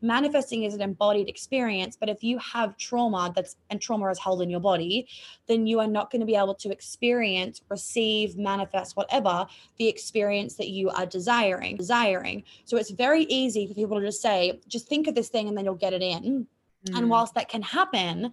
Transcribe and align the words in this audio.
manifesting 0.00 0.64
is 0.64 0.74
an 0.74 0.80
embodied 0.80 1.28
experience. 1.28 1.96
But 1.98 2.08
if 2.08 2.22
you 2.22 2.38
have 2.38 2.76
trauma 2.76 3.32
that's 3.34 3.56
and 3.70 3.80
trauma 3.80 4.08
is 4.10 4.18
held 4.18 4.42
in 4.42 4.50
your 4.50 4.60
body, 4.60 5.08
then 5.46 5.66
you 5.66 5.80
are 5.80 5.86
not 5.86 6.10
going 6.10 6.20
to 6.20 6.26
be 6.26 6.36
able 6.36 6.54
to 6.56 6.70
experience, 6.70 7.62
receive, 7.68 8.36
manifest, 8.36 8.96
whatever 8.96 9.46
the 9.78 9.88
experience 9.88 10.54
that 10.54 10.68
you 10.68 10.90
are 10.90 11.06
desiring. 11.06 11.76
Desiring. 11.76 12.44
So 12.64 12.76
it's 12.76 12.90
very 12.90 13.22
easy 13.24 13.66
for 13.66 13.74
people 13.74 13.98
to 14.00 14.06
just 14.06 14.22
say, 14.22 14.60
just 14.68 14.88
think 14.88 15.06
of 15.06 15.14
this 15.14 15.28
thing 15.28 15.48
and 15.48 15.56
then 15.56 15.64
you'll 15.64 15.74
get 15.74 15.92
it 15.92 16.02
in. 16.02 16.46
Mm. 16.86 16.98
And 16.98 17.10
whilst 17.10 17.34
that 17.34 17.48
can 17.48 17.62
happen, 17.62 18.32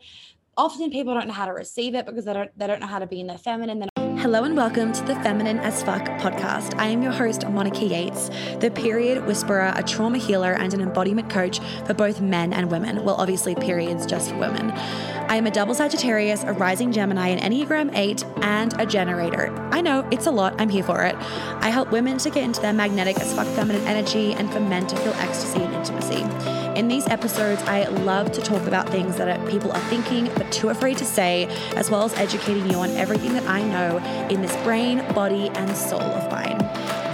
often 0.58 0.90
people 0.92 1.14
don't 1.14 1.28
know 1.28 1.34
how 1.34 1.46
to 1.46 1.54
receive 1.54 1.96
it 1.96 2.06
because 2.06 2.26
they 2.26 2.34
don't 2.34 2.58
they 2.58 2.68
don't 2.68 2.80
know 2.80 2.88
how 2.88 3.00
to 3.00 3.08
be 3.08 3.20
in 3.20 3.28
their 3.28 3.38
feminine. 3.38 3.80
They're 3.80 3.90
Hello 4.26 4.44
and 4.44 4.58
welcome 4.58 4.92
to 4.92 5.04
the 5.04 5.14
Feminine 5.18 5.60
as 5.60 5.84
Fuck 5.84 6.02
podcast. 6.20 6.74
I 6.80 6.88
am 6.88 7.04
your 7.04 7.12
host, 7.12 7.48
Monica 7.48 7.86
Yates, 7.86 8.32
the 8.60 8.72
period 8.72 9.24
whisperer, 9.28 9.72
a 9.76 9.84
trauma 9.84 10.18
healer, 10.18 10.54
and 10.54 10.74
an 10.74 10.82
embodiment 10.82 11.30
coach 11.30 11.60
for 11.86 11.94
both 11.94 12.22
men 12.22 12.52
and 12.52 12.72
women. 12.72 13.04
Well, 13.04 13.18
obviously, 13.18 13.54
periods 13.54 14.08
just 14.08 14.32
for 14.32 14.38
women. 14.38 14.72
I 14.72 15.36
am 15.36 15.46
a 15.46 15.52
double 15.52 15.76
Sagittarius, 15.76 16.44
a 16.44 16.54
rising 16.54 16.92
Gemini, 16.92 17.28
an 17.28 17.40
Enneagram 17.40 17.96
8, 17.96 18.26
and 18.42 18.74
a 18.82 18.88
generator. 18.88 19.56
I 19.72 19.82
know 19.82 20.08
it's 20.12 20.26
a 20.26 20.32
lot, 20.32 20.60
I'm 20.60 20.70
here 20.70 20.84
for 20.84 21.04
it. 21.04 21.14
I 21.18 21.70
help 21.70 21.92
women 21.92 22.18
to 22.18 22.32
get 22.32 22.44
into 22.44 22.62
their 22.62 22.74
magnetic 22.74 23.20
as 23.20 23.32
fuck 23.32 23.46
feminine 23.50 23.86
energy 23.86 24.34
and 24.34 24.52
for 24.52 24.60
men 24.60 24.88
to 24.88 24.96
feel 24.96 25.14
ecstasy 25.14 25.62
and 25.62 25.76
intimacy. 25.76 26.55
In 26.76 26.90
these 26.90 27.08
episodes, 27.08 27.62
I 27.64 27.86
love 27.86 28.34
to 28.34 28.42
talk 28.42 28.68
about 28.68 28.90
things 28.90 29.16
that 29.16 29.48
people 29.48 29.72
are 29.72 29.80
thinking 29.90 30.26
but 30.36 30.52
too 30.52 30.68
afraid 30.68 30.98
to 30.98 31.06
say, 31.06 31.46
as 31.78 31.90
well 31.90 32.04
as 32.04 32.14
educating 32.16 32.70
you 32.70 32.80
on 32.80 32.90
everything 32.92 33.32
that 33.32 33.48
I 33.48 33.64
know 33.64 34.00
in 34.30 34.42
this 34.42 34.54
brain, 34.58 34.98
body, 35.14 35.48
and 35.52 35.74
soul 35.76 36.02
of 36.02 36.30
mine. 36.30 36.60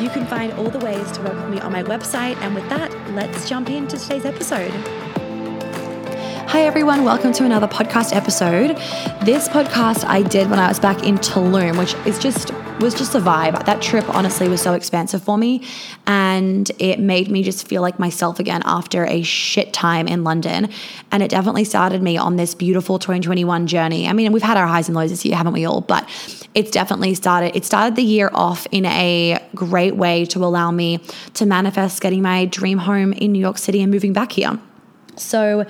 You 0.01 0.09
can 0.09 0.25
find 0.25 0.51
all 0.53 0.71
the 0.71 0.79
ways 0.79 1.11
to 1.11 1.21
work 1.21 1.35
with 1.35 1.49
me 1.49 1.59
on 1.59 1.71
my 1.71 1.84
website. 1.84 2.37
And 2.37 2.55
with 2.55 2.67
that, 2.70 2.91
let's 3.11 3.47
jump 3.47 3.70
into 3.70 3.99
today's 3.99 4.25
episode. 4.25 4.71
Hi, 6.49 6.63
everyone. 6.63 7.03
Welcome 7.03 7.31
to 7.34 7.45
another 7.45 7.67
podcast 7.67 8.15
episode. 8.15 8.75
This 9.23 9.48
podcast 9.48 10.05
I 10.05 10.23
did 10.23 10.49
when 10.49 10.57
I 10.57 10.70
was 10.70 10.79
back 10.79 11.03
in 11.03 11.20
Tulum, 11.20 11.77
which 11.77 11.93
is 12.07 12.18
just 12.18 12.51
was 12.82 12.96
just 12.96 13.13
a 13.13 13.20
vibe. 13.20 13.65
That 13.65 13.82
trip 13.82 14.10
honestly 14.10 14.49
was 14.49 14.62
so 14.62 14.74
expansive 14.74 15.21
for 15.21 15.37
me 15.37 15.63
and 16.07 16.70
it 16.79 16.99
made 16.99 17.29
me 17.29 17.43
just 17.43 17.68
feel 17.68 17.82
like 17.82 17.99
myself 17.99 18.40
again 18.40 18.62
after 18.65 19.05
a 19.05 19.21
shit 19.21 19.71
time 19.71 20.07
in 20.07 20.24
London. 20.24 20.70
And 21.12 21.21
it 21.21 21.29
definitely 21.29 21.63
started 21.63 22.02
me 22.02 22.18
on 22.18 22.37
this 22.37 22.55
beautiful 22.55 22.98
2021 22.98 23.68
journey. 23.68 24.07
I 24.07 24.13
mean, 24.13 24.32
we've 24.32 24.41
had 24.41 24.57
our 24.57 24.65
highs 24.65 24.87
and 24.87 24.96
lows 24.96 25.12
this 25.12 25.24
year, 25.24 25.35
haven't 25.35 25.54
we 25.54 25.65
all? 25.65 25.82
But 25.82 26.09
it's 26.55 26.71
definitely 26.71 27.13
started 27.13 27.55
it 27.55 27.65
started 27.65 27.96
the 27.96 28.04
year 28.04 28.29
off 28.34 28.65
in 28.71 28.85
a 28.85 29.37
great 29.54 29.96
way 29.96 30.26
to 30.26 30.43
allow 30.43 30.71
me 30.71 30.98
to 31.35 31.46
manifest 31.46 32.02
getting 32.02 32.21
my 32.21 32.46
dream 32.46 32.79
home 32.79 33.13
in 33.13 33.32
New 33.32 33.40
York 33.40 33.57
City 33.57 33.82
and 33.82 33.91
moving 33.91 34.12
back 34.12 34.32
here. 34.32 34.59
So 35.18 35.65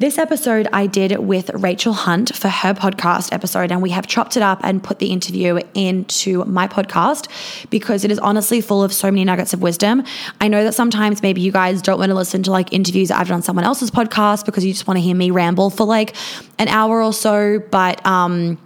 this 0.00 0.16
episode 0.16 0.66
I 0.72 0.86
did 0.86 1.18
with 1.18 1.50
Rachel 1.50 1.92
Hunt 1.92 2.34
for 2.34 2.48
her 2.48 2.72
podcast 2.72 3.34
episode, 3.34 3.70
and 3.70 3.82
we 3.82 3.90
have 3.90 4.06
chopped 4.06 4.34
it 4.34 4.42
up 4.42 4.58
and 4.62 4.82
put 4.82 4.98
the 4.98 5.08
interview 5.08 5.60
into 5.74 6.42
my 6.46 6.66
podcast 6.66 7.28
because 7.68 8.02
it 8.02 8.10
is 8.10 8.18
honestly 8.18 8.62
full 8.62 8.82
of 8.82 8.94
so 8.94 9.10
many 9.10 9.26
nuggets 9.26 9.52
of 9.52 9.60
wisdom. 9.60 10.02
I 10.40 10.48
know 10.48 10.64
that 10.64 10.72
sometimes 10.72 11.22
maybe 11.22 11.42
you 11.42 11.52
guys 11.52 11.82
don't 11.82 11.98
want 11.98 12.08
to 12.08 12.14
listen 12.14 12.42
to 12.44 12.50
like 12.50 12.72
interviews 12.72 13.10
I've 13.10 13.28
done 13.28 13.36
on 13.36 13.42
someone 13.42 13.66
else's 13.66 13.90
podcast 13.90 14.46
because 14.46 14.64
you 14.64 14.72
just 14.72 14.86
want 14.86 14.96
to 14.96 15.02
hear 15.02 15.14
me 15.14 15.30
ramble 15.30 15.68
for 15.68 15.86
like 15.86 16.16
an 16.58 16.68
hour 16.68 17.02
or 17.02 17.12
so, 17.12 17.58
but 17.70 18.04
um 18.06 18.56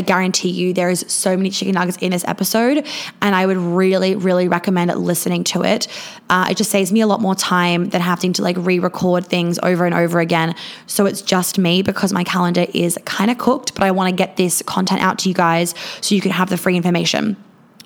I 0.00 0.02
guarantee 0.02 0.48
you 0.48 0.72
there 0.72 0.88
is 0.88 1.04
so 1.08 1.36
many 1.36 1.50
chicken 1.50 1.74
nuggets 1.74 1.98
in 1.98 2.10
this 2.10 2.24
episode, 2.26 2.86
and 3.20 3.34
I 3.34 3.44
would 3.44 3.58
really, 3.58 4.16
really 4.16 4.48
recommend 4.48 4.90
listening 4.94 5.44
to 5.44 5.62
it. 5.62 5.88
Uh, 6.30 6.46
it 6.50 6.56
just 6.56 6.70
saves 6.70 6.90
me 6.90 7.02
a 7.02 7.06
lot 7.06 7.20
more 7.20 7.34
time 7.34 7.90
than 7.90 8.00
having 8.00 8.32
to 8.32 8.42
like 8.42 8.56
re-record 8.58 9.26
things 9.26 9.58
over 9.62 9.84
and 9.84 9.94
over 9.94 10.18
again. 10.18 10.54
So 10.86 11.04
it's 11.04 11.20
just 11.20 11.58
me 11.58 11.82
because 11.82 12.14
my 12.14 12.24
calendar 12.24 12.64
is 12.72 12.98
kind 13.04 13.30
of 13.30 13.36
cooked, 13.36 13.74
but 13.74 13.82
I 13.82 13.90
want 13.90 14.08
to 14.08 14.16
get 14.16 14.38
this 14.38 14.62
content 14.62 15.02
out 15.02 15.18
to 15.18 15.28
you 15.28 15.34
guys 15.34 15.74
so 16.00 16.14
you 16.14 16.22
can 16.22 16.30
have 16.30 16.48
the 16.48 16.56
free 16.56 16.76
information. 16.76 17.36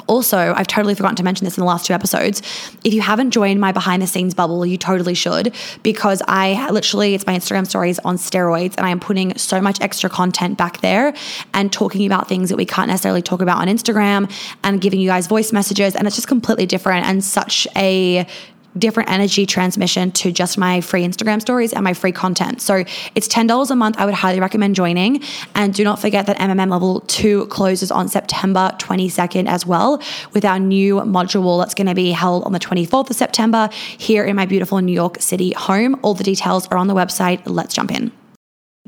Also, 0.06 0.53
I've 0.54 0.66
totally 0.66 0.94
forgotten 0.94 1.16
to 1.16 1.22
mention 1.22 1.44
this 1.44 1.56
in 1.56 1.62
the 1.62 1.66
last 1.66 1.87
two 1.87 1.94
episodes. 1.94 2.42
If 2.84 2.92
you 2.92 3.00
haven't 3.00 3.31
joined 3.31 3.60
my 3.60 3.72
behind 3.72 4.03
the 4.03 4.06
scenes 4.06 4.34
bubble, 4.34 4.65
you 4.66 4.76
totally 4.76 5.15
should 5.15 5.54
because 5.82 6.22
I 6.28 6.70
literally, 6.70 7.15
it's 7.15 7.26
my 7.26 7.34
Instagram 7.34 7.66
stories 7.66 7.98
on 8.00 8.16
steroids 8.16 8.76
and 8.76 8.87
I 8.87 8.91
am 8.91 9.00
putting 9.00 9.37
so 9.38 9.60
much 9.60 9.81
extra 9.81 10.10
content 10.10 10.59
back 10.59 10.81
there 10.81 11.15
and 11.54 11.72
talking 11.72 12.06
about 12.06 12.28
things 12.28 12.50
that 12.50 12.56
we 12.56 12.66
can't 12.66 12.88
necessarily 12.88 13.22
talk 13.22 13.41
about 13.41 13.59
on 13.59 13.69
Instagram 13.69 14.31
and 14.62 14.81
giving 14.81 15.00
you 15.00 15.09
guys 15.09 15.26
voice 15.26 15.53
messages. 15.53 15.94
And 15.94 16.06
it's 16.06 16.16
just 16.16 16.28
completely 16.28 16.66
different 16.66 17.06
and 17.06 17.25
such 17.25 17.66
a 17.76 18.26
different 18.79 19.11
energy 19.11 19.47
transmission 19.47 20.11
to 20.12 20.33
just 20.33 20.59
my 20.59 20.81
free 20.81 21.07
Instagram 21.07 21.41
stories 21.41 21.73
and 21.73 21.85
my 21.85 21.95
free 21.95 22.12
content. 22.12 22.61
So 22.61 22.85
it's 23.15 23.29
$10 23.29 23.71
a 23.71 23.77
month. 23.77 23.97
I 23.99 24.05
would 24.05 24.15
highly 24.15 24.41
recommend 24.41 24.75
joining. 24.75 25.23
And 25.55 25.73
do 25.73 25.85
not 25.85 26.01
forget 26.01 26.27
that 26.27 26.39
MMM 26.39 26.71
level 26.71 27.01
two 27.03 27.47
closes 27.47 27.91
on 27.91 28.09
September 28.09 28.73
22nd 28.79 29.47
as 29.49 29.67
well 29.67 30.03
with 30.33 30.45
our 30.45 30.59
new 30.59 30.97
module 30.97 31.61
that's 31.61 31.75
going 31.75 31.87
to 31.87 31.95
be 31.95 32.11
held 32.11 32.45
on 32.45 32.53
the 32.53 32.61
24th 32.61 33.11
of 33.11 33.17
September 33.17 33.69
here 33.73 34.25
in 34.25 34.37
my 34.37 34.47
beautiful 34.47 34.81
New 34.81 34.93
York 34.93 35.21
City 35.21 35.53
home. 35.53 35.99
All 36.03 36.15
the 36.15 36.25
details 36.25 36.67
are 36.69 36.79
on 36.79 36.89
the 36.89 36.95
website. 36.95 37.43
Let's 37.47 37.75
jump 37.75 37.93
in. 37.93 38.13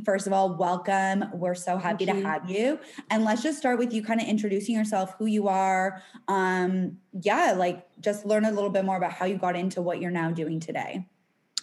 First 0.05 0.27
of 0.27 0.33
all, 0.33 0.55
welcome. 0.55 1.25
We're 1.33 1.55
so 1.55 1.79
happy 1.79 2.05
to 2.07 2.15
have 2.23 2.51
you. 2.51 2.79
And 3.11 3.25
let's 3.25 3.43
just 3.43 3.59
start 3.59 3.79
with 3.79 3.93
you 3.93 4.03
kind 4.03 4.21
of 4.21 4.29
introducing 4.29 4.75
yourself, 4.75 5.15
who 5.19 5.27
you 5.27 5.49
are. 5.49 6.03
Um, 6.29 6.99
yeah, 7.13 7.55
like 7.57 7.87
just 8.01 8.27
learn 8.27 8.45
a 8.45 8.51
little 8.51 8.71
bit 8.71 8.85
more 8.85 8.97
about 8.97 9.13
how 9.13 9.25
you 9.25 9.37
got 9.39 9.57
into 9.57 9.81
what 9.81 10.01
you're 10.01 10.11
now 10.11 10.31
doing 10.31 10.61
today. 10.61 11.07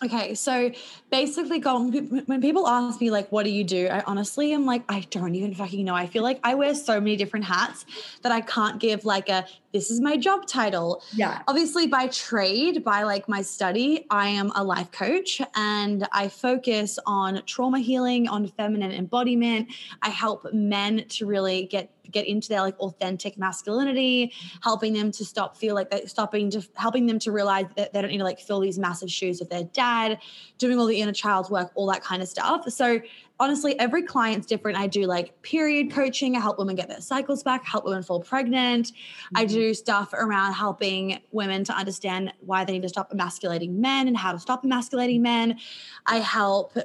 Okay, 0.03 0.35
so 0.35 0.71
basically, 1.09 1.59
when 1.59 2.41
people 2.41 2.67
ask 2.67 2.99
me 2.99 3.09
like, 3.09 3.31
"What 3.31 3.43
do 3.43 3.51
you 3.51 3.63
do?" 3.63 3.87
I 3.87 4.01
honestly 4.01 4.51
am 4.51 4.65
like, 4.65 4.83
I 4.89 5.07
don't 5.11 5.35
even 5.35 5.53
fucking 5.53 5.85
know. 5.85 5.95
I 5.95 6.07
feel 6.07 6.23
like 6.23 6.39
I 6.43 6.55
wear 6.55 6.75
so 6.75 6.99
many 6.99 7.15
different 7.15 7.45
hats 7.45 7.85
that 8.21 8.31
I 8.31 8.41
can't 8.41 8.79
give 8.79 9.05
like 9.05 9.29
a 9.29 9.45
this 9.71 9.89
is 9.89 9.99
my 9.99 10.17
job 10.17 10.45
title. 10.45 11.01
Yeah. 11.15 11.41
Obviously, 11.47 11.87
by 11.87 12.07
trade, 12.07 12.83
by 12.83 13.03
like 13.03 13.27
my 13.27 13.41
study, 13.41 14.05
I 14.09 14.27
am 14.27 14.51
a 14.55 14.63
life 14.63 14.91
coach 14.91 15.41
and 15.55 16.07
I 16.11 16.27
focus 16.27 16.99
on 17.05 17.41
trauma 17.45 17.79
healing, 17.79 18.27
on 18.27 18.47
feminine 18.47 18.91
embodiment. 18.91 19.69
I 20.01 20.09
help 20.09 20.53
men 20.53 21.05
to 21.09 21.25
really 21.25 21.65
get 21.65 21.89
get 22.11 22.27
into 22.27 22.49
their 22.49 22.61
like 22.61 22.77
authentic 22.79 23.37
masculinity, 23.37 24.33
helping 24.61 24.93
them 24.93 25.11
to 25.11 25.25
stop 25.25 25.57
feel 25.57 25.75
like 25.75 25.89
they're 25.89 26.07
stopping 26.07 26.49
to 26.51 26.61
helping 26.75 27.05
them 27.05 27.19
to 27.19 27.31
realize 27.31 27.65
that 27.75 27.93
they 27.93 28.01
don't 28.01 28.11
need 28.11 28.17
to 28.17 28.23
like 28.23 28.39
fill 28.39 28.59
these 28.59 28.77
massive 28.77 29.09
shoes 29.09 29.41
of 29.41 29.49
their 29.49 29.63
dad, 29.63 30.19
doing 30.57 30.79
all 30.79 30.85
the 30.85 30.99
inner 31.01 31.13
child 31.13 31.49
work, 31.49 31.71
all 31.75 31.87
that 31.87 32.03
kind 32.03 32.21
of 32.21 32.27
stuff. 32.27 32.69
So 32.69 32.99
honestly, 33.39 33.77
every 33.79 34.03
client's 34.03 34.47
different. 34.47 34.77
I 34.77 34.87
do 34.87 35.05
like 35.05 35.41
period 35.41 35.91
coaching. 35.91 36.35
I 36.35 36.39
help 36.39 36.57
women 36.57 36.75
get 36.75 36.87
their 36.87 37.01
cycles 37.01 37.43
back, 37.43 37.65
help 37.65 37.85
women 37.85 38.03
fall 38.03 38.21
pregnant. 38.21 38.87
Mm-hmm. 38.87 39.37
I 39.37 39.45
do 39.45 39.73
stuff 39.73 40.13
around 40.13 40.53
helping 40.53 41.19
women 41.31 41.63
to 41.65 41.73
understand 41.73 42.33
why 42.39 42.63
they 42.63 42.73
need 42.73 42.83
to 42.83 42.89
stop 42.89 43.11
emasculating 43.11 43.79
men 43.81 44.07
and 44.07 44.15
how 44.15 44.31
to 44.31 44.39
stop 44.39 44.63
emasculating 44.63 45.21
men. 45.21 45.57
I 46.05 46.17
help 46.17 46.77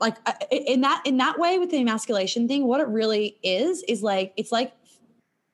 like 0.00 0.16
uh, 0.26 0.32
in 0.50 0.80
that 0.80 1.02
in 1.04 1.16
that 1.18 1.38
way 1.38 1.58
with 1.58 1.70
the 1.70 1.78
emasculation 1.78 2.48
thing 2.48 2.66
what 2.66 2.80
it 2.80 2.88
really 2.88 3.36
is 3.42 3.82
is 3.84 4.02
like 4.02 4.32
it's 4.36 4.52
like 4.52 4.72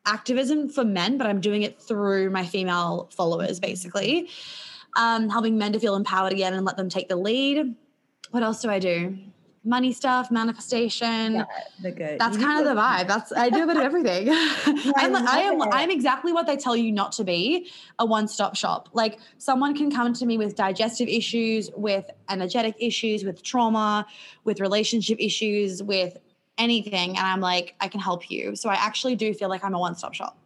activism 0.07 0.69
for 0.69 0.85
men 0.85 1.19
but 1.19 1.27
i'm 1.27 1.41
doing 1.41 1.63
it 1.63 1.81
through 1.81 2.31
my 2.31 2.45
female 2.45 3.09
followers 3.13 3.61
basically. 3.61 4.29
Um, 4.99 5.29
helping 5.29 5.59
men 5.59 5.75
to 5.75 5.79
feel 5.79 5.95
empowered 5.95 6.33
again 6.33 6.55
and 6.55 6.65
let 6.65 6.79
them 6.79 6.89
take 6.89 7.11
the 7.11 7.17
lead. 7.17 7.75
What 8.31 8.43
else 8.43 8.63
do 8.63 8.71
i 8.71 8.79
do 8.79 9.19
money 9.67 9.93
stuff, 9.93 10.31
manifestation. 10.31 11.35
Yeah, 11.35 11.45
the 11.83 11.91
good. 11.91 12.19
That's 12.19 12.37
kind 12.37 12.61
of 12.61 12.65
the 12.65 12.81
vibe. 12.81 13.09
That's 13.09 13.33
I 13.33 13.51
do 13.51 13.65
a 13.65 13.67
bit 13.67 13.77
of 13.77 13.83
everything. 13.83 14.29
I'm 14.97 15.13
like, 15.13 15.29
I 15.29 15.41
am 15.41 15.61
I'm 15.61 15.91
exactly 15.91 16.33
what 16.33 16.47
they 16.47 16.57
tell 16.57 16.77
you 16.77 16.93
not 16.93 17.13
to 17.13 17.25
be, 17.25 17.71
a 17.99 18.07
one-stop 18.07 18.55
shop. 18.57 18.89
Like 18.93 19.19
someone 19.39 19.77
can 19.77 19.91
come 19.91 20.15
to 20.15 20.25
me 20.25 20.39
with 20.39 20.55
digestive 20.55 21.09
issues, 21.09 21.71
with 21.75 22.09
energetic 22.31 22.77
issues, 22.79 23.25
with 23.25 23.43
trauma, 23.43 24.07
with 24.45 24.61
relationship 24.61 25.19
issues, 25.21 25.83
with 25.83 26.17
anything. 26.57 27.11
And 27.11 27.27
I'm 27.27 27.41
like, 27.41 27.75
I 27.81 27.89
can 27.89 28.01
help 28.01 28.31
you. 28.31 28.57
So 28.57 28.71
I 28.71 28.75
actually 28.75 29.17
do 29.17 29.35
feel 29.35 29.49
like 29.49 29.65
I'm 29.65 29.75
a 29.75 29.79
one-stop 29.79 30.15
shop. 30.15 30.39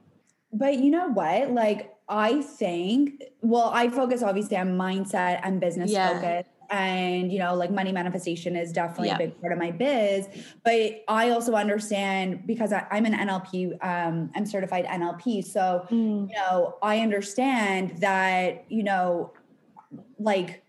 But 0.53 0.79
you 0.79 0.91
know 0.91 1.09
what? 1.09 1.51
Like 1.51 1.95
I 2.09 2.41
think, 2.41 3.23
well, 3.43 3.71
I 3.73 3.89
focus 3.89 4.23
obviously 4.23 4.57
on 4.57 4.77
mindset 4.77 5.41
and 5.45 5.61
business 5.61 5.93
yeah. 5.93 6.15
focus 6.15 6.47
and 6.71 7.33
you 7.33 7.39
know 7.39 7.55
like 7.55 7.71
money 7.71 7.93
manifestation 7.93 8.57
is 8.57 8.73
definitely 8.73 9.09
yeah. 9.09 9.17
a 9.17 9.19
big 9.19 9.41
part 9.41 9.53
of 9.53 9.59
my 9.59 9.71
biz 9.71 10.29
but 10.65 11.03
i 11.09 11.31
also 11.31 11.55
understand 11.55 12.47
because 12.47 12.73
I, 12.73 12.87
am 12.91 13.07
an 13.07 13.15
nlp 13.15 13.85
um, 13.85 14.31
i'm 14.35 14.47
certified 14.47 14.85
nlp 14.87 15.45
so 15.45 15.87
mm. 15.91 16.29
you 16.29 16.35
know 16.35 16.77
i 16.83 17.01
understand 17.01 17.99
that 17.99 18.65
you 18.69 18.83
know 18.83 19.33
like 20.19 20.63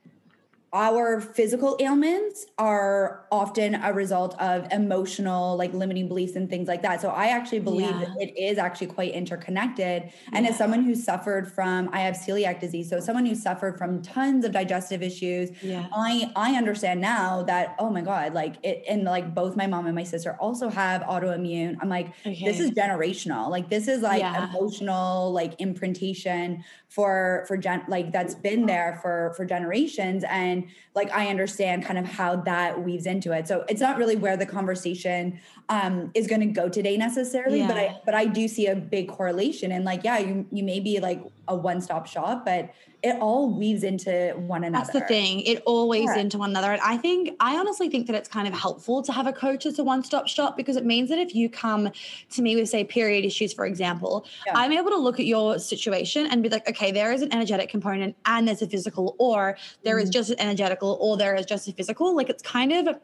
our 0.73 1.19
physical 1.19 1.75
ailments 1.81 2.45
are 2.57 3.25
often 3.29 3.75
a 3.75 3.91
result 3.91 4.39
of 4.39 4.65
emotional 4.71 5.57
like 5.57 5.73
limiting 5.73 6.07
beliefs 6.07 6.37
and 6.37 6.49
things 6.49 6.65
like 6.65 6.81
that 6.81 7.01
so 7.01 7.09
i 7.09 7.27
actually 7.27 7.59
believe 7.59 7.89
yeah. 7.89 7.99
that 7.99 8.15
it 8.21 8.37
is 8.41 8.57
actually 8.57 8.87
quite 8.87 9.11
interconnected 9.11 10.09
and 10.31 10.45
yeah. 10.45 10.51
as 10.51 10.57
someone 10.57 10.81
who 10.83 10.95
suffered 10.95 11.51
from 11.51 11.89
i 11.91 11.99
have 11.99 12.15
celiac 12.15 12.61
disease 12.61 12.89
so 12.89 13.01
someone 13.01 13.25
who 13.25 13.35
suffered 13.35 13.77
from 13.77 14.01
tons 14.01 14.45
of 14.45 14.53
digestive 14.53 15.03
issues 15.03 15.49
yeah. 15.61 15.87
i 15.93 16.31
i 16.37 16.55
understand 16.55 17.01
now 17.01 17.43
that 17.43 17.75
oh 17.77 17.89
my 17.89 18.01
god 18.01 18.33
like 18.33 18.55
it 18.63 18.81
and 18.87 19.03
like 19.03 19.35
both 19.35 19.57
my 19.57 19.67
mom 19.67 19.87
and 19.87 19.95
my 19.95 20.03
sister 20.03 20.37
also 20.39 20.69
have 20.69 21.01
autoimmune 21.01 21.75
i'm 21.81 21.89
like 21.89 22.13
okay. 22.25 22.45
this 22.45 22.61
is 22.61 22.71
generational 22.71 23.49
like 23.49 23.69
this 23.69 23.89
is 23.89 24.01
like 24.01 24.23
emotional 24.23 25.33
like 25.33 25.53
imprintation 25.59 26.63
for 26.91 27.45
for 27.47 27.55
gen 27.55 27.81
like 27.87 28.11
that's 28.11 28.35
been 28.35 28.65
there 28.65 28.99
for 29.01 29.33
for 29.37 29.45
generations. 29.45 30.25
And 30.27 30.67
like 30.93 31.09
i 31.11 31.27
understand 31.27 31.85
kind 31.85 31.97
of 31.97 32.05
how 32.05 32.35
that 32.35 32.83
weaves 32.83 33.05
into 33.05 33.31
it. 33.31 33.47
So 33.47 33.63
it's 33.69 33.79
not 33.79 33.97
really 33.97 34.17
where 34.17 34.35
the 34.35 34.45
conversation 34.45 35.39
um 35.69 36.11
is 36.13 36.27
going 36.27 36.41
to 36.41 36.47
go 36.47 36.67
today 36.67 36.97
necessarily 36.97 37.59
yeah. 37.59 37.67
but 37.67 37.77
i 37.77 38.01
but 38.03 38.13
i 38.13 38.25
do 38.25 38.45
see 38.49 38.67
a 38.67 38.75
big 38.75 39.07
correlation. 39.07 39.71
And 39.71 39.85
like 39.85 40.03
yeah 40.03 40.19
you 40.19 40.45
you 40.51 40.63
may 40.63 40.81
be 40.81 40.99
like 40.99 41.23
a 41.47 41.55
one-stop 41.55 42.07
shop 42.07 42.43
but 42.43 42.73
it 43.03 43.19
all 43.19 43.49
weaves 43.49 43.83
into 43.83 44.33
one 44.35 44.63
another. 44.63 44.85
That's 44.85 44.93
the 44.93 45.05
thing. 45.07 45.41
It 45.41 45.63
all 45.65 45.89
weaves 45.89 46.11
yeah. 46.15 46.21
into 46.21 46.37
one 46.37 46.51
another. 46.51 46.71
And 46.71 46.81
I 46.81 46.97
think, 46.97 47.35
I 47.39 47.57
honestly 47.57 47.89
think 47.89 48.05
that 48.07 48.15
it's 48.15 48.29
kind 48.29 48.47
of 48.47 48.53
helpful 48.53 49.01
to 49.01 49.11
have 49.11 49.25
a 49.25 49.33
coach 49.33 49.65
as 49.65 49.79
a 49.79 49.83
one 49.83 50.03
stop 50.03 50.27
shop 50.27 50.55
because 50.55 50.75
it 50.75 50.85
means 50.85 51.09
that 51.09 51.17
if 51.17 51.33
you 51.33 51.49
come 51.49 51.89
to 52.29 52.41
me 52.41 52.55
with, 52.55 52.69
say, 52.69 52.83
period 52.83 53.25
issues, 53.25 53.53
for 53.53 53.65
example, 53.65 54.27
yeah. 54.45 54.53
I'm 54.55 54.71
able 54.71 54.91
to 54.91 54.97
look 54.97 55.19
at 55.19 55.25
your 55.25 55.57
situation 55.57 56.27
and 56.27 56.43
be 56.43 56.49
like, 56.49 56.69
okay, 56.69 56.91
there 56.91 57.11
is 57.11 57.23
an 57.23 57.33
energetic 57.33 57.69
component 57.69 58.15
and 58.25 58.47
there's 58.47 58.61
a 58.61 58.67
physical, 58.67 59.15
or 59.17 59.57
there 59.83 59.95
mm-hmm. 59.95 60.03
is 60.03 60.09
just 60.11 60.29
an 60.29 60.39
energetical, 60.39 60.97
or 61.01 61.17
there 61.17 61.33
is 61.33 61.47
just 61.47 61.67
a 61.67 61.73
physical. 61.73 62.15
Like 62.15 62.29
it's 62.29 62.43
kind 62.43 62.71
of 62.71 62.99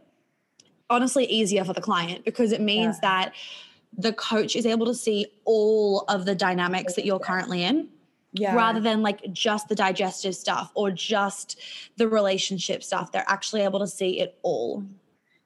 honestly 0.91 1.25
easier 1.25 1.63
for 1.63 1.73
the 1.73 1.81
client 1.81 2.23
because 2.23 2.51
it 2.51 2.61
means 2.61 2.97
yeah. 3.01 3.23
that 3.23 3.33
the 3.97 4.13
coach 4.13 4.55
is 4.55 4.67
able 4.67 4.85
to 4.85 4.93
see 4.93 5.25
all 5.43 6.01
of 6.07 6.25
the 6.25 6.35
dynamics 6.35 6.93
that 6.93 7.05
you're 7.05 7.19
currently 7.19 7.63
in 7.63 7.89
yeah. 8.39 8.55
rather 8.55 8.79
than 8.79 9.01
like 9.01 9.31
just 9.33 9.69
the 9.69 9.75
digestive 9.75 10.35
stuff 10.35 10.71
or 10.75 10.91
just 10.91 11.59
the 11.97 12.07
relationship 12.07 12.83
stuff. 12.83 13.11
They're 13.11 13.25
actually 13.27 13.61
able 13.61 13.79
to 13.79 13.87
see 13.87 14.19
it 14.19 14.37
all. 14.41 14.83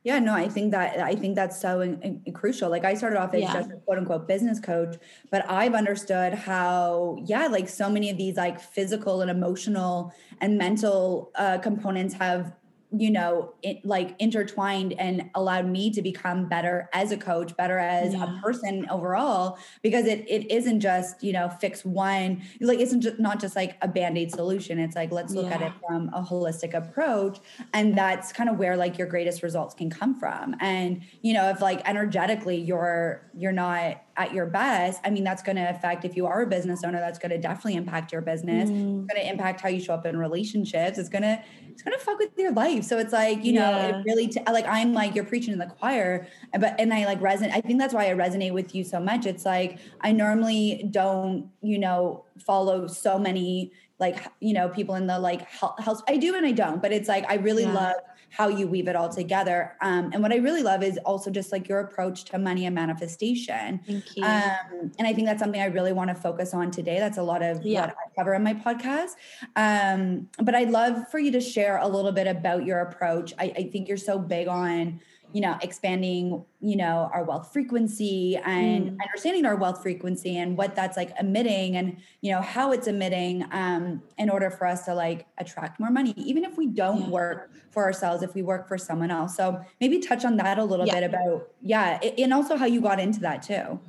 Yeah, 0.03 0.17
no, 0.17 0.33
I 0.33 0.49
think 0.49 0.71
that 0.71 0.99
I 0.99 1.13
think 1.13 1.35
that's 1.35 1.61
so 1.61 1.81
in, 1.81 2.01
in, 2.01 2.33
crucial. 2.33 2.71
Like 2.71 2.85
I 2.85 2.95
started 2.95 3.19
off 3.19 3.35
as 3.35 3.41
yeah. 3.41 3.53
just 3.53 3.69
a 3.69 3.75
quote 3.75 3.99
unquote 3.99 4.27
business 4.27 4.59
coach, 4.59 4.95
but 5.29 5.47
I've 5.47 5.75
understood 5.75 6.33
how 6.33 7.19
yeah, 7.23 7.45
like 7.47 7.69
so 7.69 7.87
many 7.87 8.09
of 8.09 8.17
these 8.17 8.35
like 8.35 8.59
physical 8.59 9.21
and 9.21 9.29
emotional 9.29 10.11
and 10.39 10.57
mental 10.57 11.31
uh, 11.35 11.59
components 11.59 12.15
have 12.15 12.51
you 12.97 13.09
know 13.09 13.53
it, 13.63 13.83
like 13.85 14.15
intertwined 14.19 14.93
and 14.93 15.29
allowed 15.35 15.65
me 15.65 15.89
to 15.91 16.01
become 16.01 16.47
better 16.49 16.89
as 16.93 17.11
a 17.11 17.17
coach 17.17 17.55
better 17.55 17.79
as 17.79 18.13
yeah. 18.13 18.37
a 18.37 18.41
person 18.41 18.85
overall 18.89 19.57
because 19.81 20.05
it 20.05 20.25
it 20.27 20.51
isn't 20.51 20.81
just 20.81 21.23
you 21.23 21.31
know 21.31 21.49
fix 21.61 21.85
one 21.85 22.41
like 22.59 22.79
it's 22.79 22.93
just 22.95 23.17
not 23.19 23.39
just 23.39 23.55
like 23.55 23.77
a 23.81 23.87
band-aid 23.87 24.29
solution 24.31 24.77
it's 24.77 24.95
like 24.95 25.11
let's 25.11 25.33
look 25.33 25.45
yeah. 25.45 25.55
at 25.55 25.61
it 25.61 25.71
from 25.87 26.09
a 26.13 26.21
holistic 26.21 26.73
approach 26.73 27.39
and 27.73 27.97
that's 27.97 28.33
kind 28.33 28.49
of 28.49 28.57
where 28.57 28.75
like 28.75 28.97
your 28.97 29.07
greatest 29.07 29.41
results 29.41 29.73
can 29.73 29.89
come 29.89 30.17
from 30.19 30.55
and 30.59 31.01
you 31.21 31.33
know 31.33 31.49
if 31.49 31.61
like 31.61 31.81
energetically 31.87 32.57
you're 32.57 33.29
you're 33.37 33.53
not 33.53 34.01
at 34.17 34.33
your 34.33 34.45
best, 34.45 34.99
I 35.03 35.09
mean, 35.09 35.23
that's 35.23 35.41
going 35.41 35.55
to 35.55 35.69
affect 35.69 36.05
if 36.05 36.15
you 36.15 36.25
are 36.25 36.41
a 36.41 36.47
business 36.47 36.83
owner, 36.83 36.99
that's 36.99 37.19
going 37.19 37.31
to 37.31 37.37
definitely 37.37 37.75
impact 37.75 38.11
your 38.11 38.21
business. 38.21 38.69
Mm. 38.69 39.03
It's 39.03 39.13
going 39.13 39.23
to 39.23 39.29
impact 39.29 39.61
how 39.61 39.69
you 39.69 39.79
show 39.79 39.93
up 39.93 40.05
in 40.05 40.17
relationships. 40.17 40.97
It's 40.97 41.09
going 41.09 41.23
to, 41.23 41.41
it's 41.69 41.81
going 41.81 41.97
to 41.97 42.03
fuck 42.03 42.19
with 42.19 42.31
your 42.37 42.51
life. 42.51 42.83
So 42.83 42.97
it's 42.97 43.13
like, 43.13 43.43
you 43.43 43.53
yeah. 43.53 43.71
know, 43.71 43.97
it 43.97 44.03
really, 44.05 44.27
t- 44.27 44.41
like, 44.51 44.65
I'm 44.67 44.93
like, 44.93 45.15
you're 45.15 45.25
preaching 45.25 45.53
in 45.53 45.59
the 45.59 45.67
choir, 45.67 46.27
but, 46.59 46.75
and 46.79 46.93
I 46.93 47.05
like 47.05 47.19
resonate. 47.21 47.51
I 47.53 47.61
think 47.61 47.79
that's 47.79 47.93
why 47.93 48.09
I 48.09 48.13
resonate 48.13 48.53
with 48.53 48.75
you 48.75 48.83
so 48.83 48.99
much. 48.99 49.25
It's 49.25 49.45
like, 49.45 49.79
I 50.01 50.11
normally 50.11 50.87
don't, 50.91 51.49
you 51.61 51.79
know, 51.79 52.25
follow 52.39 52.87
so 52.87 53.17
many 53.17 53.71
like 53.99 54.25
you 54.39 54.51
know 54.51 54.67
people 54.67 54.95
in 54.95 55.05
the 55.05 55.19
like 55.19 55.47
health 55.47 56.01
i 56.07 56.17
do 56.17 56.35
and 56.35 56.43
i 56.43 56.51
don't 56.51 56.81
but 56.81 56.91
it's 56.91 57.07
like 57.07 57.23
i 57.29 57.35
really 57.35 57.63
yeah. 57.63 57.71
love 57.71 57.95
how 58.31 58.47
you 58.47 58.65
weave 58.65 58.87
it 58.87 58.95
all 58.95 59.09
together. 59.09 59.75
Um, 59.81 60.11
and 60.13 60.23
what 60.23 60.31
i 60.31 60.37
really 60.37 60.63
love 60.63 60.81
is 60.83 60.97
also 61.05 61.29
just 61.29 61.51
like 61.51 61.67
your 61.67 61.79
approach 61.79 62.23
to 62.25 62.39
money 62.39 62.65
and 62.65 62.73
manifestation. 62.73 63.81
Thank 63.85 64.15
you. 64.15 64.23
Um, 64.23 64.91
and 64.97 65.07
i 65.07 65.13
think 65.13 65.27
that's 65.27 65.39
something 65.39 65.61
i 65.61 65.65
really 65.65 65.93
want 65.93 66.09
to 66.09 66.15
focus 66.15 66.53
on 66.53 66.71
today. 66.71 66.97
That's 66.99 67.17
a 67.17 67.23
lot 67.23 67.43
of 67.43 67.63
yeah. 67.63 67.81
what 67.81 67.89
i 67.89 68.15
cover 68.15 68.33
in 68.33 68.43
my 68.43 68.53
podcast. 68.53 69.11
Um, 69.55 70.29
but 70.39 70.55
i'd 70.55 70.69
love 70.69 71.09
for 71.09 71.19
you 71.19 71.31
to 71.33 71.41
share 71.41 71.77
a 71.77 71.87
little 71.87 72.11
bit 72.11 72.27
about 72.27 72.65
your 72.65 72.79
approach. 72.79 73.33
I, 73.37 73.53
I 73.57 73.69
think 73.71 73.87
you're 73.87 73.97
so 73.97 74.17
big 74.17 74.47
on 74.47 75.01
you 75.33 75.41
know 75.41 75.57
expanding 75.61 76.43
you 76.59 76.75
know 76.75 77.09
our 77.13 77.23
wealth 77.23 77.51
frequency 77.51 78.37
and 78.37 78.91
mm. 78.91 78.97
understanding 79.01 79.45
our 79.45 79.55
wealth 79.55 79.81
frequency 79.81 80.37
and 80.37 80.57
what 80.57 80.75
that's 80.75 80.97
like 80.97 81.11
emitting 81.19 81.75
and 81.75 81.97
you 82.21 82.31
know 82.31 82.41
how 82.41 82.71
it's 82.71 82.87
emitting 82.87 83.45
um, 83.51 84.01
in 84.17 84.29
order 84.29 84.49
for 84.49 84.65
us 84.65 84.85
to 84.85 84.93
like 84.93 85.25
attract 85.37 85.79
more 85.79 85.89
money 85.89 86.13
even 86.17 86.43
if 86.43 86.57
we 86.57 86.67
don't 86.67 87.01
yeah. 87.01 87.09
work 87.09 87.51
for 87.71 87.83
ourselves 87.83 88.23
if 88.23 88.33
we 88.33 88.41
work 88.41 88.67
for 88.67 88.77
someone 88.77 89.11
else 89.11 89.35
so 89.35 89.59
maybe 89.79 89.99
touch 89.99 90.25
on 90.25 90.37
that 90.37 90.57
a 90.57 90.63
little 90.63 90.85
yeah. 90.85 90.99
bit 90.99 91.03
about 91.03 91.49
yeah 91.61 91.99
and 92.17 92.33
also 92.33 92.55
how 92.55 92.65
you 92.65 92.81
got 92.81 92.99
into 92.99 93.19
that 93.19 93.41
too 93.41 93.79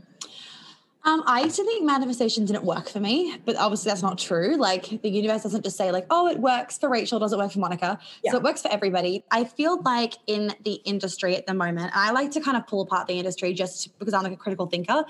um, 1.05 1.25
I 1.27 1.43
used 1.43 1.57
to 1.57 1.65
think 1.65 1.85
manifestation 1.85 2.45
didn't 2.45 2.65
work 2.65 2.89
for 2.89 3.01
me, 3.01 3.37
but 3.45 3.57
obviously 3.57 3.91
that's 3.91 4.03
not 4.03 4.19
true. 4.19 4.57
Like 4.57 5.03
the 5.03 5.11
universe 5.11 5.43
doesn't 5.43 5.65
just 5.65 5.77
say 5.77 5.91
like, 5.91 6.07
oh, 6.11 6.29
it 6.29 6.39
works 6.39 6.79
for 6.79 6.89
Rachel, 6.89 7.19
doesn't 7.19 7.39
work 7.39 7.51
for 7.51 7.59
Monica. 7.59 7.99
Yeah. 8.23 8.31
So 8.31 8.37
it 8.37 8.45
works 8.45 8.63
for 8.63 8.71
everybody. 8.71 9.25
I 9.31 9.43
feel 9.45 9.83
like 9.83 10.15
in 10.29 10.55
the 10.65 10.75
industry 10.85 11.35
at 11.35 11.47
the 11.47 11.55
moment, 11.55 11.91
I 11.95 12.13
like 12.13 12.31
to 12.33 12.41
kind 12.41 12.57
of 12.57 12.69
pull 12.69 12.83
apart 12.83 13.09
the 13.09 13.19
industry 13.19 13.53
just 13.53 13.99
because 13.99 14.15
I'm 14.15 14.23
like 14.23 14.33
a 14.33 14.37
critical 14.37 14.67
thinker, 14.67 15.05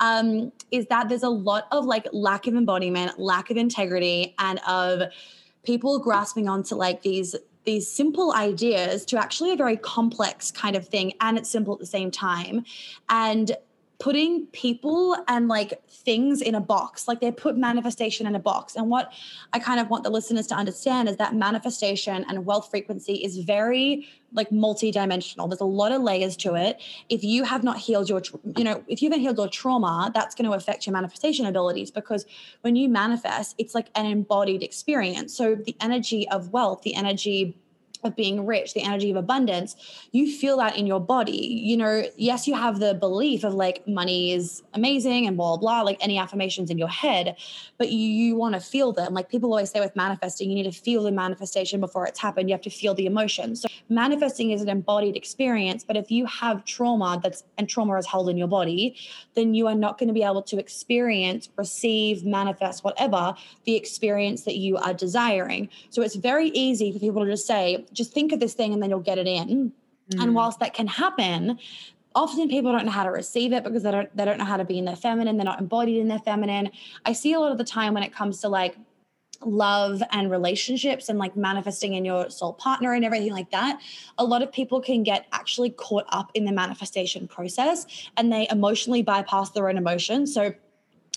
um, 0.00 0.52
is 0.70 0.86
that 0.86 1.08
there's 1.08 1.22
a 1.22 1.30
lot 1.30 1.66
of 1.72 1.86
like 1.86 2.06
lack 2.12 2.46
of 2.46 2.54
embodiment, 2.54 3.18
lack 3.18 3.50
of 3.50 3.56
integrity, 3.56 4.34
and 4.38 4.60
of 4.68 5.10
people 5.64 5.98
grasping 5.98 6.48
onto 6.48 6.74
like 6.74 7.02
these 7.02 7.34
these 7.64 7.90
simple 7.90 8.32
ideas 8.32 9.04
to 9.04 9.18
actually 9.18 9.52
a 9.52 9.56
very 9.56 9.76
complex 9.76 10.50
kind 10.50 10.74
of 10.74 10.88
thing 10.88 11.12
and 11.20 11.36
it's 11.36 11.50
simple 11.50 11.74
at 11.74 11.80
the 11.80 11.84
same 11.84 12.10
time 12.10 12.64
and 13.10 13.54
putting 13.98 14.46
people 14.48 15.16
and 15.26 15.48
like 15.48 15.82
things 15.88 16.40
in 16.40 16.54
a 16.54 16.60
box. 16.60 17.08
Like 17.08 17.20
they 17.20 17.32
put 17.32 17.56
manifestation 17.56 18.28
in 18.28 18.36
a 18.36 18.38
box. 18.38 18.76
And 18.76 18.88
what 18.88 19.12
i 19.52 19.58
kind 19.58 19.80
of 19.80 19.90
want 19.90 20.04
the 20.04 20.10
listeners 20.10 20.46
to 20.48 20.54
understand 20.54 21.08
is 21.08 21.16
that 21.16 21.34
manifestation 21.34 22.24
and 22.28 22.46
wealth 22.46 22.70
frequency 22.70 23.14
is 23.14 23.38
very 23.38 24.06
like 24.32 24.52
multi-dimensional. 24.52 25.48
There's 25.48 25.60
a 25.60 25.64
lot 25.64 25.90
of 25.90 26.02
layers 26.02 26.36
to 26.38 26.54
it. 26.54 26.80
If 27.08 27.24
you 27.24 27.42
have 27.44 27.64
not 27.64 27.78
healed 27.78 28.08
your 28.08 28.22
you 28.56 28.62
know 28.62 28.84
if 28.86 29.02
you 29.02 29.08
haven't 29.08 29.22
healed 29.22 29.38
your 29.38 29.48
trauma 29.48 30.12
that's 30.14 30.34
going 30.34 30.48
to 30.48 30.56
affect 30.56 30.86
your 30.86 30.92
manifestation 30.92 31.46
abilities 31.46 31.90
because 31.90 32.24
when 32.60 32.76
you 32.76 32.88
manifest 32.88 33.56
it's 33.58 33.74
like 33.74 33.88
an 33.96 34.06
embodied 34.06 34.62
experience. 34.62 35.34
So 35.34 35.56
the 35.56 35.74
energy 35.80 36.28
of 36.28 36.52
wealth 36.52 36.82
the 36.82 36.94
energy 36.94 37.56
of 38.04 38.14
being 38.16 38.46
rich, 38.46 38.74
the 38.74 38.82
energy 38.82 39.10
of 39.10 39.16
abundance, 39.16 39.76
you 40.12 40.30
feel 40.30 40.56
that 40.58 40.76
in 40.76 40.86
your 40.86 41.00
body. 41.00 41.32
You 41.36 41.76
know, 41.76 42.04
yes, 42.16 42.46
you 42.46 42.54
have 42.54 42.80
the 42.80 42.94
belief 42.94 43.44
of 43.44 43.54
like 43.54 43.86
money 43.86 44.32
is 44.32 44.62
amazing 44.74 45.26
and 45.26 45.36
blah, 45.36 45.56
blah, 45.56 45.82
like 45.82 45.98
any 46.00 46.18
affirmations 46.18 46.70
in 46.70 46.78
your 46.78 46.88
head, 46.88 47.36
but 47.76 47.90
you, 47.90 48.08
you 48.08 48.36
want 48.36 48.54
to 48.54 48.60
feel 48.60 48.92
them. 48.92 49.14
Like 49.14 49.28
people 49.28 49.50
always 49.50 49.70
say 49.70 49.80
with 49.80 49.96
manifesting, 49.96 50.50
you 50.50 50.56
need 50.56 50.72
to 50.72 50.80
feel 50.80 51.02
the 51.02 51.12
manifestation 51.12 51.80
before 51.80 52.06
it's 52.06 52.20
happened. 52.20 52.48
You 52.48 52.54
have 52.54 52.62
to 52.62 52.70
feel 52.70 52.94
the 52.94 53.06
emotion. 53.06 53.56
So 53.56 53.68
manifesting 53.88 54.50
is 54.50 54.62
an 54.62 54.68
embodied 54.68 55.16
experience. 55.16 55.84
But 55.84 55.96
if 55.96 56.10
you 56.10 56.26
have 56.26 56.64
trauma 56.64 57.20
that's 57.22 57.44
and 57.56 57.68
trauma 57.68 57.96
is 57.98 58.06
held 58.06 58.28
in 58.28 58.36
your 58.36 58.48
body, 58.48 58.96
then 59.34 59.54
you 59.54 59.66
are 59.66 59.74
not 59.74 59.98
going 59.98 60.08
to 60.08 60.14
be 60.14 60.22
able 60.22 60.42
to 60.42 60.58
experience, 60.58 61.48
receive, 61.56 62.24
manifest, 62.24 62.84
whatever 62.84 63.34
the 63.64 63.76
experience 63.76 64.44
that 64.44 64.56
you 64.56 64.76
are 64.76 64.94
desiring. 64.94 65.68
So 65.90 66.02
it's 66.02 66.16
very 66.16 66.48
easy 66.48 66.92
for 66.92 66.98
people 66.98 67.24
to 67.24 67.30
just 67.30 67.46
say, 67.46 67.86
just 67.92 68.12
think 68.12 68.32
of 68.32 68.40
this 68.40 68.54
thing 68.54 68.72
and 68.72 68.82
then 68.82 68.90
you'll 68.90 69.00
get 69.00 69.18
it 69.18 69.26
in. 69.26 69.72
Mm. 70.10 70.22
And 70.22 70.34
whilst 70.34 70.60
that 70.60 70.74
can 70.74 70.86
happen, 70.86 71.58
often 72.14 72.48
people 72.48 72.72
don't 72.72 72.84
know 72.84 72.90
how 72.90 73.04
to 73.04 73.10
receive 73.10 73.52
it 73.52 73.62
because 73.64 73.82
they 73.82 73.90
don't 73.90 74.14
they 74.16 74.24
don't 74.24 74.38
know 74.38 74.44
how 74.44 74.56
to 74.56 74.64
be 74.64 74.78
in 74.78 74.84
their 74.84 74.96
feminine 74.96 75.36
they're 75.36 75.44
not 75.44 75.60
embodied 75.60 75.98
in 75.98 76.08
their 76.08 76.18
feminine 76.18 76.70
i 77.04 77.12
see 77.12 77.32
a 77.32 77.38
lot 77.38 77.52
of 77.52 77.58
the 77.58 77.64
time 77.64 77.94
when 77.94 78.02
it 78.02 78.12
comes 78.12 78.40
to 78.40 78.48
like 78.48 78.76
love 79.44 80.02
and 80.10 80.30
relationships 80.30 81.08
and 81.08 81.18
like 81.18 81.36
manifesting 81.36 81.94
in 81.94 82.04
your 82.04 82.28
soul 82.28 82.52
partner 82.54 82.92
and 82.92 83.04
everything 83.04 83.32
like 83.32 83.50
that 83.50 83.80
a 84.18 84.24
lot 84.24 84.42
of 84.42 84.50
people 84.50 84.80
can 84.80 85.04
get 85.04 85.26
actually 85.32 85.70
caught 85.70 86.04
up 86.08 86.30
in 86.34 86.44
the 86.44 86.50
manifestation 86.50 87.28
process 87.28 87.86
and 88.16 88.32
they 88.32 88.48
emotionally 88.50 89.02
bypass 89.02 89.50
their 89.50 89.68
own 89.68 89.76
emotions 89.76 90.34
so 90.34 90.52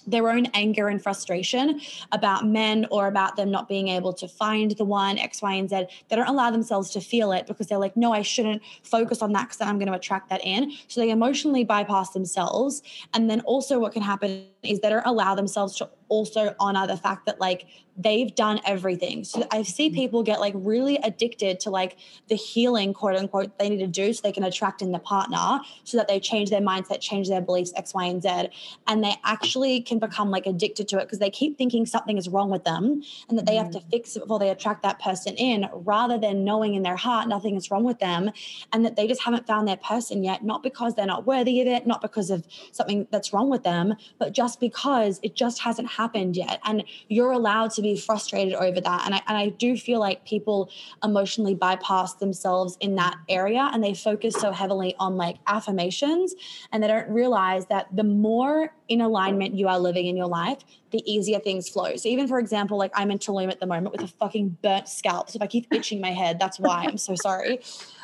their 0.07 0.29
own 0.29 0.47
anger 0.53 0.87
and 0.87 1.01
frustration 1.01 1.81
about 2.11 2.45
men 2.45 2.85
or 2.91 3.07
about 3.07 3.35
them 3.35 3.51
not 3.51 3.67
being 3.67 3.87
able 3.87 4.13
to 4.13 4.27
find 4.27 4.71
the 4.71 4.85
one 4.85 5.17
X, 5.17 5.41
Y, 5.41 5.53
and 5.53 5.69
Z. 5.69 5.85
They 6.09 6.15
don't 6.15 6.27
allow 6.27 6.51
themselves 6.51 6.89
to 6.91 7.01
feel 7.01 7.31
it 7.31 7.47
because 7.47 7.67
they're 7.67 7.77
like, 7.77 7.95
no, 7.95 8.13
I 8.13 8.21
shouldn't 8.21 8.61
focus 8.83 9.21
on 9.21 9.33
that 9.33 9.49
because 9.49 9.61
I'm 9.61 9.77
going 9.77 9.87
to 9.87 9.97
attract 9.97 10.29
that 10.29 10.41
in. 10.43 10.71
So 10.87 11.01
they 11.01 11.09
emotionally 11.09 11.63
bypass 11.63 12.11
themselves. 12.11 12.81
And 13.13 13.29
then 13.29 13.41
also, 13.41 13.79
what 13.79 13.93
can 13.93 14.01
happen 14.01 14.45
is 14.63 14.79
they 14.79 14.89
don't 14.89 15.05
allow 15.05 15.35
themselves 15.35 15.75
to 15.77 15.89
also 16.11 16.53
honor 16.59 16.85
the 16.85 16.97
fact 16.97 17.25
that 17.25 17.39
like 17.39 17.65
they've 17.97 18.33
done 18.35 18.59
everything. 18.65 19.23
So 19.23 19.47
I 19.51 19.63
see 19.63 19.87
mm-hmm. 19.87 19.95
people 19.95 20.23
get 20.23 20.39
like 20.39 20.53
really 20.57 20.97
addicted 20.97 21.59
to 21.61 21.69
like 21.69 21.97
the 22.27 22.35
healing, 22.35 22.93
quote 22.93 23.15
unquote, 23.15 23.57
they 23.57 23.69
need 23.69 23.79
to 23.79 23.87
do 23.87 24.13
so 24.13 24.21
they 24.23 24.31
can 24.31 24.43
attract 24.43 24.81
in 24.81 24.91
the 24.91 24.99
partner 24.99 25.61
so 25.83 25.97
that 25.97 26.07
they 26.07 26.19
change 26.19 26.49
their 26.49 26.61
mindset, 26.61 26.99
change 26.99 27.29
their 27.29 27.41
beliefs, 27.41 27.71
X, 27.75 27.93
Y, 27.93 28.05
and 28.05 28.21
Z. 28.21 28.49
And 28.87 29.03
they 29.03 29.15
actually 29.23 29.81
can 29.81 29.99
become 29.99 30.31
like 30.31 30.45
addicted 30.45 30.87
to 30.89 30.99
it 30.99 31.03
because 31.03 31.19
they 31.19 31.29
keep 31.29 31.57
thinking 31.57 31.85
something 31.85 32.17
is 32.17 32.27
wrong 32.27 32.49
with 32.49 32.65
them 32.65 33.03
and 33.29 33.37
that 33.37 33.45
they 33.45 33.55
have 33.55 33.71
to 33.71 33.79
mm-hmm. 33.79 33.89
fix 33.89 34.15
it 34.15 34.21
before 34.21 34.39
they 34.39 34.49
attract 34.49 34.83
that 34.83 34.99
person 34.99 35.35
in 35.35 35.67
rather 35.73 36.17
than 36.17 36.43
knowing 36.43 36.75
in 36.75 36.83
their 36.83 36.97
heart 36.97 37.27
nothing 37.27 37.55
is 37.55 37.71
wrong 37.71 37.83
with 37.83 37.99
them 37.99 38.31
and 38.73 38.85
that 38.85 38.95
they 38.95 39.07
just 39.07 39.23
haven't 39.23 39.47
found 39.47 39.67
their 39.67 39.77
person 39.77 40.23
yet, 40.23 40.43
not 40.43 40.61
because 40.61 40.95
they're 40.95 41.05
not 41.05 41.25
worthy 41.25 41.61
of 41.61 41.67
it, 41.67 41.87
not 41.87 42.01
because 42.01 42.29
of 42.29 42.45
something 42.71 43.07
that's 43.11 43.31
wrong 43.31 43.49
with 43.49 43.63
them, 43.63 43.95
but 44.17 44.33
just 44.33 44.59
because 44.59 45.19
it 45.23 45.35
just 45.35 45.61
hasn't 45.61 45.87
happened 45.87 46.00
yet. 46.33 46.59
And 46.65 46.83
you're 47.07 47.31
allowed 47.31 47.71
to 47.71 47.81
be 47.81 47.97
frustrated 47.97 48.53
over 48.53 48.81
that. 48.81 49.05
And 49.05 49.15
I, 49.15 49.21
and 49.27 49.37
I 49.37 49.49
do 49.49 49.77
feel 49.77 49.99
like 49.99 50.25
people 50.25 50.69
emotionally 51.03 51.55
bypass 51.55 52.15
themselves 52.15 52.77
in 52.79 52.95
that 52.95 53.17
area 53.29 53.69
and 53.73 53.83
they 53.83 53.93
focus 53.93 54.35
so 54.39 54.51
heavily 54.51 54.95
on 54.99 55.17
like 55.17 55.37
affirmations 55.47 56.33
and 56.71 56.83
they 56.83 56.87
don't 56.87 57.09
realize 57.09 57.65
that 57.67 57.95
the 57.95 58.03
more 58.03 58.73
in 58.87 59.01
alignment 59.01 59.55
you 59.55 59.67
are 59.67 59.79
living 59.79 60.07
in 60.07 60.17
your 60.17 60.27
life, 60.27 60.59
the 60.91 61.01
easier 61.11 61.39
things 61.39 61.69
flow. 61.69 61.95
So 61.95 62.09
even 62.09 62.27
for 62.27 62.39
example, 62.39 62.77
like 62.77 62.91
I'm 62.93 63.11
in 63.11 63.19
Tulum 63.19 63.49
at 63.49 63.59
the 63.59 63.65
moment 63.65 63.93
with 63.93 64.01
a 64.01 64.07
fucking 64.07 64.57
burnt 64.61 64.89
scalp. 64.89 65.29
So 65.29 65.37
if 65.37 65.41
I 65.41 65.47
keep 65.47 65.67
itching 65.71 66.01
my 66.01 66.11
head, 66.11 66.39
that's 66.39 66.59
why. 66.59 66.85
I'm 66.85 66.97
so 66.97 67.15
sorry. 67.15 67.61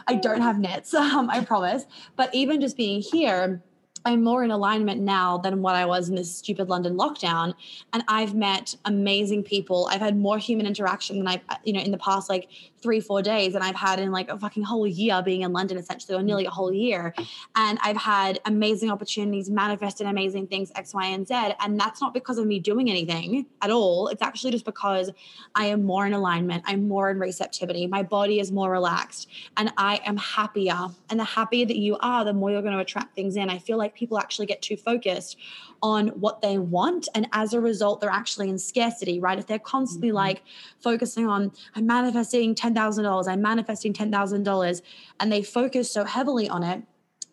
I 0.08 0.16
don't 0.16 0.42
have 0.42 0.60
nets, 0.60 0.94
um, 0.94 1.30
I 1.30 1.44
promise. 1.44 1.86
But 2.16 2.34
even 2.34 2.62
just 2.62 2.78
being 2.78 3.02
here, 3.02 3.62
I'm 4.06 4.24
more 4.24 4.44
in 4.44 4.52
alignment 4.52 5.02
now 5.02 5.38
than 5.38 5.62
what 5.62 5.76
I 5.76 5.86
was 5.86 6.10
in 6.10 6.16
this 6.16 6.34
stupid 6.36 6.70
London 6.70 6.98
lockdown. 6.98 7.54
And 7.94 8.04
I've 8.08 8.36
met 8.36 8.76
amazing 8.86 9.44
people. 9.44 9.90
I've 9.92 10.02
had 10.02 10.18
more 10.18 10.38
human 10.38 10.66
interaction 10.66 11.18
than 11.18 11.28
I've, 11.28 11.42
you 11.64 11.74
know, 11.74 11.82
in 11.82 11.92
the 11.92 11.98
past 11.98 12.30
like 12.30 12.48
three, 12.82 13.00
four 13.00 13.22
days 13.22 13.56
and 13.56 13.64
I've 13.64 13.76
had 13.76 14.00
in 14.00 14.12
like 14.12 14.30
a 14.30 14.38
fucking 14.38 14.64
whole 14.64 14.88
year 14.88 15.22
being 15.24 15.42
in 15.42 15.52
London, 15.54 15.78
essentially, 15.78 16.18
or 16.18 16.22
nearly 16.22 16.46
a 16.46 16.50
whole 16.50 16.74
year. 16.74 17.14
And 17.56 17.80
I've 17.82 17.98
had 17.98 18.40
amazing 18.46 18.92
opportunities, 18.92 19.50
manifested 19.50 20.08
amazing 20.08 20.48
things, 20.48 20.72
X, 20.76 20.94
Y, 20.94 21.06
and 21.06 21.28
Z. 21.28 21.54
And 21.60 21.80
that's 21.80 22.02
not 22.02 22.14
because 22.14 22.38
of 22.38 22.46
me 22.46 22.60
doing 22.60 22.90
anything 22.90 23.46
at 23.62 23.72
all. 23.72 24.08
It's 24.08 24.22
actually 24.22 24.52
just 24.52 24.66
because 24.66 25.12
I 25.56 25.66
am 25.68 25.84
more 25.84 26.06
in 26.06 26.14
alignment. 26.14 26.64
I'm 26.68 26.88
more 26.88 27.10
in 27.10 27.20
receptivity. 27.20 27.88
My 27.88 28.04
body 28.04 28.40
is 28.40 28.52
more 28.52 28.72
relaxed 28.72 29.28
and 29.58 29.72
I 29.78 30.02
am 30.06 30.18
happier. 30.18 30.88
And 31.10 31.20
the 31.20 31.26
happier 31.26 31.66
that 31.66 31.78
you 31.78 31.98
are, 32.00 32.24
the 32.24 32.34
more 32.34 32.52
you're 32.52 32.62
going 32.62 32.74
to 32.74 32.80
attract 32.80 33.16
things 33.16 33.36
in. 33.36 33.50
I 33.50 33.58
feel 33.58 33.78
like 33.78 33.96
people 33.96 34.20
actually 34.20 34.46
get 34.46 34.62
too 34.62 34.78
focused 34.78 35.38
on 35.82 36.08
what 36.10 36.42
they 36.42 36.58
want. 36.58 37.08
And 37.14 37.28
as 37.34 37.54
a 37.54 37.62
result, 37.62 38.02
they're 38.02 38.10
actually 38.10 38.50
in 38.50 38.58
scarcity, 38.58 39.20
right? 39.20 39.38
If 39.38 39.48
they're 39.48 39.60
constantly 39.60 40.10
mm-hmm. 40.10 40.18
like 40.18 40.44
focusing 40.80 41.28
on, 41.28 41.52
I'm 41.76 41.86
manifesting 41.86 42.56
$10,000, 42.76 43.28
I'm 43.28 43.42
manifesting 43.42 43.94
$10,000, 43.94 44.82
and 45.20 45.32
they 45.32 45.42
focus 45.42 45.92
so 45.92 46.04
heavily 46.04 46.50
on 46.50 46.64
it, 46.64 46.84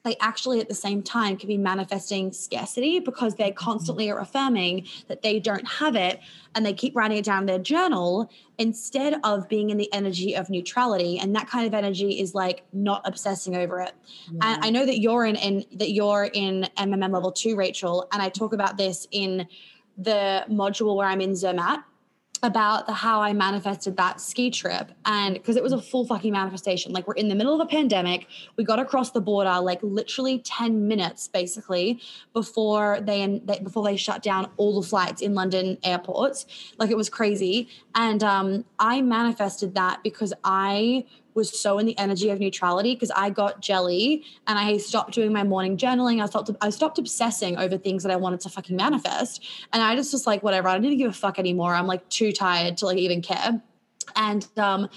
they 0.05 0.17
actually 0.21 0.61
at 0.61 0.69
the 0.69 0.75
same 0.75 1.03
time 1.03 1.37
can 1.37 1.49
be 1.49 1.57
manifesting 1.57 2.31
scarcity 2.31 3.01
because 3.01 3.35
they 3.35 3.51
mm-hmm. 3.51 3.57
constantly 3.57 4.11
are 4.11 4.21
affirming 4.21 4.87
that 5.09 5.23
they 5.23 5.41
don't 5.41 5.67
have 5.67 5.97
it 5.97 6.21
and 6.55 6.65
they 6.65 6.73
keep 6.73 6.95
writing 6.95 7.17
it 7.17 7.25
down 7.25 7.41
in 7.41 7.47
their 7.47 7.59
journal 7.59 8.31
instead 8.59 9.19
of 9.25 9.49
being 9.49 9.71
in 9.71 9.79
the 9.79 9.93
energy 9.93 10.37
of 10.37 10.49
neutrality 10.51 11.19
and 11.19 11.35
that 11.35 11.49
kind 11.49 11.67
of 11.67 11.75
energy 11.75 12.21
is 12.21 12.35
like 12.35 12.63
not 12.73 13.03
obsessing 13.05 13.57
over 13.57 13.81
it. 13.81 13.93
Yeah. 14.31 14.55
and 14.55 14.65
i 14.65 14.71
know 14.71 14.87
that 14.87 15.01
you're 15.01 15.25
in, 15.25 15.37
in 15.37 15.65
that 15.73 15.91
you're 15.91 16.31
in 16.33 16.69
mmm 16.77 17.13
level 17.13 17.33
2 17.33 17.57
rachel 17.57 18.07
and 18.13 18.23
i 18.23 18.29
talk 18.29 18.53
about 18.53 18.77
this 18.77 19.09
in 19.11 19.49
the 19.97 20.45
module 20.51 20.97
where 20.97 21.09
i'm 21.09 21.21
in 21.21 21.35
zermatt 21.35 21.83
about 22.45 22.87
the 22.87 22.93
how 22.93 23.23
I 23.23 23.33
manifested 23.33 23.97
that 23.97 24.21
ski 24.21 24.51
trip 24.51 24.93
and 25.07 25.35
because 25.35 25.57
it 25.57 25.63
was 25.63 25.73
a 25.73 25.81
full 25.81 26.07
fucking 26.07 26.33
manifestation. 26.33 26.93
Like 26.93 27.09
we're 27.09 27.15
in 27.15 27.29
the 27.29 27.35
middle 27.35 27.55
of 27.55 27.61
a 27.61 27.69
pandemic, 27.69 28.27
we 28.57 28.65
got 28.65 28.79
across 28.79 29.11
the 29.11 29.21
border 29.21 29.59
like 29.61 29.81
literally 29.83 30.39
10 30.39 30.87
minutes 30.87 31.27
basically 31.27 32.01
before 32.33 33.01
they, 33.01 33.41
they 33.45 33.59
before 33.61 33.83
they 33.83 33.97
shut 33.97 34.23
down 34.23 34.51
all 34.59 34.81
the 34.81 34.87
flights 34.87 35.23
in 35.23 35.35
London 35.35 35.79
airports. 35.83 36.47
Like 36.79 36.91
it 36.91 36.97
was 36.97 37.09
crazy 37.09 37.69
and 37.95 38.23
um 38.23 38.65
I 38.79 39.01
manifested 39.01 39.75
that 39.75 40.03
because 40.03 40.33
I 40.45 41.07
was 41.35 41.59
so 41.59 41.79
in 41.79 41.87
the 41.87 41.99
energy 41.99 42.31
of 42.31 42.41
neutrality 42.41 42.95
because 42.95 43.11
I 43.15 43.31
got 43.31 43.61
jelly 43.61 44.25
and 44.47 44.59
I 44.59 44.77
stopped 44.79 45.13
doing 45.15 45.33
my 45.33 45.43
morning 45.43 45.77
journaling. 45.77 46.23
I 46.23 46.27
stopped 46.27 46.51
I 46.61 46.71
stopped 46.71 46.99
obsessing 46.99 47.57
over 47.59 47.77
things 47.77 48.03
that 48.05 48.13
I 48.13 48.17
wanted 48.17 48.41
to 48.41 48.49
fucking 48.49 48.77
manifest. 48.77 49.45
And 49.73 49.83
I 49.83 49.97
just 49.97 50.13
was 50.13 50.27
like, 50.27 50.43
whatever, 50.43 50.69
I 50.69 50.79
didn't 50.79 50.99
give 50.99 51.11
a 51.11 51.15
fuck 51.15 51.39
anymore. 51.39 51.75
I'm 51.75 51.87
like 51.87 52.09
too 52.09 52.33
tired 52.33 52.77
to 52.79 52.87
like 52.87 52.99
even 52.99 53.21
care. 53.23 53.61
And 54.17 54.47
um 54.57 54.89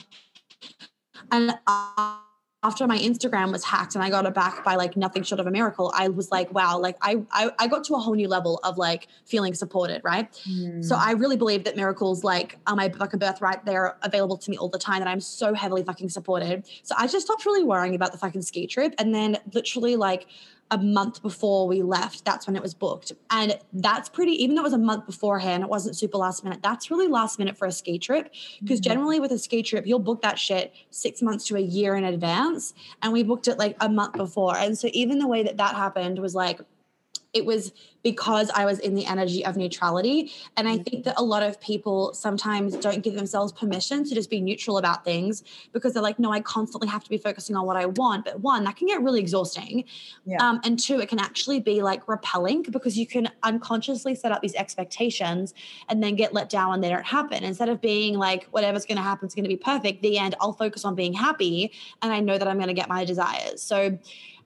and 1.31 1.57
I 1.65 2.19
after 2.63 2.87
my 2.87 2.97
Instagram 2.97 3.51
was 3.51 3.63
hacked 3.63 3.93
and 3.93 4.03
I 4.03 4.09
got 4.09 4.25
it 4.25 4.33
back 4.33 4.63
by 4.63 4.75
like 4.75 4.97
nothing 4.97 5.21
short 5.21 5.39
of 5.39 5.45
a 5.45 5.51
miracle, 5.51 5.93
I 5.95 6.07
was 6.07 6.31
like, 6.31 6.51
wow, 6.53 6.79
like 6.79 6.97
I 7.01 7.17
I, 7.31 7.51
I 7.59 7.67
got 7.67 7.83
to 7.85 7.93
a 7.93 7.99
whole 7.99 8.15
new 8.15 8.27
level 8.27 8.59
of 8.63 8.77
like 8.77 9.07
feeling 9.25 9.53
supported, 9.53 10.01
right? 10.03 10.31
Mm. 10.49 10.83
So 10.83 10.95
I 10.95 11.11
really 11.11 11.37
believe 11.37 11.65
that 11.65 11.75
miracles 11.75 12.23
like 12.23 12.57
are 12.65 12.75
my 12.75 12.89
fucking 12.89 13.19
birthright. 13.19 13.63
They're 13.63 13.95
available 14.01 14.37
to 14.37 14.49
me 14.49 14.57
all 14.57 14.69
the 14.69 14.79
time 14.79 15.01
and 15.01 15.09
I'm 15.09 15.21
so 15.21 15.53
heavily 15.53 15.83
fucking 15.83 16.09
supported. 16.09 16.67
So 16.81 16.95
I 16.97 17.05
just 17.07 17.27
stopped 17.27 17.45
really 17.45 17.63
worrying 17.63 17.93
about 17.93 18.11
the 18.11 18.17
fucking 18.17 18.41
ski 18.41 18.65
trip. 18.65 18.95
And 18.97 19.13
then 19.13 19.37
literally 19.53 19.95
like 19.95 20.25
a 20.69 20.77
month 20.77 21.21
before 21.21 21.67
we 21.67 21.81
left, 21.81 22.25
that's 22.25 22.45
when 22.45 22.55
it 22.55 22.61
was 22.61 22.73
booked. 22.73 23.13
And 23.29 23.57
that's 23.71 24.09
pretty, 24.09 24.31
even 24.43 24.55
though 24.55 24.61
it 24.61 24.65
was 24.65 24.73
a 24.73 24.77
month 24.77 25.05
beforehand, 25.05 25.63
it 25.63 25.69
wasn't 25.69 25.95
super 25.95 26.17
last 26.17 26.43
minute. 26.43 26.61
That's 26.61 26.91
really 26.91 27.07
last 27.07 27.39
minute 27.39 27.57
for 27.57 27.67
a 27.67 27.71
ski 27.71 27.97
trip. 27.97 28.33
Because 28.61 28.81
mm-hmm. 28.81 28.89
generally 28.89 29.19
with 29.19 29.31
a 29.31 29.39
ski 29.39 29.63
trip, 29.63 29.87
you'll 29.87 29.99
book 29.99 30.21
that 30.23 30.37
shit 30.37 30.73
six 30.89 31.21
months 31.21 31.45
to 31.47 31.55
a 31.55 31.61
year 31.61 31.95
in 31.95 32.03
advance. 32.03 32.73
And 33.01 33.13
we 33.13 33.23
booked 33.23 33.47
it 33.47 33.57
like 33.57 33.77
a 33.79 33.87
month 33.87 34.13
before. 34.13 34.57
And 34.57 34.77
so 34.77 34.89
even 34.91 35.19
the 35.19 35.27
way 35.27 35.43
that 35.43 35.57
that 35.57 35.75
happened 35.75 36.19
was 36.19 36.35
like, 36.35 36.59
it 37.33 37.45
was 37.45 37.71
because 38.07 38.49
I 38.55 38.63
was 38.63 38.79
in 38.79 38.95
the 38.95 39.05
energy 39.05 39.43
of 39.43 39.57
neutrality. 39.57 40.31
And 40.55 40.65
I 40.65 40.77
think 40.77 41.03
that 41.03 41.15
a 41.17 41.21
lot 41.21 41.43
of 41.43 41.59
people 41.59 42.13
sometimes 42.13 42.73
don't 42.77 43.03
give 43.03 43.15
themselves 43.15 43.51
permission 43.51 44.05
to 44.05 44.15
just 44.15 44.29
be 44.29 44.39
neutral 44.39 44.77
about 44.77 45.03
things 45.03 45.43
because 45.73 45.93
they're 45.93 46.01
like, 46.01 46.17
no, 46.17 46.31
I 46.31 46.39
constantly 46.39 46.87
have 46.87 47.03
to 47.03 47.09
be 47.09 47.17
focusing 47.17 47.57
on 47.57 47.65
what 47.65 47.75
I 47.75 47.85
want. 47.85 48.23
But 48.23 48.39
one, 48.39 48.63
that 48.63 48.77
can 48.77 48.87
get 48.87 49.01
really 49.01 49.19
exhausting. 49.19 49.83
Yeah. 50.25 50.37
Um, 50.41 50.61
and 50.63 50.79
two, 50.79 51.01
it 51.01 51.09
can 51.09 51.19
actually 51.19 51.59
be 51.59 51.81
like 51.81 52.07
repelling 52.07 52.63
because 52.63 52.97
you 52.97 53.05
can 53.05 53.29
unconsciously 53.43 54.15
set 54.15 54.31
up 54.31 54.41
these 54.41 54.55
expectations 54.55 55.53
and 55.89 56.01
then 56.01 56.15
get 56.15 56.33
let 56.33 56.47
down 56.47 56.69
when 56.69 56.79
they 56.79 56.87
don't 56.87 57.05
happen. 57.05 57.43
Instead 57.43 57.67
of 57.67 57.81
being 57.81 58.17
like, 58.17 58.45
whatever's 58.51 58.85
going 58.85 58.95
to 58.95 59.03
happen 59.03 59.27
is 59.27 59.35
going 59.35 59.43
to 59.43 59.49
be 59.49 59.57
perfect, 59.57 60.01
the 60.01 60.17
end, 60.17 60.33
I'll 60.39 60.53
focus 60.53 60.85
on 60.85 60.95
being 60.95 61.11
happy 61.11 61.73
and 62.01 62.13
I 62.13 62.21
know 62.21 62.37
that 62.37 62.47
I'm 62.47 62.55
going 62.55 62.69
to 62.69 62.73
get 62.73 62.87
my 62.87 63.03
desires. 63.03 63.61
So, 63.61 63.99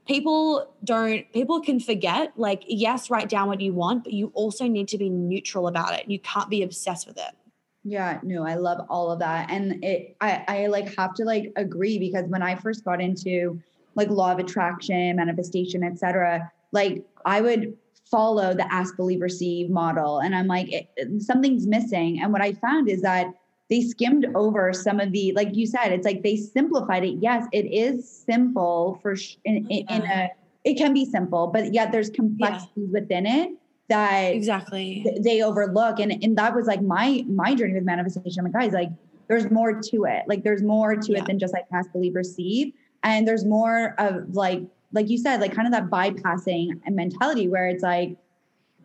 people 0.07 0.73
don't 0.83 1.31
people 1.31 1.61
can 1.61 1.79
forget 1.79 2.33
like 2.35 2.63
yes 2.67 3.09
write 3.09 3.29
down 3.29 3.47
what 3.47 3.61
you 3.61 3.73
want 3.73 4.03
but 4.03 4.13
you 4.13 4.31
also 4.33 4.67
need 4.67 4.87
to 4.87 4.97
be 4.97 5.09
neutral 5.09 5.67
about 5.67 5.93
it. 5.93 6.09
You 6.09 6.19
can't 6.19 6.49
be 6.49 6.63
obsessed 6.63 7.07
with 7.07 7.17
it. 7.17 7.35
Yeah 7.83 8.19
no 8.23 8.43
i 8.45 8.55
love 8.55 8.85
all 8.89 9.11
of 9.11 9.19
that. 9.19 9.49
And 9.49 9.83
it 9.83 10.15
i 10.21 10.43
i 10.47 10.67
like 10.67 10.95
have 10.95 11.13
to 11.15 11.23
like 11.23 11.51
agree 11.55 11.99
because 11.99 12.25
when 12.27 12.41
i 12.41 12.55
first 12.55 12.83
got 12.83 13.01
into 13.01 13.61
like 13.95 14.09
law 14.09 14.31
of 14.31 14.39
attraction 14.39 15.17
manifestation 15.17 15.83
etc 15.83 16.51
like 16.71 17.05
i 17.25 17.41
would 17.41 17.77
follow 18.09 18.53
the 18.53 18.71
ask 18.73 18.95
believe 18.97 19.21
receive 19.21 19.69
model. 19.69 20.19
And 20.19 20.35
i'm 20.35 20.47
like 20.47 20.71
it, 20.71 20.89
something's 21.21 21.67
missing. 21.67 22.21
And 22.21 22.33
what 22.33 22.41
i 22.41 22.53
found 22.53 22.89
is 22.89 23.01
that 23.01 23.27
they 23.71 23.81
skimmed 23.81 24.27
over 24.35 24.71
some 24.73 24.99
of 24.99 25.11
the 25.11 25.31
like 25.33 25.55
you 25.55 25.65
said 25.65 25.91
it's 25.91 26.05
like 26.05 26.21
they 26.21 26.35
simplified 26.35 27.03
it. 27.03 27.15
Yes 27.19 27.47
it 27.51 27.65
is 27.65 28.07
simple 28.07 28.99
for 29.01 29.15
sh- 29.15 29.37
in, 29.45 29.65
in, 29.69 29.79
in 29.87 30.01
mm-hmm. 30.01 30.11
a 30.11 30.29
it 30.63 30.75
can 30.75 30.93
be 30.93 31.05
simple 31.05 31.47
but 31.47 31.73
yet 31.73 31.91
there's 31.91 32.11
complexities 32.11 32.69
yeah. 32.75 32.99
within 32.99 33.25
it 33.25 33.51
that 33.91 34.33
exactly. 34.33 35.01
th- 35.03 35.21
they 35.21 35.41
overlook. 35.41 35.99
And 35.99 36.11
and 36.23 36.37
that 36.37 36.55
was 36.55 36.65
like 36.65 36.81
my 36.81 37.25
my 37.27 37.53
journey 37.53 37.73
with 37.73 37.83
manifestation. 37.83 38.39
I'm 38.39 38.51
like 38.51 38.53
guys 38.53 38.73
like 38.73 38.89
there's 39.27 39.51
more 39.51 39.81
to 39.81 40.05
it. 40.05 40.23
Like 40.27 40.43
there's 40.43 40.63
more 40.63 40.95
to 40.95 41.11
yeah. 41.11 41.19
it 41.19 41.25
than 41.25 41.39
just 41.39 41.53
like 41.53 41.65
ask 41.73 41.91
believe 41.91 42.15
receive 42.15 42.73
and 43.03 43.27
there's 43.27 43.45
more 43.45 43.95
of 43.97 44.35
like 44.35 44.61
like 44.93 45.09
you 45.09 45.17
said 45.17 45.39
like 45.39 45.53
kind 45.53 45.67
of 45.67 45.73
that 45.73 45.89
bypassing 45.89 46.79
mentality 46.89 47.47
where 47.47 47.67
it's 47.67 47.83
like 47.83 48.17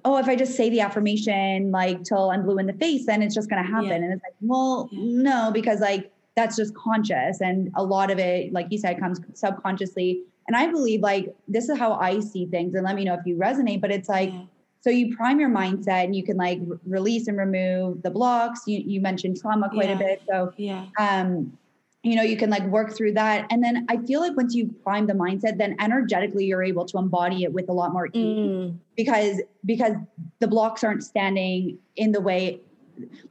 oh, 0.07 0.19
if 0.19 0.29
I 0.29 0.37
just 0.37 0.57
say 0.57 0.71
the 0.71 0.81
affirmation 0.81 1.73
like 1.73 2.05
till 2.05 2.31
I'm 2.31 2.45
blue 2.45 2.59
in 2.59 2.67
the 2.67 2.73
face, 2.75 3.07
then 3.07 3.23
it's 3.23 3.35
just 3.35 3.51
going 3.51 3.63
to 3.63 3.69
happen. 3.69 3.89
Yeah. 3.89 3.95
And 3.97 4.13
it's 4.13 4.23
like, 4.23 4.35
well, 4.41 4.89
no, 4.93 5.51
because 5.53 5.81
like 5.81 6.13
that's 6.37 6.55
just 6.57 6.75
conscious. 6.75 7.41
And 7.41 7.73
a 7.75 7.83
lot 7.83 8.13
of 8.13 8.21
it, 8.21 8.53
like 8.53 8.69
you 8.71 8.79
said, 8.79 9.01
comes 9.01 9.21
subconsciously. 9.35 10.23
And 10.47 10.57
I 10.57 10.69
believe 10.69 11.01
like 11.01 11.35
this 11.49 11.69
is 11.69 11.77
how 11.77 11.95
I 11.95 12.21
see 12.21 12.47
things. 12.47 12.75
And 12.75 12.85
let 12.85 12.95
me 12.95 13.05
know 13.05 13.15
if 13.15 13.27
you 13.27 13.37
resonate, 13.37 13.81
but 13.81 13.91
it's 13.91 14.09
like, 14.09 14.31
yeah. 14.33 14.43
so 14.81 14.91
you 14.91 15.17
prime 15.17 15.41
your 15.41 15.51
mindset 15.51 16.05
and 16.05 16.15
you 16.15 16.23
can 16.23 16.37
like 16.37 16.61
release 16.87 17.27
and 17.27 17.37
remove 17.37 18.03
the 18.03 18.11
blocks. 18.11 18.61
You, 18.69 18.79
you 18.87 19.01
mentioned 19.01 19.41
trauma 19.41 19.69
quite 19.69 19.91
a 19.91 19.97
bit. 19.97 20.23
So, 20.31 20.53
yeah. 20.57 20.87
um, 21.01 21.59
you 22.07 22.15
know 22.15 22.23
you 22.23 22.37
can 22.37 22.51
like 22.51 22.63
work 22.65 22.97
through 22.97 23.13
that 23.13 23.47
and 23.51 23.63
then 23.63 23.85
i 23.89 23.97
feel 23.97 24.21
like 24.21 24.37
once 24.37 24.55
you 24.55 24.73
prime 24.85 25.07
the 25.07 25.13
mindset 25.13 25.59
then 25.59 25.75
energetically 25.81 26.45
you're 26.45 26.63
able 26.63 26.85
to 26.85 26.99
embody 26.99 27.43
it 27.43 27.53
with 27.53 27.69
a 27.69 27.73
lot 27.73 27.93
more 27.93 28.07
ease 28.13 28.49
mm. 28.49 28.79
because 28.97 29.43
because 29.65 29.95
the 30.39 30.47
blocks 30.47 30.85
aren't 30.85 31.03
standing 31.03 31.77
in 31.97 32.13
the 32.13 32.21
way 32.21 32.61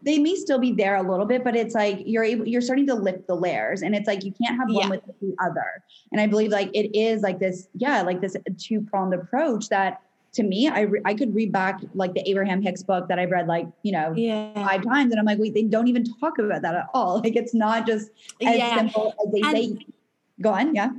they 0.03 0.19
may 0.19 0.35
still 0.35 0.59
be 0.59 0.73
there 0.73 0.97
a 0.97 1.09
little 1.09 1.25
bit 1.25 1.43
but 1.43 1.55
it's 1.55 1.73
like 1.73 2.01
you're 2.05 2.23
able 2.23 2.45
you're 2.45 2.61
starting 2.61 2.85
to 2.85 2.93
lift 2.93 3.25
the 3.27 3.35
layers 3.35 3.81
and 3.81 3.95
it's 3.95 4.07
like 4.07 4.23
you 4.23 4.33
can't 4.43 4.57
have 4.59 4.67
one 4.67 4.83
yeah. 4.83 4.89
with 4.89 5.01
the 5.21 5.33
other 5.41 5.83
and 6.11 6.19
i 6.19 6.27
believe 6.27 6.51
like 6.51 6.69
it 6.73 6.95
is 6.95 7.21
like 7.21 7.39
this 7.39 7.69
yeah 7.73 8.01
like 8.01 8.19
this 8.19 8.35
two 8.57 8.81
pronged 8.81 9.13
approach 9.13 9.69
that 9.69 10.01
to 10.35 10.43
me, 10.43 10.67
I 10.67 10.81
re- 10.81 11.01
I 11.05 11.13
could 11.13 11.33
read 11.33 11.51
back 11.51 11.79
like 11.93 12.13
the 12.13 12.29
Abraham 12.29 12.61
Hicks 12.61 12.83
book 12.83 13.07
that 13.07 13.17
I've 13.17 13.31
read 13.31 13.47
like 13.47 13.67
you 13.83 13.91
know 13.93 14.13
yeah. 14.15 14.53
five 14.53 14.83
times, 14.83 15.11
and 15.11 15.19
I'm 15.19 15.25
like, 15.25 15.39
wait, 15.39 15.53
they 15.53 15.63
don't 15.63 15.87
even 15.87 16.03
talk 16.19 16.37
about 16.37 16.61
that 16.61 16.75
at 16.75 16.87
all. 16.93 17.15
Like 17.25 17.35
it's 17.35 17.53
not 17.53 17.87
just 17.87 18.11
as 18.45 18.57
yeah. 18.57 18.75
simple 18.75 19.13
as 19.25 19.33
they 19.33 19.41
and 19.41 19.79
say. 19.79 19.85
Go 20.41 20.51
on, 20.51 20.75
yeah. 20.75 20.91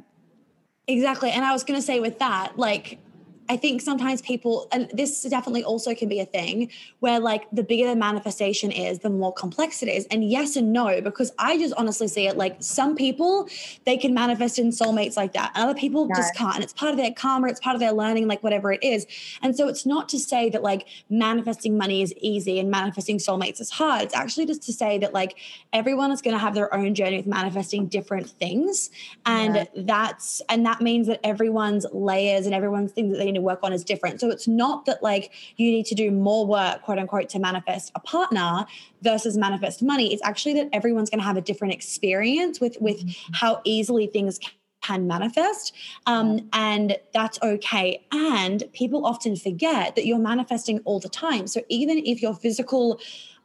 Exactly, 0.88 1.30
and 1.30 1.44
I 1.44 1.52
was 1.52 1.62
going 1.62 1.78
to 1.78 1.84
say 1.84 2.00
with 2.00 2.18
that, 2.18 2.58
like 2.58 2.98
I 3.48 3.56
think 3.56 3.80
sometimes 3.80 4.22
people, 4.22 4.68
and 4.72 4.90
this 4.92 5.22
definitely 5.22 5.64
also 5.64 5.94
can 5.94 6.08
be 6.08 6.20
a 6.20 6.26
thing 6.26 6.70
where, 7.00 7.20
like, 7.20 7.44
the 7.52 7.62
bigger 7.62 7.86
the 7.86 7.96
manifestation 7.96 8.70
is, 8.72 9.00
the 9.00 9.10
more 9.10 9.32
complex 9.32 9.82
it 9.82 9.88
is. 9.88 10.06
And 10.06 10.28
yes 10.28 10.56
and 10.56 10.72
no, 10.72 11.00
because 11.00 11.32
I 11.38 11.58
just 11.58 11.74
honestly 11.76 12.08
see 12.08 12.26
it 12.26 12.36
like 12.36 12.56
some 12.60 12.96
people, 12.96 13.48
they 13.84 13.96
can 13.96 14.14
manifest 14.14 14.58
in 14.58 14.70
soulmates 14.70 15.16
like 15.16 15.32
that. 15.34 15.52
Other 15.54 15.74
people 15.74 16.08
just 16.08 16.34
can't. 16.34 16.56
And 16.56 16.64
it's 16.64 16.72
part 16.72 16.90
of 16.90 16.96
their 16.96 17.12
karma, 17.12 17.48
it's 17.48 17.60
part 17.60 17.74
of 17.74 17.80
their 17.80 17.92
learning, 17.92 18.26
like 18.26 18.42
whatever 18.42 18.72
it 18.72 18.82
is. 18.82 19.06
And 19.42 19.56
so 19.56 19.68
it's 19.68 19.86
not 19.86 20.08
to 20.10 20.18
say 20.18 20.48
that 20.50 20.62
like 20.62 20.86
manifesting 21.08 21.78
money 21.78 22.02
is 22.02 22.12
easy 22.20 22.58
and 22.58 22.70
manifesting 22.70 23.18
soulmates 23.18 23.60
is 23.60 23.70
hard. 23.70 24.02
It's 24.02 24.14
actually 24.14 24.46
just 24.46 24.62
to 24.64 24.72
say 24.72 24.98
that 24.98 25.12
like 25.14 25.36
everyone 25.72 26.10
is 26.10 26.22
going 26.22 26.34
to 26.34 26.40
have 26.40 26.54
their 26.54 26.74
own 26.74 26.94
journey 26.94 27.16
with 27.18 27.26
manifesting 27.26 27.86
different 27.86 28.30
things. 28.30 28.90
And 29.24 29.54
yeah. 29.54 29.64
that's, 29.74 30.42
and 30.48 30.66
that 30.66 30.80
means 30.80 31.06
that 31.06 31.20
everyone's 31.24 31.86
layers 31.92 32.46
and 32.46 32.54
everyone's 32.54 32.92
things 32.92 33.12
that 33.12 33.18
they 33.18 33.35
to 33.36 33.42
work 33.42 33.60
on 33.62 33.72
is 33.72 33.84
different. 33.84 34.20
So 34.20 34.30
it's 34.30 34.48
not 34.48 34.86
that 34.86 35.02
like 35.02 35.32
you 35.56 35.70
need 35.70 35.86
to 35.86 35.94
do 35.94 36.10
more 36.10 36.46
work, 36.46 36.82
quote 36.82 36.98
unquote, 36.98 37.28
to 37.30 37.38
manifest 37.38 37.92
a 37.94 38.00
partner 38.00 38.66
versus 39.02 39.36
manifest 39.36 39.82
money. 39.82 40.12
It's 40.12 40.22
actually 40.24 40.54
that 40.54 40.68
everyone's 40.72 41.10
going 41.10 41.20
to 41.20 41.26
have 41.26 41.36
a 41.36 41.42
different 41.42 41.74
experience 41.74 42.60
with 42.60 42.76
with 42.80 42.98
mm-hmm. 42.98 43.32
how 43.34 43.60
easily 43.64 44.06
things 44.06 44.40
can 44.82 45.06
manifest 45.06 45.72
um, 46.06 46.48
and 46.52 46.96
that's 47.12 47.40
okay 47.42 48.04
and 48.12 48.62
people 48.72 49.04
often 49.04 49.34
forget 49.34 49.96
that 49.96 50.06
you're 50.06 50.18
manifesting 50.18 50.78
all 50.84 51.00
the 51.00 51.08
time 51.08 51.46
so 51.46 51.60
even 51.68 51.98
if 51.98 52.22
your 52.22 52.34
physical 52.34 53.00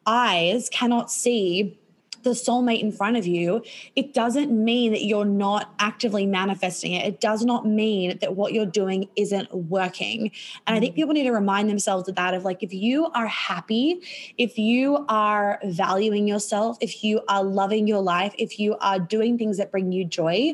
eyes 0.06 0.70
cannot 0.70 1.12
see 1.12 1.80
the 2.24 2.32
soulmate 2.32 2.82
in 2.82 2.92
front 2.92 3.18
of 3.18 3.26
you, 3.28 3.64
it 3.96 4.14
doesn't 4.14 4.52
mean 4.52 4.92
that 4.92 5.04
you're 5.04 5.26
not 5.26 5.74
actively 5.80 6.26
manifesting 6.26 6.94
it. 6.94 7.06
It 7.06 7.20
does 7.20 7.44
not 7.44 7.66
mean 7.66 8.18
that 8.20 8.36
what 8.36 8.54
you're 8.54 8.66
doing 8.66 9.10
isn't 9.16 9.54
working. 9.54 10.32
And 10.68 10.76
I 10.76 10.80
think 10.80 10.94
mm. 10.94 10.96
people 10.98 11.14
need 11.14 11.24
to 11.24 11.32
remind 11.32 11.70
themselves 11.70 12.08
of 12.08 12.16
that 12.16 12.34
of 12.34 12.44
like, 12.44 12.64
if 12.64 12.74
you 12.74 13.08
are 13.14 13.28
happy, 13.28 14.02
if 14.38 14.58
you 14.58 15.06
are 15.10 15.60
valuing 15.64 16.28
yourself, 16.28 16.78
if 16.82 17.04
you 17.04 17.22
are 17.28 17.44
loving 17.44 17.88
your 17.88 18.02
life, 18.02 18.34
if 18.38 18.60
you 18.60 18.78
are 18.78 19.00
doing 19.00 19.38
things 19.38 19.58
that 19.58 19.72
bring 19.72 19.92
you 19.92 20.06
joy, 20.06 20.54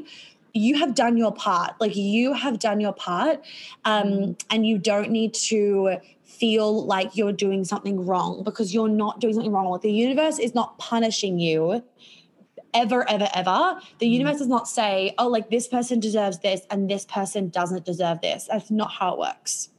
you 0.53 0.75
have 0.79 0.95
done 0.95 1.17
your 1.17 1.31
part 1.31 1.75
like 1.79 1.95
you 1.95 2.33
have 2.33 2.57
done 2.57 2.79
your 2.79 2.93
part 2.93 3.43
um, 3.86 4.07
mm. 4.07 4.43
and 4.50 4.65
you 4.65 4.77
don't 4.77 5.12
need 5.12 5.33
to 5.33 5.97
feel 6.39 6.86
like 6.86 7.15
you're 7.15 7.34
doing 7.34 7.63
something 7.63 8.06
wrong 8.06 8.44
because 8.44 8.74
you're 8.74 8.89
not 8.89 9.20
doing 9.20 9.34
something 9.34 9.51
wrong. 9.51 9.79
The 9.82 9.91
universe 9.91 10.39
is 10.39 10.53
not 10.53 10.77
punishing 10.77 11.39
you 11.39 11.84
ever, 12.74 13.10
ever, 13.10 13.29
ever. 13.34 13.79
The 14.00 14.06
mm. 14.06 14.12
universe 14.12 14.38
does 14.39 14.48
not 14.48 14.67
say, 14.67 15.13
oh, 15.17 15.27
like 15.27 15.50
this 15.50 15.67
person 15.67 16.00
deserves 16.00 16.39
this 16.39 16.62
and 16.70 16.89
this 16.89 17.06
person 17.06 17.50
doesn't 17.50 17.86
deserve 17.86 18.22
this. 18.22 18.48
That's 18.50 18.72
not 18.72 18.91
how 18.91 19.13
it 19.13 19.20
works. 19.20 19.70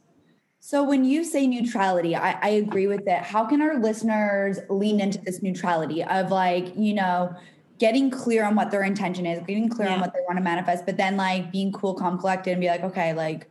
So 0.59 0.83
when 0.83 1.03
you 1.03 1.23
say 1.23 1.47
neutrality, 1.47 2.15
I, 2.15 2.31
I 2.41 2.49
agree 2.49 2.87
with 2.87 3.07
it. 3.07 3.23
How 3.23 3.45
can 3.45 3.61
our 3.61 3.79
listeners 3.79 4.59
lean 4.69 4.99
into 4.99 5.19
this 5.19 5.41
neutrality 5.41 6.03
of 6.03 6.29
like, 6.29 6.75
you 6.75 6.93
know, 6.93 7.33
getting 7.79 8.11
clear 8.11 8.43
on 8.43 8.55
what 8.55 8.69
their 8.69 8.83
intention 8.83 9.25
is, 9.25 9.39
getting 9.47 9.69
clear 9.69 9.87
yeah. 9.87 9.95
on 9.95 10.01
what 10.01 10.13
they 10.13 10.19
want 10.27 10.37
to 10.37 10.43
manifest, 10.43 10.85
but 10.85 10.97
then 10.97 11.15
like 11.17 11.51
being 11.51 11.71
cool, 11.71 11.95
calm, 11.95 12.19
collected, 12.19 12.51
and 12.51 12.61
be 12.61 12.67
like, 12.67 12.83
okay, 12.83 13.13
like, 13.13 13.49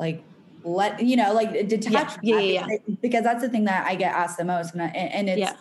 like 0.00 0.24
let 0.64 1.02
you 1.02 1.16
know 1.16 1.32
like 1.32 1.68
detach 1.68 2.16
yeah, 2.22 2.38
yeah, 2.38 2.66
yeah, 2.68 2.76
because 3.00 3.22
that's 3.24 3.42
the 3.42 3.48
thing 3.48 3.64
that 3.64 3.86
i 3.86 3.94
get 3.94 4.12
asked 4.12 4.38
the 4.38 4.44
most 4.44 4.74
and, 4.74 4.82
I, 4.82 4.86
and 4.86 5.28
it's 5.28 5.38
yeah. 5.38 5.54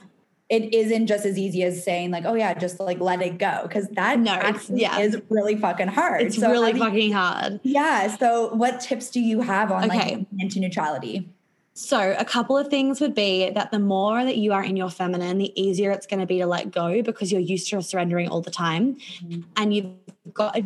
it 0.49 0.73
isn't 0.73 1.07
just 1.07 1.25
as 1.25 1.37
easy 1.37 1.63
as 1.63 1.83
saying 1.83 2.11
like 2.11 2.25
oh 2.25 2.33
yeah 2.33 2.53
just 2.53 2.79
like 2.79 2.99
let 2.99 3.21
it 3.21 3.37
go 3.37 3.61
because 3.63 3.87
that 3.89 4.19
no, 4.19 4.39
yeah. 4.69 4.99
is 4.99 5.21
really 5.29 5.55
fucking 5.55 5.87
hard 5.87 6.21
it's 6.23 6.37
so 6.37 6.51
really 6.51 6.77
fucking 6.77 7.11
hard 7.11 7.59
yeah 7.63 8.15
so 8.15 8.53
what 8.53 8.79
tips 8.79 9.09
do 9.09 9.19
you 9.19 9.41
have 9.41 9.71
on 9.71 9.86
okay. 9.86 10.15
like 10.15 10.27
into 10.39 10.60
neutrality 10.60 11.29
so, 11.77 12.15
a 12.17 12.25
couple 12.25 12.57
of 12.57 12.69
things 12.69 12.99
would 13.01 13.13
be 13.13 13.51
that 13.51 13.69
the 13.69 13.77
more 13.77 14.25
that 14.25 14.38
you 14.38 14.51
are 14.51 14.63
in 14.63 14.75
your 14.75 14.89
feminine, 14.89 15.38
the 15.38 15.53
easier 15.62 15.91
it's 15.91 16.07
going 16.07 16.19
to 16.19 16.25
be 16.25 16.39
to 16.39 16.47
let 16.47 16.71
go 16.71 17.03
because 17.03 17.31
you're 17.31 17.39
used 17.39 17.69
to 17.69 17.83
surrendering 17.83 18.29
all 18.29 18.41
the 18.41 18.49
time. 18.49 18.95
Mm-hmm. 18.95 19.41
And 19.57 19.75
you've 19.75 19.93
got 20.33 20.57
a 20.57 20.65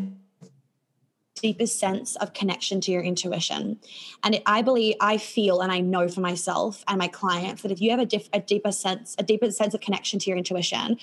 deepest 1.42 1.80
sense 1.80 2.16
of 2.18 2.34
connection 2.34 2.80
to 2.82 2.92
your 2.92 3.02
intuition. 3.02 3.80
And 4.24 4.36
it, 4.36 4.44
I 4.46 4.62
believe, 4.62 4.96
I 5.02 5.18
feel, 5.18 5.62
and 5.62 5.72
I 5.72 5.80
know 5.80 6.08
for 6.08 6.22
myself 6.22 6.84
and 6.88 6.98
my 6.98 7.08
clients 7.08 7.64
that 7.64 7.72
if 7.72 7.82
you 7.82 7.92
have 7.92 8.00
a, 8.00 8.06
diff, 8.06 8.30
a 8.34 8.40
deeper 8.40 8.72
sense, 8.72 9.16
a 9.18 9.24
deeper 9.24 9.52
sense 9.52 9.74
of 9.74 9.82
connection 9.82 10.20
to 10.20 10.30
your 10.30 10.38
intuition, 10.38 10.98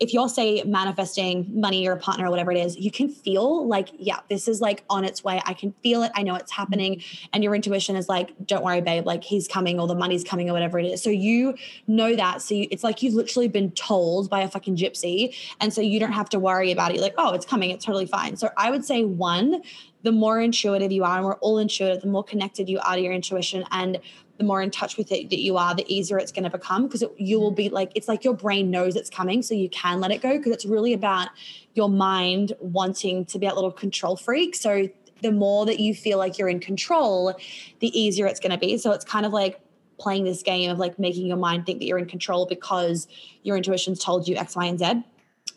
if 0.00 0.12
you're 0.12 0.28
say 0.28 0.62
manifesting 0.64 1.48
money 1.60 1.86
or 1.86 1.92
a 1.92 1.96
partner 1.98 2.26
or 2.26 2.30
whatever 2.30 2.50
it 2.50 2.58
is, 2.58 2.76
you 2.76 2.90
can 2.90 3.08
feel 3.08 3.68
like, 3.68 3.90
yeah, 3.98 4.20
this 4.28 4.48
is 4.48 4.60
like 4.60 4.84
on 4.90 5.04
its 5.04 5.22
way. 5.22 5.40
I 5.44 5.54
can 5.54 5.72
feel 5.82 6.02
it. 6.02 6.10
I 6.14 6.22
know 6.22 6.34
it's 6.34 6.50
happening. 6.50 7.02
And 7.32 7.44
your 7.44 7.54
intuition 7.54 7.94
is 7.94 8.08
like, 8.08 8.32
don't 8.44 8.64
worry, 8.64 8.80
babe, 8.80 9.06
like 9.06 9.22
he's 9.22 9.46
coming 9.46 9.78
or 9.78 9.86
the 9.86 9.94
money's 9.94 10.24
coming 10.24 10.50
or 10.50 10.54
whatever 10.54 10.78
it 10.78 10.86
is. 10.86 11.02
So 11.02 11.10
you 11.10 11.54
know 11.86 12.16
that. 12.16 12.42
So 12.42 12.54
you, 12.54 12.66
it's 12.70 12.82
like 12.82 13.02
you've 13.02 13.14
literally 13.14 13.48
been 13.48 13.70
told 13.72 14.28
by 14.28 14.40
a 14.40 14.48
fucking 14.48 14.76
gypsy. 14.76 15.36
And 15.60 15.72
so 15.72 15.80
you 15.80 16.00
don't 16.00 16.12
have 16.12 16.28
to 16.30 16.38
worry 16.38 16.72
about 16.72 16.90
it. 16.90 16.94
You're 16.94 17.04
like, 17.04 17.14
oh, 17.18 17.32
it's 17.34 17.46
coming. 17.46 17.70
It's 17.70 17.84
totally 17.84 18.06
fine. 18.06 18.36
So 18.36 18.50
I 18.56 18.70
would 18.70 18.84
say 18.84 19.04
one, 19.04 19.62
the 20.02 20.12
more 20.12 20.40
intuitive 20.40 20.90
you 20.90 21.04
are, 21.04 21.16
and 21.16 21.24
we're 21.24 21.34
all 21.36 21.58
intuitive, 21.58 22.02
the 22.02 22.08
more 22.08 22.24
connected 22.24 22.68
you 22.68 22.78
are 22.80 22.96
to 22.96 23.00
your 23.00 23.12
intuition 23.12 23.64
and 23.70 24.00
the 24.38 24.44
more 24.44 24.60
in 24.62 24.70
touch 24.70 24.96
with 24.96 25.12
it 25.12 25.30
that 25.30 25.38
you 25.38 25.56
are, 25.56 25.74
the 25.74 25.84
easier 25.92 26.18
it's 26.18 26.32
going 26.32 26.42
to 26.44 26.50
become 26.50 26.86
because 26.86 27.04
you 27.16 27.38
will 27.38 27.50
be 27.50 27.66
mm-hmm. 27.66 27.74
like, 27.74 27.92
it's 27.94 28.08
like 28.08 28.24
your 28.24 28.34
brain 28.34 28.70
knows 28.70 28.96
it's 28.96 29.10
coming, 29.10 29.42
so 29.42 29.54
you 29.54 29.68
can 29.70 30.00
let 30.00 30.10
it 30.10 30.20
go 30.20 30.36
because 30.36 30.52
it's 30.52 30.66
really 30.66 30.92
about 30.92 31.28
your 31.74 31.88
mind 31.88 32.52
wanting 32.58 33.24
to 33.26 33.38
be 33.38 33.46
a 33.46 33.54
little 33.54 33.70
control 33.70 34.16
freak. 34.16 34.56
So 34.56 34.88
the 35.22 35.30
more 35.30 35.64
that 35.66 35.78
you 35.78 35.94
feel 35.94 36.18
like 36.18 36.38
you're 36.38 36.48
in 36.48 36.60
control, 36.60 37.34
the 37.78 37.98
easier 37.98 38.26
it's 38.26 38.40
going 38.40 38.50
to 38.50 38.58
be. 38.58 38.76
So 38.78 38.90
it's 38.90 39.04
kind 39.04 39.24
of 39.24 39.32
like 39.32 39.60
playing 39.98 40.24
this 40.24 40.42
game 40.42 40.70
of 40.70 40.78
like 40.78 40.98
making 40.98 41.26
your 41.26 41.36
mind 41.36 41.64
think 41.64 41.78
that 41.78 41.86
you're 41.86 41.98
in 41.98 42.06
control 42.06 42.46
because 42.46 43.06
your 43.44 43.56
intuition's 43.56 44.02
told 44.02 44.26
you 44.26 44.34
X, 44.36 44.56
Y, 44.56 44.64
and 44.64 44.78
Z. 44.78 45.04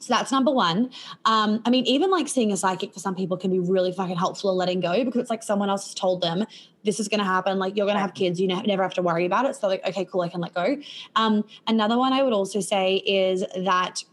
So 0.06 0.14
that's 0.14 0.32
number 0.32 0.52
one. 0.52 0.92
Um, 1.26 1.64
I 1.66 1.72
mean, 1.72 1.84
even 1.86 2.12
like 2.12 2.28
seeing 2.28 2.52
a 2.52 2.58
psychic 2.58 2.94
for 2.94 3.00
some 3.00 3.16
people 3.16 3.38
can 3.38 3.50
be 3.50 3.58
really 3.58 3.92
fucking 3.92 4.18
helpful 4.18 4.52
in 4.52 4.58
letting 4.58 4.80
go 4.80 5.04
because 5.04 5.20
it's 5.20 5.32
like 5.32 5.42
someone 5.42 5.68
else 5.68 5.86
has 5.86 5.96
told 5.96 6.22
them 6.22 6.46
this 6.84 7.00
is 7.00 7.08
going 7.08 7.22
to 7.22 7.26
happen. 7.26 7.58
Like 7.58 7.76
you're 7.76 7.88
going 7.88 7.96
to 7.96 8.02
have 8.02 8.14
kids, 8.14 8.40
you 8.40 8.48
never 8.48 8.84
have 8.84 8.94
to 8.94 9.02
worry 9.02 9.26
about 9.26 9.46
it. 9.46 9.56
So 9.56 9.68
like, 9.68 9.84
okay, 9.88 10.06
cool, 10.06 10.22
I 10.22 10.30
can 10.30 10.42
let 10.42 10.54
go. 10.54 10.78
Um, 11.16 11.44
another 11.66 11.98
one 11.98 12.14
I 12.14 12.22
would 12.22 12.34
also 12.34 12.60
say 12.60 12.98
is 12.98 13.44
that 13.58 14.04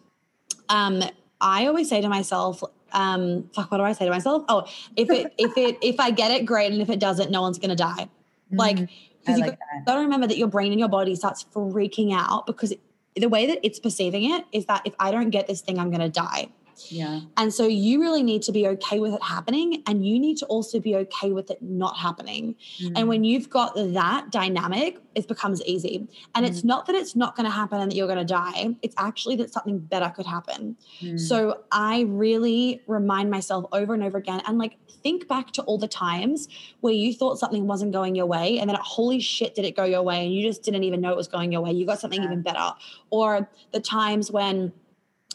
um, 0.71 1.03
I 1.43 1.67
always 1.67 1.91
say 1.91 2.01
to 2.01 2.09
myself, 2.09 2.63
um, 2.93 3.51
fuck, 3.55 3.71
what 3.71 3.77
do 3.77 3.85
I 3.85 3.93
say 3.93 4.07
to 4.07 4.11
myself? 4.11 4.45
Oh, 4.49 4.67
if 4.97 5.11
it, 5.11 5.35
if 5.39 5.59
it, 5.59 5.77
if 5.83 6.01
I 6.01 6.11
get 6.11 6.31
it, 6.31 6.47
great, 6.47 6.73
and 6.73 6.81
if 6.81 6.89
it 6.89 7.01
doesn't, 7.01 7.31
no 7.31 7.43
one's 7.43 7.59
going 7.59 7.69
to 7.69 7.77
die. 7.77 8.05
Mm-hmm. 8.05 8.57
Like, 8.57 8.77
because 8.77 9.39
you 9.39 9.45
like 9.45 9.59
got 9.87 9.97
to 9.97 10.01
remember 10.01 10.27
that 10.27 10.39
your 10.39 10.49
brain 10.49 10.73
and 10.73 10.81
your 10.81 10.89
body 10.89 11.15
starts 11.15 11.45
freaking 11.55 12.15
out 12.15 12.47
because 12.47 12.73
the 13.17 13.29
way 13.29 13.47
that 13.47 13.59
it's 13.63 13.79
perceiving 13.79 14.31
it 14.31 14.45
is 14.53 14.67
that 14.67 14.83
if 14.85 14.95
I 14.99 15.11
don't 15.11 15.31
get 15.31 15.47
this 15.47 15.61
thing, 15.61 15.79
I'm 15.79 15.91
going 15.91 16.01
to 16.01 16.09
die. 16.09 16.49
Yeah. 16.89 17.21
And 17.37 17.53
so 17.53 17.67
you 17.67 18.01
really 18.01 18.23
need 18.23 18.43
to 18.43 18.53
be 18.53 18.67
okay 18.69 18.99
with 18.99 19.15
it 19.15 19.23
happening 19.23 19.83
and 19.87 20.07
you 20.07 20.19
need 20.19 20.39
to 20.39 20.47
also 20.47 20.81
be 20.81 20.97
okay 20.97 21.31
with 21.31 21.51
it 21.51 21.63
not 21.63 21.97
happening. 21.97 22.55
Mm. 22.81 22.93
And 22.97 23.09
when 23.09 23.25
you've 23.25 23.51
got 23.51 23.75
that 23.75 24.31
dynamic, 24.31 24.99
it 25.15 25.29
becomes 25.29 25.63
easy. 25.65 26.09
And 26.35 26.45
mm. 26.45 26.49
it's 26.49 26.65
not 26.65 26.87
that 26.87 26.95
it's 26.95 27.15
not 27.17 27.37
going 27.37 27.45
to 27.45 27.51
happen 27.51 27.81
and 27.81 27.91
that 27.91 27.97
you're 27.97 28.07
going 28.07 28.19
to 28.19 28.25
die, 28.25 28.75
it's 28.83 28.95
actually 28.99 29.37
that 29.37 29.53
something 29.53 29.79
better 29.79 30.11
could 30.11 30.27
happen. 30.27 30.77
Mm. 31.01 31.19
So 31.19 31.63
I 31.71 32.03
really 32.09 32.83
remind 32.87 33.31
myself 33.31 33.67
over 33.73 33.95
and 33.95 34.03
over 34.03 34.19
again 34.19 34.43
and 34.47 34.59
like 34.59 34.77
think 35.03 35.29
back 35.29 35.51
to 35.53 35.63
all 35.63 35.79
the 35.79 35.89
times 35.89 36.49
where 36.81 36.93
you 36.93 37.13
thought 37.13 37.39
something 37.39 37.67
wasn't 37.67 37.93
going 37.93 38.15
your 38.15 38.27
way 38.27 38.59
and 38.59 38.71
then 38.71 38.77
holy 38.81 39.21
shit 39.21 39.55
did 39.55 39.65
it 39.65 39.77
go 39.77 39.85
your 39.85 40.03
way 40.03 40.25
and 40.25 40.35
you 40.35 40.47
just 40.47 40.63
didn't 40.63 40.85
even 40.85 41.01
know 41.01 41.11
it 41.11 41.17
was 41.17 41.29
going 41.29 41.53
your 41.53 41.61
way. 41.61 41.73
You 41.73 41.87
got 41.87 42.01
something 42.01 42.21
yeah. 42.21 42.27
even 42.27 42.43
better. 42.43 42.73
Or 43.11 43.49
the 43.73 43.81
times 43.81 44.31
when 44.31 44.73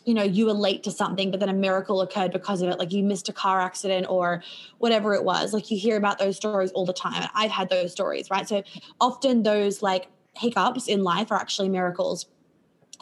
you 0.08 0.14
know 0.14 0.24
you 0.24 0.46
were 0.46 0.54
late 0.54 0.84
to 0.84 0.90
something 0.90 1.30
but 1.32 1.42
then 1.42 1.50
a 1.50 1.54
miracle 1.54 2.02
occurred 2.02 2.32
because 2.32 2.62
of 2.62 2.70
it 2.70 2.80
like 2.80 2.94
you 2.94 3.04
missed 3.04 3.28
a 3.28 3.34
car 3.34 3.60
accident 3.60 4.08
or 4.10 4.42
whatever 4.78 5.14
it 5.14 5.24
was 5.24 5.54
like 5.54 5.70
you 5.70 5.78
hear 5.78 5.98
about 5.98 6.18
those 6.18 6.38
stories 6.38 6.72
all 6.72 6.86
the 6.86 6.94
time 6.94 7.22
and 7.22 7.30
i've 7.36 7.52
had 7.52 7.70
those 7.70 7.92
stories 7.92 8.30
right? 8.32 8.48
So 8.48 8.64
often 9.02 9.44
those 9.44 9.82
like 9.82 10.08
hiccups 10.34 10.88
in 10.88 11.04
life 11.04 11.30
are 11.30 11.36
actually 11.36 11.68
miracles 11.68 12.26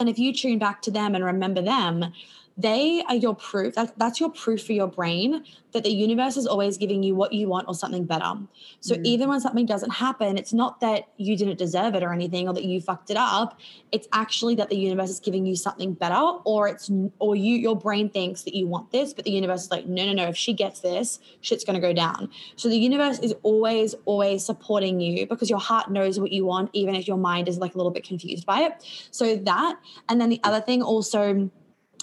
and 0.00 0.08
if 0.08 0.18
you 0.18 0.32
tune 0.32 0.58
back 0.58 0.82
to 0.82 0.90
them 0.90 1.14
and 1.14 1.24
remember 1.24 1.62
them 1.62 2.12
they 2.56 3.04
are 3.08 3.14
your 3.14 3.34
proof. 3.34 3.74
That, 3.74 3.98
that's 3.98 4.18
your 4.18 4.30
proof 4.30 4.64
for 4.64 4.72
your 4.72 4.86
brain 4.86 5.44
that 5.72 5.84
the 5.84 5.90
universe 5.90 6.38
is 6.38 6.46
always 6.46 6.78
giving 6.78 7.02
you 7.02 7.14
what 7.14 7.34
you 7.34 7.48
want 7.48 7.68
or 7.68 7.74
something 7.74 8.06
better. 8.06 8.32
So 8.80 8.94
mm. 8.94 9.04
even 9.04 9.28
when 9.28 9.40
something 9.42 9.66
doesn't 9.66 9.90
happen, 9.90 10.38
it's 10.38 10.54
not 10.54 10.80
that 10.80 11.08
you 11.18 11.36
didn't 11.36 11.58
deserve 11.58 11.94
it 11.94 12.02
or 12.02 12.14
anything 12.14 12.48
or 12.48 12.54
that 12.54 12.64
you 12.64 12.80
fucked 12.80 13.10
it 13.10 13.18
up. 13.18 13.60
It's 13.92 14.08
actually 14.14 14.54
that 14.54 14.70
the 14.70 14.76
universe 14.76 15.10
is 15.10 15.20
giving 15.20 15.44
you 15.44 15.54
something 15.54 15.92
better 15.92 16.14
or 16.14 16.66
it's 16.68 16.90
or 17.18 17.36
you 17.36 17.56
your 17.56 17.76
brain 17.76 18.08
thinks 18.08 18.42
that 18.44 18.54
you 18.54 18.66
want 18.66 18.90
this, 18.90 19.12
but 19.12 19.26
the 19.26 19.32
universe 19.32 19.64
is 19.64 19.70
like, 19.70 19.86
no, 19.86 20.06
no, 20.06 20.14
no, 20.14 20.28
if 20.28 20.36
she 20.36 20.54
gets 20.54 20.80
this, 20.80 21.18
shit's 21.42 21.62
gonna 21.62 21.80
go 21.80 21.92
down. 21.92 22.30
So 22.56 22.70
the 22.70 22.78
universe 22.78 23.18
is 23.18 23.34
always, 23.42 23.94
always 24.06 24.46
supporting 24.46 24.98
you 24.98 25.26
because 25.26 25.50
your 25.50 25.60
heart 25.60 25.90
knows 25.90 26.18
what 26.18 26.32
you 26.32 26.46
want, 26.46 26.70
even 26.72 26.94
if 26.94 27.06
your 27.06 27.18
mind 27.18 27.48
is 27.48 27.58
like 27.58 27.74
a 27.74 27.76
little 27.76 27.92
bit 27.92 28.04
confused 28.04 28.46
by 28.46 28.60
it. 28.62 29.08
So 29.10 29.36
that, 29.36 29.78
and 30.08 30.18
then 30.18 30.30
the 30.30 30.40
other 30.42 30.62
thing 30.62 30.82
also 30.82 31.50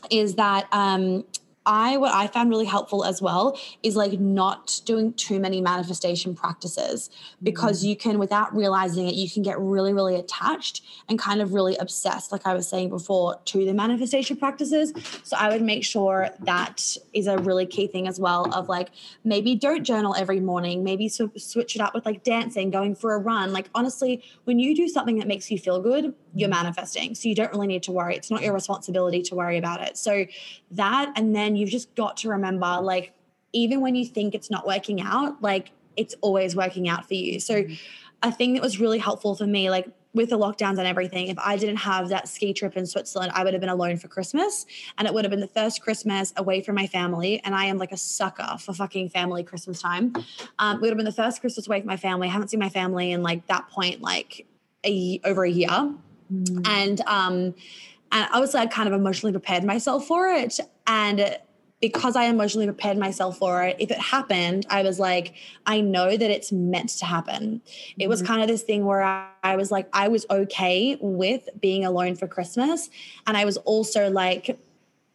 is 0.09 0.35
that 0.35 0.67
um, 0.71 1.25
I 1.65 1.97
what 1.97 2.13
I 2.13 2.28
found 2.28 2.49
really 2.49 2.65
helpful 2.65 3.06
as 3.06 3.21
well 3.21 3.58
is 3.84 3.95
like 3.95 4.19
not 4.19 4.82
doing 4.86 5.13
too 5.13 5.39
many 5.39 5.62
manifestation 5.62 6.36
practices 6.36 7.10
because 7.41 7.80
mm-hmm. 7.80 7.89
you 7.89 7.95
can 7.95 8.19
without 8.19 8.54
realizing 8.56 9.08
it 9.08 9.15
you 9.15 9.30
can 9.30 9.43
get 9.43 9.60
really 9.60 9.93
really 9.93 10.15
attached 10.15 10.84
and 11.08 11.17
kind 11.17 11.41
of 11.41 11.54
really 11.54 11.78
obsessed 11.78 12.32
like 12.32 12.45
I 12.45 12.54
was 12.54 12.67
saying 12.67 12.89
before 12.89 13.39
to 13.45 13.65
the 13.65 13.73
manifestation 13.73 14.38
practices. 14.38 14.93
So 15.23 15.38
I 15.38 15.49
would 15.49 15.62
make 15.62 15.86
sure 15.86 16.30
that 16.41 16.97
is 17.13 17.28
a 17.28 17.38
really 17.38 17.65
key 17.65 17.88
thing 17.88 18.08
as 18.08 18.19
well 18.19 18.54
of 18.54 18.67
like 18.67 18.89
maybe 19.23 19.56
don't 19.56 19.84
journal 19.84 20.15
every 20.15 20.39
morning 20.39 20.84
maybe 20.84 21.08
sw- 21.08 21.21
switch 21.38 21.76
it 21.76 21.82
up 21.82 21.93
with 21.93 22.06
like 22.06 22.23
dancing 22.23 22.71
going 22.71 22.95
for 22.95 23.13
a 23.13 23.19
run. 23.19 23.54
Like 23.54 23.69
honestly 23.73 24.23
when 24.43 24.60
you 24.60 24.76
do 24.76 24.88
something 24.88 25.17
that 25.19 25.28
makes 25.28 25.49
you 25.49 25.58
feel 25.58 25.82
good 25.82 26.13
you're 26.36 26.49
manifesting. 26.49 27.15
So 27.15 27.30
you 27.30 27.36
don't 27.36 27.52
really 27.52 27.67
need 27.67 27.84
to 27.84 27.91
worry. 27.91 28.15
It's 28.15 28.32
not 28.32 28.41
your 28.41 28.54
responsibility 28.54 29.21
to 29.23 29.36
worry 29.36 29.58
about 29.58 29.82
it. 29.82 29.97
So 29.97 30.26
that 30.71 31.13
and 31.15 31.36
then 31.36 31.52
you've 31.57 31.69
just 31.69 31.93
got 31.95 32.17
to 32.17 32.29
remember 32.29 32.79
like 32.81 33.13
even 33.53 33.81
when 33.81 33.95
you 33.95 34.05
think 34.05 34.33
it's 34.33 34.49
not 34.49 34.65
working 34.65 35.01
out 35.01 35.41
like 35.41 35.71
it's 35.95 36.15
always 36.21 36.55
working 36.55 36.89
out 36.89 37.07
for 37.07 37.13
you 37.13 37.39
so 37.39 37.63
mm-hmm. 37.63 37.73
a 38.23 38.31
thing 38.31 38.53
that 38.53 38.61
was 38.61 38.79
really 38.79 38.99
helpful 38.99 39.35
for 39.35 39.47
me 39.47 39.69
like 39.69 39.87
with 40.13 40.29
the 40.29 40.37
lockdowns 40.37 40.77
and 40.77 40.87
everything, 40.87 41.27
if 41.27 41.39
I 41.39 41.57
didn't 41.57 41.77
have 41.77 42.09
that 42.09 42.27
ski 42.27 42.53
trip 42.53 42.77
in 42.77 42.85
Switzerland, 42.85 43.31
I 43.33 43.43
would 43.43 43.53
have 43.53 43.61
been 43.61 43.69
alone 43.69 43.97
for 43.97 44.07
Christmas. 44.07 44.65
And 44.97 45.07
it 45.07 45.13
would 45.13 45.25
have 45.25 45.31
been 45.31 45.39
the 45.39 45.47
first 45.47 45.81
Christmas 45.81 46.33
away 46.37 46.61
from 46.61 46.75
my 46.75 46.87
family. 46.87 47.41
And 47.43 47.55
I 47.55 47.65
am 47.65 47.77
like 47.77 47.91
a 47.91 47.97
sucker 47.97 48.57
for 48.59 48.73
fucking 48.73 49.09
family 49.09 49.43
Christmas 49.43 49.81
time. 49.81 50.13
Um, 50.59 50.77
it 50.77 50.81
would 50.81 50.89
have 50.89 50.97
been 50.97 51.05
the 51.05 51.11
first 51.11 51.41
Christmas 51.41 51.65
away 51.67 51.79
from 51.79 51.87
my 51.87 51.97
family. 51.97 52.27
I 52.27 52.31
haven't 52.31 52.49
seen 52.49 52.59
my 52.59 52.69
family 52.69 53.11
in 53.11 53.23
like 53.23 53.47
that 53.47 53.69
point, 53.69 54.01
like 54.01 54.45
a, 54.85 55.19
over 55.23 55.43
a 55.43 55.49
year. 55.49 55.69
Mm. 56.31 56.67
And 56.67 57.01
um, 57.07 57.55
and 58.13 58.30
obviously 58.32 58.62
I 58.62 58.67
kind 58.67 58.88
of 58.88 58.93
emotionally 58.93 59.34
prepared 59.34 59.63
myself 59.63 60.06
for 60.06 60.28
it. 60.28 60.60
And 60.88 61.38
because 61.82 62.15
I 62.15 62.26
emotionally 62.26 62.67
prepared 62.67 62.97
myself 62.97 63.39
for 63.39 63.63
it, 63.63 63.76
if 63.80 63.91
it 63.91 63.99
happened, 63.99 64.65
I 64.69 64.84
was 64.84 64.99
like, 64.99 65.34
I 65.65 65.82
know 65.82 66.15
that 66.15 66.32
it's 66.32 66.52
meant 66.52 66.91
to 66.99 67.06
happen. 67.06 67.62
Mm-hmm. 67.65 68.02
It 68.02 68.08
was 68.08 68.21
mm-hmm. 68.21 68.28
kind 68.28 68.41
of 68.41 68.47
this 68.47 68.62
thing 68.62 68.86
where 68.86 69.02
I, 69.02 69.28
I, 69.43 69.58
was 69.58 69.69
like, 69.71 69.89
I 69.91 70.08
was 70.08 70.26
okay 70.30 70.97
with 71.02 71.49
being 71.60 71.84
alone 71.84 72.15
for 72.15 72.28
Christmas. 72.28 72.89
And 73.28 73.36
I 73.36 73.43
was 73.43 73.58
also 73.58 74.10
like, 74.10 74.58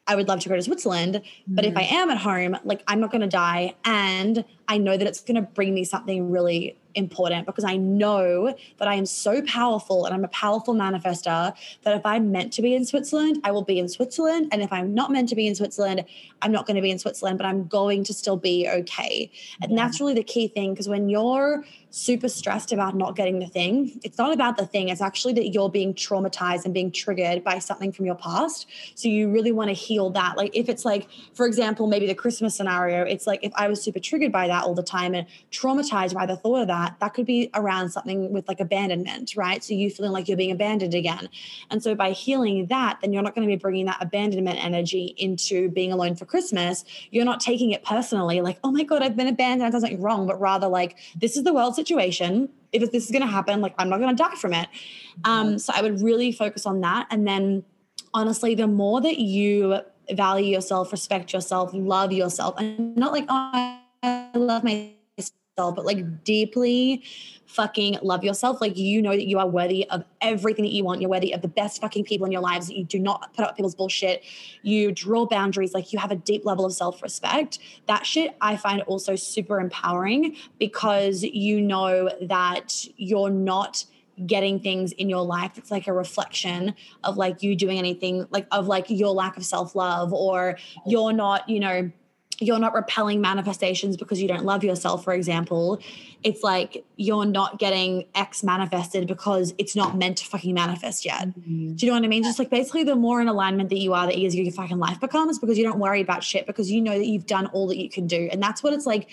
I 0.07 0.17
would 0.17 0.27
love 0.27 0.41
to 0.41 0.49
go 0.49 0.57
to 0.57 0.63
Switzerland, 0.63 1.23
but 1.47 1.65
if 1.65 1.77
I 1.77 1.85
mm-hmm. 1.85 1.95
am 1.95 2.11
at 2.11 2.19
home, 2.19 2.57
like 2.65 2.83
I'm 2.87 2.99
not 2.99 3.13
going 3.13 3.21
to 3.21 3.29
die. 3.29 3.75
And 3.85 4.45
I 4.67 4.79
know 4.79 4.97
that 4.97 5.07
it's 5.07 5.21
going 5.21 5.37
to 5.37 5.43
bring 5.43 5.75
me 5.75 5.85
something 5.85 6.31
really 6.31 6.79
important 6.99 7.47
because 7.47 7.65
I 7.65 7.77
know 7.77 8.55
that 8.79 8.89
I 8.89 8.95
am 8.95 9.07
so 9.07 9.41
powerful 9.43 10.05
and 10.05 10.15
I'm 10.15 10.25
a 10.25 10.29
powerful 10.29 10.75
manifester 10.75 11.55
that 11.83 11.97
if 11.97 12.05
I'm 12.05 12.31
meant 12.31 12.53
to 12.55 12.63
be 12.63 12.75
in 12.75 12.85
Switzerland, 12.85 13.41
I 13.45 13.51
will 13.53 13.65
be 13.65 13.79
in 13.79 13.89
Switzerland. 13.89 14.49
And 14.53 14.63
if 14.63 14.73
I'm 14.73 14.95
not 14.95 15.11
meant 15.11 15.29
to 15.31 15.35
be 15.35 15.47
in 15.47 15.55
Switzerland, 15.55 16.05
I'm 16.43 16.53
not 16.53 16.67
going 16.67 16.77
to 16.77 16.83
be 16.83 16.91
in 16.91 16.99
Switzerland, 16.99 17.39
but 17.39 17.47
I'm 17.47 17.67
going 17.67 18.05
to 18.05 18.13
still 18.13 18.37
be 18.37 18.69
okay. 18.69 19.31
And 19.63 19.73
yeah. 19.73 19.77
that's 19.77 20.01
really 20.01 20.15
the 20.15 20.23
key 20.23 20.49
thing 20.49 20.73
because 20.75 20.89
when 20.89 21.09
you're 21.09 21.65
super 21.91 22.29
stressed 22.29 22.73
about 22.73 22.95
not 22.95 23.17
getting 23.17 23.39
the 23.39 23.47
thing, 23.47 24.01
it's 24.05 24.19
not 24.19 24.33
about 24.33 24.57
the 24.57 24.67
thing. 24.67 24.89
It's 24.89 25.01
actually 25.01 25.33
that 25.35 25.49
you're 25.49 25.71
being 25.71 25.95
traumatized 25.95 26.65
and 26.65 26.75
being 26.75 26.93
triggered 26.93 27.43
by 27.43 27.59
something 27.59 27.93
from 27.93 28.05
your 28.05 28.15
past. 28.15 28.67
So 28.95 29.09
you 29.09 29.31
really 29.31 29.53
want 29.53 29.69
to 29.69 29.75
heal 29.75 30.11
that. 30.11 30.37
Like 30.37 30.55
if 30.55 30.69
it's 30.69 30.85
like, 30.85 31.09
for 31.35 31.47
example, 31.47 31.87
maybe 31.87 32.07
the 32.07 32.15
Christmas 32.15 32.55
scenario, 32.55 33.03
it's 33.03 33.27
like 33.27 33.41
if 33.43 33.53
I 33.55 33.69
was 33.69 33.83
super 33.83 33.99
triggered 33.99 34.33
by 34.33 34.49
that 34.49 34.65
all 34.65 34.75
the 34.75 34.83
time 34.83 35.15
and 35.15 35.27
traumatized 35.51 36.15
by 36.15 36.27
the 36.27 36.37
thought 36.37 36.63
of 36.63 36.69
that, 36.69 36.97
that 37.01 37.15
could 37.15 37.27
be 37.27 37.51
around 37.55 37.91
something 37.91 38.33
with 38.33 38.47
like 38.49 38.61
abandonment, 38.61 39.35
right? 39.37 39.65
So 39.65 39.75
you 39.75 39.91
feeling 39.91 40.13
like 40.13 40.29
you're 40.29 40.37
being 40.37 40.53
abandoned 40.53 40.95
again. 40.95 41.29
And 41.71 41.83
so 41.83 41.95
by 41.95 42.11
healing 42.11 42.67
that, 42.67 42.99
then 43.01 43.13
you're 43.13 43.23
not 43.23 43.35
going 43.35 43.47
to 43.47 43.51
be 43.51 43.59
bringing 43.59 43.87
that 43.87 43.99
abandonment 44.01 44.63
energy 44.63 45.15
into 45.17 45.71
being 45.71 45.93
alone 45.93 46.17
for 46.17 46.27
Christmas. 46.27 46.85
You're 47.11 47.25
not 47.25 47.41
taking 47.41 47.71
it 47.71 47.85
personally, 47.85 48.41
like, 48.41 48.59
oh 48.63 48.71
my 48.71 48.83
God, 48.83 49.03
I've 49.03 49.17
been 49.17 49.29
abandoned, 49.29 49.67
I've 49.67 49.73
done 49.73 49.81
something 49.81 50.01
wrong, 50.03 50.27
but 50.27 50.41
rather 50.41 50.69
like, 50.69 50.97
this 51.17 51.37
is 51.37 51.45
the 51.45 51.53
world 51.53 51.78
situation. 51.81 52.49
If 52.73 52.91
this 52.93 53.05
is 53.07 53.11
going 53.11 53.23
to 53.23 53.33
happen, 53.39 53.61
like, 53.61 53.75
I'm 53.79 53.89
not 53.89 53.99
going 53.99 54.15
to 54.15 54.23
die 54.23 54.35
from 54.35 54.53
it. 54.53 54.69
Um, 55.25 55.59
so 55.59 55.73
I 55.75 55.81
would 55.81 56.03
really 56.03 56.33
focus 56.33 56.67
on 56.67 56.81
that. 56.83 57.07
And 57.11 57.27
then 57.27 57.65
honestly, 58.13 58.55
the 58.55 58.67
more 58.67 59.01
that 59.01 59.19
you 59.19 59.81
value 60.11 60.53
yourself, 60.53 60.93
respect 60.93 61.33
yourself, 61.33 61.71
love 61.73 62.13
yourself, 62.13 62.55
and 62.59 62.97
not 62.97 63.13
like, 63.13 63.27
oh, 63.29 63.79
I 64.03 64.31
love 64.35 64.65
myself, 64.65 64.98
but 65.59 65.85
like 65.85 66.25
deeply 66.25 67.03
fucking 67.49 67.99
love 68.03 68.23
yourself. 68.23 68.61
Like 68.61 68.77
you 68.77 69.03
know 69.03 69.11
that 69.11 69.27
you 69.27 69.39
are 69.39 69.49
worthy 69.49 69.89
of 69.91 70.05
everything 70.21 70.65
that 70.65 70.73
you 70.73 70.85
want. 70.85 71.01
You're 71.01 71.11
worthy 71.11 71.33
of 71.33 71.43
the 71.43 71.49
best 71.49 71.81
fucking 71.81 72.05
people 72.05 72.27
in 72.27 72.33
your 72.33 72.43
lives. 72.43 72.71
You 72.71 72.85
do 72.85 72.99
not 72.99 73.35
put 73.35 73.45
up 73.45 73.57
people's 73.57 73.75
bullshit. 73.75 74.23
You 74.63 74.93
draw 74.93 75.27
boundaries. 75.27 75.75
Like 75.75 75.93
you 75.93 75.99
have 75.99 76.11
a 76.11 76.17
deep 76.17 76.45
level 76.45 76.65
of 76.65 76.73
self 76.73 77.03
respect. 77.03 77.59
That 77.87 78.07
shit 78.07 78.37
I 78.41 78.57
find 78.57 78.83
also 78.83 79.17
super 79.17 79.61
empowering 79.61 80.37
because 80.59 81.23
you 81.23 81.61
know 81.61 82.11
that 82.23 82.87
you're 82.97 83.31
not 83.31 83.85
getting 84.27 84.59
things 84.59 84.91
in 84.93 85.09
your 85.09 85.23
life 85.23 85.53
it's 85.57 85.71
like 85.71 85.87
a 85.87 85.93
reflection 85.93 86.75
of 87.05 87.17
like 87.17 87.41
you 87.41 87.55
doing 87.55 87.79
anything 87.79 88.27
like 88.31 88.49
of 88.51 88.67
like 88.67 88.87
your 88.91 89.11
lack 89.11 89.37
of 89.37 89.45
self-love 89.45 90.13
or 90.13 90.59
you're 90.85 91.13
not 91.13 91.49
you 91.49 91.61
know 91.61 91.89
you're 92.41 92.59
not 92.59 92.75
repelling 92.75 93.21
manifestations 93.21 93.97
because 93.97 94.23
you 94.23 94.29
don't 94.29 94.45
love 94.45 94.63
yourself, 94.63 95.03
for 95.03 95.13
example. 95.13 95.81
It's 96.23 96.43
like 96.43 96.85
you're 96.97 97.25
not 97.25 97.59
getting 97.59 98.07
X 98.15 98.45
manifested 98.45 99.09
because 99.09 99.55
it's 99.59 99.75
not 99.75 99.97
meant 99.97 100.19
to 100.19 100.25
fucking 100.25 100.55
manifest 100.55 101.05
yet. 101.05 101.29
Mm-hmm. 101.29 101.75
Do 101.75 101.87
you 101.87 101.93
know 101.93 101.99
what 101.99 102.05
I 102.05 102.09
mean? 102.09 102.23
Just 102.23 102.39
like 102.39 102.51
basically, 102.51 102.85
the 102.85 102.97
more 102.97 103.21
in 103.21 103.29
alignment 103.29 103.71
that 103.71 103.79
you 103.79 103.93
are, 103.93 104.07
the 104.07 104.17
easier 104.17 104.43
your 104.43 104.53
fucking 104.53 104.79
life 104.79 105.01
becomes 105.01 105.39
because 105.39 105.59
you 105.59 105.65
don't 105.65 105.81
worry 105.81 106.01
about 106.01 106.23
shit 106.23 106.47
because 106.47 106.71
you 106.71 106.81
know 106.81 106.97
that 106.97 107.07
you've 107.07 107.27
done 107.27 107.47
all 107.47 107.67
that 107.69 107.79
you 107.79 107.91
can 107.91 108.07
do. 108.07 108.29
And 108.31 108.43
that's 108.43 108.63
what 108.63 108.73
it's 108.73 108.87
like 108.87 109.09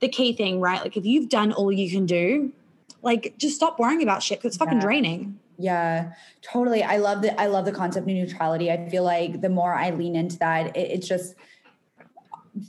the 0.00 0.08
key 0.08 0.32
thing, 0.32 0.60
right? 0.60 0.80
Like 0.80 0.96
if 0.96 1.04
you've 1.04 1.28
done 1.28 1.52
all 1.52 1.70
you 1.70 1.90
can 1.90 2.06
do, 2.06 2.52
like 3.02 3.34
just 3.36 3.56
stop 3.56 3.78
worrying 3.78 4.02
about 4.02 4.22
shit 4.22 4.38
because 4.38 4.54
it's 4.54 4.56
fucking 4.56 4.78
yeah. 4.78 4.84
draining. 4.84 5.38
Yeah, 5.58 6.12
totally. 6.40 6.82
I 6.82 6.96
love 6.96 7.20
the 7.20 7.38
I 7.38 7.46
love 7.46 7.66
the 7.66 7.72
concept 7.72 8.08
of 8.08 8.14
neutrality. 8.14 8.70
I 8.70 8.88
feel 8.88 9.04
like 9.04 9.42
the 9.42 9.50
more 9.50 9.74
I 9.74 9.90
lean 9.90 10.16
into 10.16 10.38
that, 10.38 10.74
it, 10.74 10.90
it's 10.90 11.06
just 11.06 11.34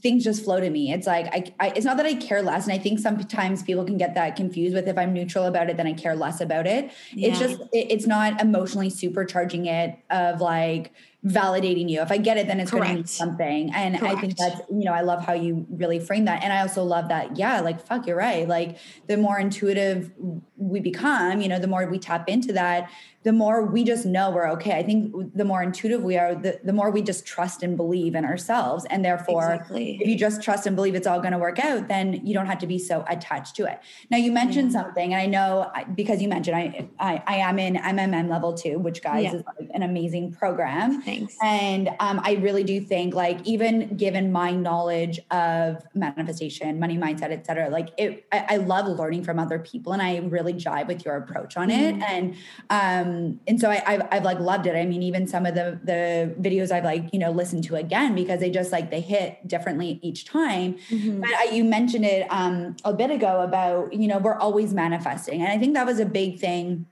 things 0.01 0.23
just 0.23 0.43
flow 0.43 0.59
to 0.59 0.69
me. 0.69 0.91
It's 0.93 1.07
like 1.07 1.27
I, 1.27 1.53
I, 1.59 1.73
it's 1.75 1.85
not 1.85 1.97
that 1.97 2.05
I 2.05 2.15
care 2.15 2.41
less, 2.41 2.65
and 2.65 2.73
I 2.73 2.77
think 2.77 2.99
sometimes 2.99 3.63
people 3.63 3.83
can 3.83 3.97
get 3.97 4.15
that 4.15 4.35
confused 4.35 4.75
with 4.75 4.87
if 4.87 4.97
I'm 4.97 5.13
neutral 5.13 5.45
about 5.45 5.69
it, 5.69 5.77
then 5.77 5.87
I 5.87 5.93
care 5.93 6.15
less 6.15 6.41
about 6.41 6.67
it. 6.67 6.91
Yeah. 7.13 7.29
It's 7.29 7.39
just 7.39 7.61
it, 7.73 7.91
it's 7.91 8.07
not 8.07 8.41
emotionally 8.41 8.89
supercharging 8.89 9.67
it 9.67 9.97
of 10.09 10.41
like 10.41 10.93
validating 11.25 11.87
you. 11.87 12.01
If 12.01 12.11
I 12.11 12.17
get 12.17 12.37
it, 12.37 12.47
then 12.47 12.59
it's 12.59 12.71
going 12.71 12.83
to 12.83 12.93
mean 12.95 13.05
something. 13.05 13.71
And 13.75 13.97
Correct. 13.97 14.17
I 14.17 14.19
think 14.19 14.37
that's, 14.37 14.59
you 14.71 14.85
know, 14.85 14.93
I 14.93 15.01
love 15.01 15.23
how 15.23 15.33
you 15.33 15.67
really 15.69 15.99
frame 15.99 16.25
that. 16.25 16.43
And 16.43 16.51
I 16.51 16.61
also 16.61 16.83
love 16.83 17.09
that, 17.09 17.37
yeah, 17.37 17.61
like, 17.61 17.85
fuck, 17.85 18.07
you're 18.07 18.17
right. 18.17 18.47
Like, 18.47 18.79
the 19.05 19.17
more 19.17 19.37
intuitive 19.37 20.11
we 20.57 20.79
become, 20.79 21.41
you 21.41 21.47
know, 21.47 21.59
the 21.59 21.67
more 21.67 21.85
we 21.85 21.99
tap 21.99 22.27
into 22.27 22.53
that, 22.53 22.89
the 23.23 23.31
more 23.31 23.63
we 23.65 23.83
just 23.83 24.05
know 24.05 24.31
we're 24.31 24.49
okay. 24.49 24.77
I 24.77 24.83
think 24.83 25.35
the 25.35 25.45
more 25.45 25.61
intuitive 25.61 26.01
we 26.01 26.17
are, 26.17 26.33
the, 26.33 26.59
the 26.63 26.73
more 26.73 26.89
we 26.89 27.03
just 27.03 27.25
trust 27.25 27.61
and 27.61 27.77
believe 27.77 28.15
in 28.15 28.25
ourselves. 28.25 28.85
And 28.89 29.05
therefore, 29.05 29.53
exactly. 29.53 29.99
if 30.01 30.07
you 30.07 30.17
just 30.17 30.41
trust 30.41 30.65
and 30.65 30.75
believe 30.75 30.95
it's 30.95 31.05
all 31.05 31.19
going 31.19 31.33
to 31.33 31.37
work 31.37 31.59
out, 31.59 31.87
then 31.87 32.25
you 32.25 32.33
don't 32.33 32.47
have 32.47 32.57
to 32.59 32.67
be 32.67 32.79
so 32.79 33.05
attached 33.07 33.55
to 33.57 33.65
it. 33.65 33.79
Now, 34.09 34.17
you 34.17 34.31
mentioned 34.31 34.71
yeah. 34.71 34.81
something, 34.81 35.13
and 35.13 35.21
I 35.21 35.27
know 35.27 35.71
because 35.93 36.19
you 36.19 36.29
mentioned 36.29 36.57
I, 36.57 36.89
I, 36.99 37.23
I 37.27 37.35
am 37.37 37.59
in 37.59 37.75
MMM 37.75 38.27
level 38.29 38.53
two, 38.53 38.79
which 38.79 39.03
guys 39.03 39.25
yeah. 39.25 39.35
is 39.35 39.43
like 39.45 39.69
an 39.73 39.83
amazing 39.83 40.31
program. 40.31 41.01
Thanks. 41.03 41.35
And 41.43 41.89
um, 41.99 42.21
I 42.23 42.33
really 42.41 42.63
do 42.63 42.81
think, 42.81 43.13
like, 43.13 43.45
even 43.45 43.97
given 43.97 44.31
my 44.31 44.51
knowledge 44.51 45.19
of 45.29 45.83
manifestation, 45.93 46.79
money 46.79 46.97
mindset, 46.97 47.31
et 47.31 47.45
cetera, 47.45 47.69
like, 47.69 47.89
it, 47.97 48.25
I, 48.31 48.45
I 48.49 48.57
love 48.57 48.87
learning 48.87 49.23
from 49.23 49.37
other 49.37 49.59
people, 49.59 49.93
and 49.93 50.01
I 50.01 50.17
really 50.17 50.53
jive 50.53 50.87
with 50.87 51.05
your 51.05 51.17
approach 51.17 51.55
on 51.55 51.69
mm-hmm. 51.69 52.01
it. 52.01 52.09
And 52.09 52.35
um, 52.71 53.10
and 53.47 53.59
so 53.59 53.69
I, 53.69 53.83
I've, 53.85 54.01
I've 54.11 54.23
like 54.23 54.39
loved 54.39 54.67
it. 54.67 54.75
I 54.75 54.85
mean, 54.85 55.03
even 55.03 55.27
some 55.27 55.45
of 55.45 55.55
the 55.55 55.79
the 55.83 56.35
videos 56.39 56.71
I've 56.71 56.83
like 56.83 57.09
you 57.13 57.19
know 57.19 57.31
listened 57.31 57.63
to 57.65 57.75
again 57.75 58.15
because 58.15 58.39
they 58.39 58.49
just 58.49 58.71
like 58.71 58.91
they 58.91 59.01
hit 59.01 59.47
differently 59.47 59.99
each 60.01 60.25
time. 60.25 60.75
Mm-hmm. 60.89 61.21
But 61.21 61.29
I, 61.31 61.43
you 61.51 61.63
mentioned 61.63 62.05
it 62.05 62.27
um, 62.29 62.75
a 62.83 62.93
bit 62.93 63.11
ago 63.11 63.41
about 63.41 63.93
you 63.93 64.07
know 64.07 64.17
we're 64.17 64.37
always 64.37 64.73
manifesting, 64.73 65.41
and 65.41 65.51
I 65.51 65.57
think 65.57 65.73
that 65.75 65.85
was 65.85 65.99
a 65.99 66.05
big 66.05 66.39
thing 66.39 66.85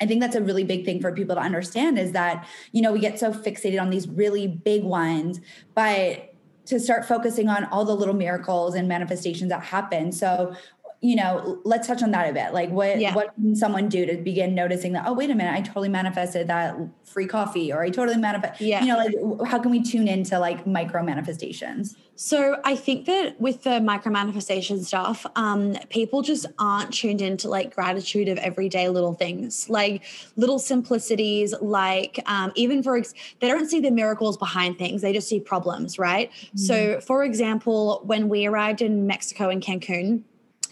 I 0.00 0.06
think 0.06 0.20
that's 0.20 0.36
a 0.36 0.40
really 0.40 0.64
big 0.64 0.84
thing 0.84 1.00
for 1.00 1.12
people 1.12 1.36
to 1.36 1.42
understand 1.42 1.98
is 1.98 2.12
that, 2.12 2.46
you 2.72 2.80
know, 2.80 2.92
we 2.92 3.00
get 3.00 3.18
so 3.18 3.32
fixated 3.32 3.80
on 3.80 3.90
these 3.90 4.08
really 4.08 4.46
big 4.46 4.82
ones, 4.82 5.40
but 5.74 6.30
to 6.66 6.80
start 6.80 7.04
focusing 7.04 7.48
on 7.48 7.64
all 7.66 7.84
the 7.84 7.94
little 7.94 8.14
miracles 8.14 8.74
and 8.74 8.88
manifestations 8.88 9.50
that 9.50 9.62
happen. 9.62 10.12
So 10.12 10.54
you 11.02 11.16
know, 11.16 11.58
let's 11.64 11.86
touch 11.86 12.02
on 12.02 12.10
that 12.10 12.28
a 12.28 12.32
bit. 12.32 12.52
Like 12.52 12.70
what 12.70 13.00
yeah. 13.00 13.14
what 13.14 13.34
can 13.34 13.56
someone 13.56 13.88
do 13.88 14.04
to 14.04 14.16
begin 14.18 14.54
noticing 14.54 14.92
that, 14.92 15.04
oh, 15.06 15.14
wait 15.14 15.30
a 15.30 15.34
minute, 15.34 15.54
I 15.54 15.62
totally 15.62 15.88
manifested 15.88 16.46
that 16.48 16.76
free 17.04 17.26
coffee 17.26 17.72
or 17.72 17.82
I 17.82 17.90
totally 17.90 18.18
manifest 18.18 18.60
yeah. 18.60 18.82
you 18.82 18.88
know, 18.88 18.98
like 18.98 19.48
how 19.48 19.58
can 19.58 19.70
we 19.70 19.82
tune 19.82 20.08
into 20.08 20.38
like 20.38 20.66
micro 20.66 21.02
manifestations? 21.02 21.96
So 22.16 22.60
I 22.64 22.76
think 22.76 23.06
that 23.06 23.40
with 23.40 23.62
the 23.62 23.80
micro 23.80 24.12
manifestation 24.12 24.84
stuff, 24.84 25.24
um, 25.36 25.74
people 25.88 26.20
just 26.20 26.44
aren't 26.58 26.92
tuned 26.92 27.22
into 27.22 27.48
like 27.48 27.74
gratitude 27.74 28.28
of 28.28 28.36
everyday 28.36 28.90
little 28.90 29.14
things, 29.14 29.70
like 29.70 30.02
little 30.36 30.58
simplicities, 30.58 31.54
like 31.62 32.22
um, 32.26 32.52
even 32.56 32.82
for 32.82 32.98
ex- 32.98 33.14
they 33.40 33.48
don't 33.48 33.70
see 33.70 33.80
the 33.80 33.90
miracles 33.90 34.36
behind 34.36 34.76
things; 34.76 35.00
they 35.00 35.14
just 35.14 35.28
see 35.28 35.40
problems, 35.40 35.98
right? 35.98 36.30
Mm-hmm. 36.30 36.58
So, 36.58 37.00
for 37.00 37.24
example, 37.24 38.02
when 38.04 38.28
we 38.28 38.44
arrived 38.44 38.82
in 38.82 39.06
Mexico 39.06 39.48
in 39.48 39.62
Cancun, 39.62 40.24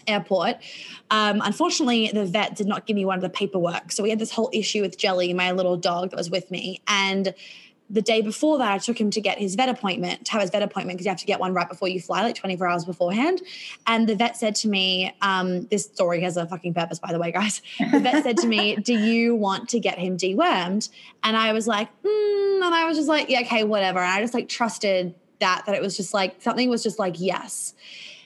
airport. 0.09 0.57
Um, 1.11 1.41
unfortunately, 1.43 2.11
the 2.13 2.25
vet 2.25 2.55
did 2.55 2.67
not 2.67 2.85
give 2.85 2.95
me 2.95 3.05
one 3.05 3.15
of 3.15 3.21
the 3.21 3.29
paperwork. 3.29 3.91
So 3.91 4.03
we 4.03 4.09
had 4.09 4.19
this 4.19 4.31
whole 4.31 4.49
issue 4.53 4.81
with 4.81 4.97
Jelly, 4.97 5.33
my 5.33 5.51
little 5.51 5.77
dog 5.77 6.11
that 6.11 6.17
was 6.17 6.29
with 6.29 6.49
me. 6.51 6.81
And 6.87 7.33
the 7.89 8.01
day 8.01 8.21
before 8.21 8.59
that, 8.59 8.71
I 8.71 8.77
took 8.77 8.99
him 8.99 9.09
to 9.11 9.21
get 9.21 9.39
his 9.39 9.55
vet 9.55 9.67
appointment, 9.67 10.25
to 10.25 10.33
have 10.33 10.41
his 10.41 10.51
vet 10.51 10.61
appointment, 10.61 10.97
because 10.97 11.05
you 11.05 11.09
have 11.09 11.19
to 11.19 11.25
get 11.25 11.39
one 11.39 11.53
right 11.53 11.67
before 11.67 11.87
you 11.87 11.99
fly, 11.99 12.21
like 12.21 12.35
24 12.35 12.67
hours 12.67 12.85
beforehand. 12.85 13.41
And 13.87 14.07
the 14.07 14.15
vet 14.15 14.37
said 14.37 14.55
to 14.57 14.67
me, 14.67 15.15
um, 15.21 15.63
this 15.67 15.85
story 15.85 16.21
has 16.21 16.37
a 16.37 16.45
fucking 16.45 16.75
purpose, 16.75 16.99
by 16.99 17.11
the 17.11 17.19
way, 17.19 17.31
guys. 17.31 17.61
The 17.91 17.99
vet 17.99 18.23
said 18.23 18.37
to 18.37 18.47
me, 18.47 18.75
Do 18.75 18.93
you 18.93 19.35
want 19.35 19.69
to 19.69 19.79
get 19.79 19.97
him 19.97 20.17
dewormed? 20.17 20.89
And 21.23 21.35
I 21.35 21.53
was 21.53 21.65
like, 21.65 21.89
mm, 22.03 22.63
and 22.63 22.75
I 22.75 22.85
was 22.85 22.97
just 22.97 23.09
like, 23.09 23.29
Yeah, 23.29 23.41
okay, 23.41 23.63
whatever. 23.63 23.99
And 23.99 24.11
I 24.11 24.21
just 24.21 24.35
like 24.35 24.47
trusted 24.47 25.15
that, 25.39 25.63
that 25.65 25.75
it 25.75 25.81
was 25.81 25.97
just 25.97 26.13
like 26.13 26.41
something 26.41 26.69
was 26.69 26.83
just 26.83 26.99
like, 26.99 27.15
yes. 27.19 27.73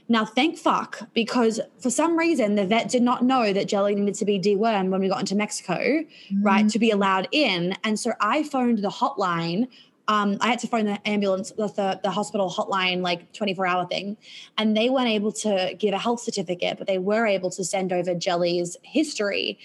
Now, 0.09 0.25
thank 0.25 0.57
fuck, 0.57 1.07
because 1.13 1.59
for 1.79 1.89
some 1.89 2.17
reason 2.17 2.55
the 2.55 2.65
vet 2.65 2.89
did 2.89 3.01
not 3.01 3.23
know 3.23 3.53
that 3.53 3.67
Jelly 3.67 3.95
needed 3.95 4.15
to 4.15 4.25
be 4.25 4.39
dewormed 4.39 4.89
when 4.89 4.99
we 4.99 5.07
got 5.07 5.21
into 5.21 5.35
Mexico, 5.35 5.77
mm-hmm. 5.77 6.43
right, 6.43 6.67
to 6.69 6.79
be 6.79 6.91
allowed 6.91 7.27
in. 7.31 7.75
And 7.83 7.99
so 7.99 8.13
I 8.19 8.43
phoned 8.43 8.79
the 8.79 8.89
hotline. 8.89 9.67
Um, 10.07 10.37
I 10.41 10.49
had 10.49 10.59
to 10.59 10.67
phone 10.67 10.85
the 10.85 11.07
ambulance, 11.07 11.51
the, 11.51 11.67
the, 11.67 11.99
the 12.03 12.11
hospital 12.11 12.49
hotline, 12.49 13.01
like 13.01 13.31
24 13.33 13.65
hour 13.65 13.87
thing. 13.87 14.17
And 14.57 14.75
they 14.75 14.89
weren't 14.89 15.07
able 15.07 15.31
to 15.33 15.75
give 15.77 15.93
a 15.93 15.97
health 15.97 16.19
certificate, 16.19 16.77
but 16.77 16.87
they 16.87 16.97
were 16.97 17.25
able 17.25 17.49
to 17.51 17.63
send 17.63 17.93
over 17.93 18.13
Jelly's 18.13 18.75
history. 18.81 19.57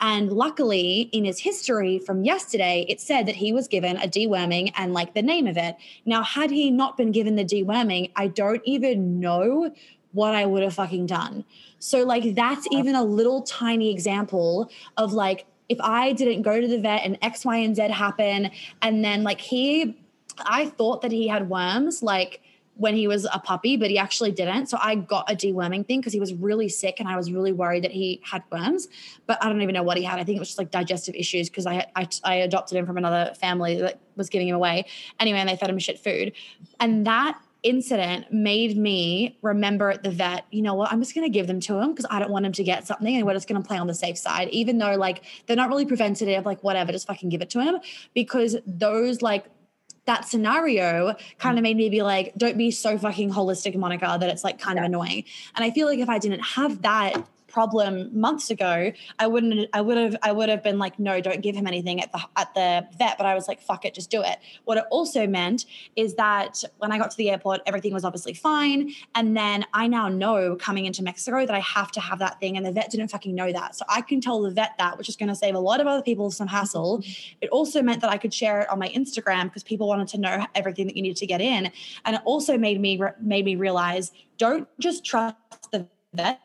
And 0.00 0.32
luckily, 0.32 1.08
in 1.12 1.24
his 1.24 1.38
history 1.38 1.98
from 1.98 2.24
yesterday, 2.24 2.84
it 2.88 3.00
said 3.00 3.26
that 3.26 3.36
he 3.36 3.52
was 3.52 3.68
given 3.68 3.96
a 3.96 4.08
deworming 4.08 4.72
and 4.76 4.92
like 4.92 5.14
the 5.14 5.22
name 5.22 5.46
of 5.46 5.56
it. 5.56 5.76
Now, 6.04 6.22
had 6.22 6.50
he 6.50 6.70
not 6.70 6.96
been 6.96 7.12
given 7.12 7.36
the 7.36 7.44
deworming, 7.44 8.10
I 8.16 8.26
don't 8.26 8.62
even 8.64 9.20
know 9.20 9.72
what 10.12 10.34
I 10.34 10.46
would 10.46 10.62
have 10.62 10.74
fucking 10.74 11.06
done. 11.06 11.44
So, 11.78 12.04
like, 12.04 12.34
that's 12.34 12.66
even 12.70 12.94
a 12.94 13.04
little 13.04 13.42
tiny 13.42 13.90
example 13.90 14.70
of 14.96 15.12
like, 15.12 15.46
if 15.68 15.78
I 15.80 16.12
didn't 16.12 16.42
go 16.42 16.60
to 16.60 16.68
the 16.68 16.78
vet 16.78 17.02
and 17.04 17.18
X, 17.22 17.44
Y, 17.44 17.56
and 17.56 17.74
Z 17.74 17.82
happen, 17.88 18.50
and 18.82 19.04
then 19.04 19.22
like 19.22 19.40
he, 19.40 19.96
I 20.38 20.66
thought 20.66 21.02
that 21.02 21.12
he 21.12 21.28
had 21.28 21.48
worms, 21.48 22.02
like, 22.02 22.42
when 22.76 22.96
he 22.96 23.06
was 23.06 23.24
a 23.32 23.38
puppy, 23.38 23.76
but 23.76 23.88
he 23.88 23.98
actually 23.98 24.32
didn't. 24.32 24.66
So 24.66 24.76
I 24.80 24.96
got 24.96 25.30
a 25.30 25.36
deworming 25.36 25.86
thing 25.86 26.00
because 26.00 26.12
he 26.12 26.20
was 26.20 26.34
really 26.34 26.68
sick 26.68 26.98
and 26.98 27.08
I 27.08 27.16
was 27.16 27.30
really 27.30 27.52
worried 27.52 27.84
that 27.84 27.92
he 27.92 28.20
had 28.24 28.42
worms. 28.50 28.88
But 29.26 29.42
I 29.42 29.48
don't 29.48 29.62
even 29.62 29.74
know 29.74 29.82
what 29.82 29.96
he 29.96 30.02
had. 30.02 30.18
I 30.18 30.24
think 30.24 30.36
it 30.36 30.40
was 30.40 30.48
just 30.48 30.58
like 30.58 30.70
digestive 30.70 31.14
issues 31.14 31.48
because 31.48 31.66
I, 31.66 31.86
I, 31.94 32.08
I 32.24 32.34
adopted 32.36 32.76
him 32.76 32.86
from 32.86 32.98
another 32.98 33.32
family 33.34 33.80
that 33.80 34.00
was 34.16 34.28
giving 34.28 34.48
him 34.48 34.56
away. 34.56 34.86
Anyway, 35.20 35.38
and 35.38 35.48
they 35.48 35.56
fed 35.56 35.70
him 35.70 35.78
shit 35.78 36.00
food. 36.00 36.32
And 36.80 37.06
that 37.06 37.38
incident 37.64 38.32
made 38.32 38.76
me 38.76 39.38
remember 39.42 39.90
at 39.90 40.04
the 40.04 40.10
vet, 40.10 40.44
you 40.50 40.62
know 40.62 40.74
what, 40.74 40.92
I'm 40.92 41.00
just 41.00 41.14
going 41.14 41.26
to 41.26 41.32
give 41.32 41.46
them 41.46 41.58
to 41.60 41.78
him 41.80 41.90
because 41.90 42.06
I 42.10 42.20
don't 42.20 42.30
want 42.30 42.46
him 42.46 42.52
to 42.52 42.62
get 42.62 42.86
something 42.86 43.16
and 43.16 43.26
we're 43.26 43.32
just 43.32 43.48
going 43.48 43.60
to 43.60 43.66
play 43.66 43.78
on 43.78 43.86
the 43.86 43.94
safe 43.94 44.18
side, 44.18 44.48
even 44.50 44.78
though 44.78 44.94
like 44.94 45.24
they're 45.46 45.56
not 45.56 45.68
really 45.68 45.86
preventative, 45.86 46.44
like 46.44 46.62
whatever, 46.62 46.92
just 46.92 47.06
fucking 47.06 47.30
give 47.30 47.42
it 47.42 47.50
to 47.50 47.60
him 47.60 47.78
because 48.14 48.56
those 48.66 49.22
like 49.22 49.46
that 50.06 50.26
scenario 50.26 51.14
kind 51.38 51.58
of 51.58 51.62
made 51.62 51.76
me 51.76 51.88
be 51.88 52.02
like, 52.02 52.34
don't 52.36 52.58
be 52.58 52.70
so 52.70 52.98
fucking 52.98 53.32
holistic, 53.32 53.74
Monica, 53.74 54.16
that 54.20 54.28
it's 54.28 54.44
like 54.44 54.58
kind 54.58 54.76
yeah. 54.76 54.82
of 54.82 54.86
annoying. 54.86 55.24
And 55.56 55.64
I 55.64 55.70
feel 55.70 55.86
like 55.86 55.98
if 55.98 56.08
I 56.08 56.18
didn't 56.18 56.40
have 56.40 56.82
that 56.82 57.26
problem 57.54 58.10
months 58.12 58.50
ago, 58.50 58.92
I 59.20 59.26
wouldn't 59.28 59.70
I 59.72 59.80
would 59.80 59.96
have 59.96 60.16
I 60.22 60.32
would 60.32 60.48
have 60.48 60.62
been 60.62 60.78
like, 60.80 60.98
no, 60.98 61.20
don't 61.20 61.40
give 61.40 61.54
him 61.54 61.68
anything 61.68 62.00
at 62.02 62.10
the 62.10 62.20
at 62.36 62.52
the 62.54 62.84
vet. 62.98 63.16
But 63.16 63.26
I 63.26 63.34
was 63.34 63.46
like, 63.46 63.62
fuck 63.62 63.84
it, 63.84 63.94
just 63.94 64.10
do 64.10 64.22
it. 64.22 64.40
What 64.64 64.76
it 64.76 64.84
also 64.90 65.26
meant 65.28 65.64
is 65.94 66.16
that 66.16 66.64
when 66.78 66.90
I 66.90 66.98
got 66.98 67.12
to 67.12 67.16
the 67.16 67.30
airport, 67.30 67.60
everything 67.64 67.94
was 67.94 68.04
obviously 68.04 68.34
fine. 68.34 68.90
And 69.14 69.36
then 69.36 69.64
I 69.72 69.86
now 69.86 70.08
know 70.08 70.56
coming 70.56 70.84
into 70.84 71.04
Mexico 71.04 71.46
that 71.46 71.54
I 71.54 71.60
have 71.60 71.92
to 71.92 72.00
have 72.00 72.18
that 72.18 72.40
thing. 72.40 72.56
And 72.56 72.66
the 72.66 72.72
vet 72.72 72.90
didn't 72.90 73.08
fucking 73.08 73.34
know 73.34 73.52
that. 73.52 73.76
So 73.76 73.84
I 73.88 74.00
can 74.00 74.20
tell 74.20 74.42
the 74.42 74.50
vet 74.50 74.72
that, 74.78 74.98
which 74.98 75.08
is 75.08 75.14
going 75.14 75.28
to 75.28 75.36
save 75.36 75.54
a 75.54 75.60
lot 75.60 75.80
of 75.80 75.86
other 75.86 76.02
people 76.02 76.32
some 76.32 76.48
hassle. 76.48 77.04
It 77.40 77.50
also 77.50 77.82
meant 77.82 78.00
that 78.00 78.10
I 78.10 78.18
could 78.18 78.34
share 78.34 78.62
it 78.62 78.68
on 78.68 78.80
my 78.80 78.88
Instagram 78.88 79.44
because 79.44 79.62
people 79.62 79.86
wanted 79.86 80.08
to 80.08 80.18
know 80.18 80.44
everything 80.56 80.88
that 80.88 80.96
you 80.96 81.02
needed 81.02 81.18
to 81.18 81.26
get 81.26 81.40
in. 81.40 81.70
And 82.04 82.16
it 82.16 82.22
also 82.24 82.58
made 82.58 82.80
me 82.80 83.00
made 83.20 83.44
me 83.44 83.54
realize 83.54 84.10
don't 84.38 84.66
just 84.80 85.04
trust 85.04 85.36
the 85.70 85.86
vet 86.14 86.40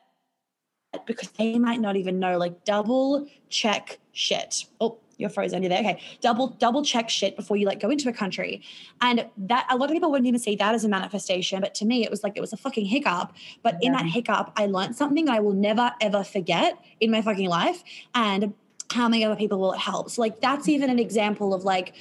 because 1.05 1.29
they 1.31 1.57
might 1.57 1.79
not 1.79 1.95
even 1.95 2.19
know. 2.19 2.38
Like 2.38 2.63
double 2.65 3.27
check 3.49 3.99
shit. 4.12 4.65
Oh, 4.79 4.97
you're 5.19 5.29
frozen. 5.29 5.62
You're 5.62 5.69
there. 5.69 5.79
Okay. 5.79 6.01
Double 6.21 6.47
double 6.47 6.83
check 6.83 7.09
shit 7.09 7.35
before 7.35 7.57
you 7.57 7.65
like 7.65 7.79
go 7.79 7.89
into 7.89 8.09
a 8.09 8.13
country. 8.13 8.62
And 9.01 9.27
that 9.38 9.67
a 9.69 9.75
lot 9.75 9.89
of 9.89 9.93
people 9.93 10.09
wouldn't 10.09 10.27
even 10.27 10.39
see 10.39 10.55
that 10.55 10.73
as 10.73 10.85
a 10.85 10.89
manifestation. 10.89 11.59
But 11.62 11.75
to 11.75 11.85
me, 11.85 12.03
it 12.03 12.09
was 12.09 12.23
like 12.23 12.33
it 12.38 12.41
was 12.41 12.53
a 12.53 12.57
fucking 12.57 12.85
hiccup. 12.85 13.33
But 13.62 13.75
yeah. 13.81 13.88
in 13.88 13.93
that 13.93 14.05
hiccup, 14.05 14.53
I 14.55 14.65
learned 14.65 14.95
something 14.95 15.29
I 15.29 15.41
will 15.41 15.53
never 15.53 15.91
ever 16.01 16.23
forget 16.23 16.79
in 16.99 17.12
my 17.12 17.21
fucking 17.21 17.49
life. 17.49 17.83
And 18.15 18.53
how 18.91 19.07
many 19.07 19.23
other 19.23 19.35
people 19.35 19.59
will 19.59 19.73
it 19.73 19.79
help? 19.79 20.09
So 20.09 20.21
like 20.21 20.39
that's 20.39 20.67
even 20.69 20.89
an 20.89 20.99
example 20.99 21.53
of 21.53 21.63
like 21.63 21.93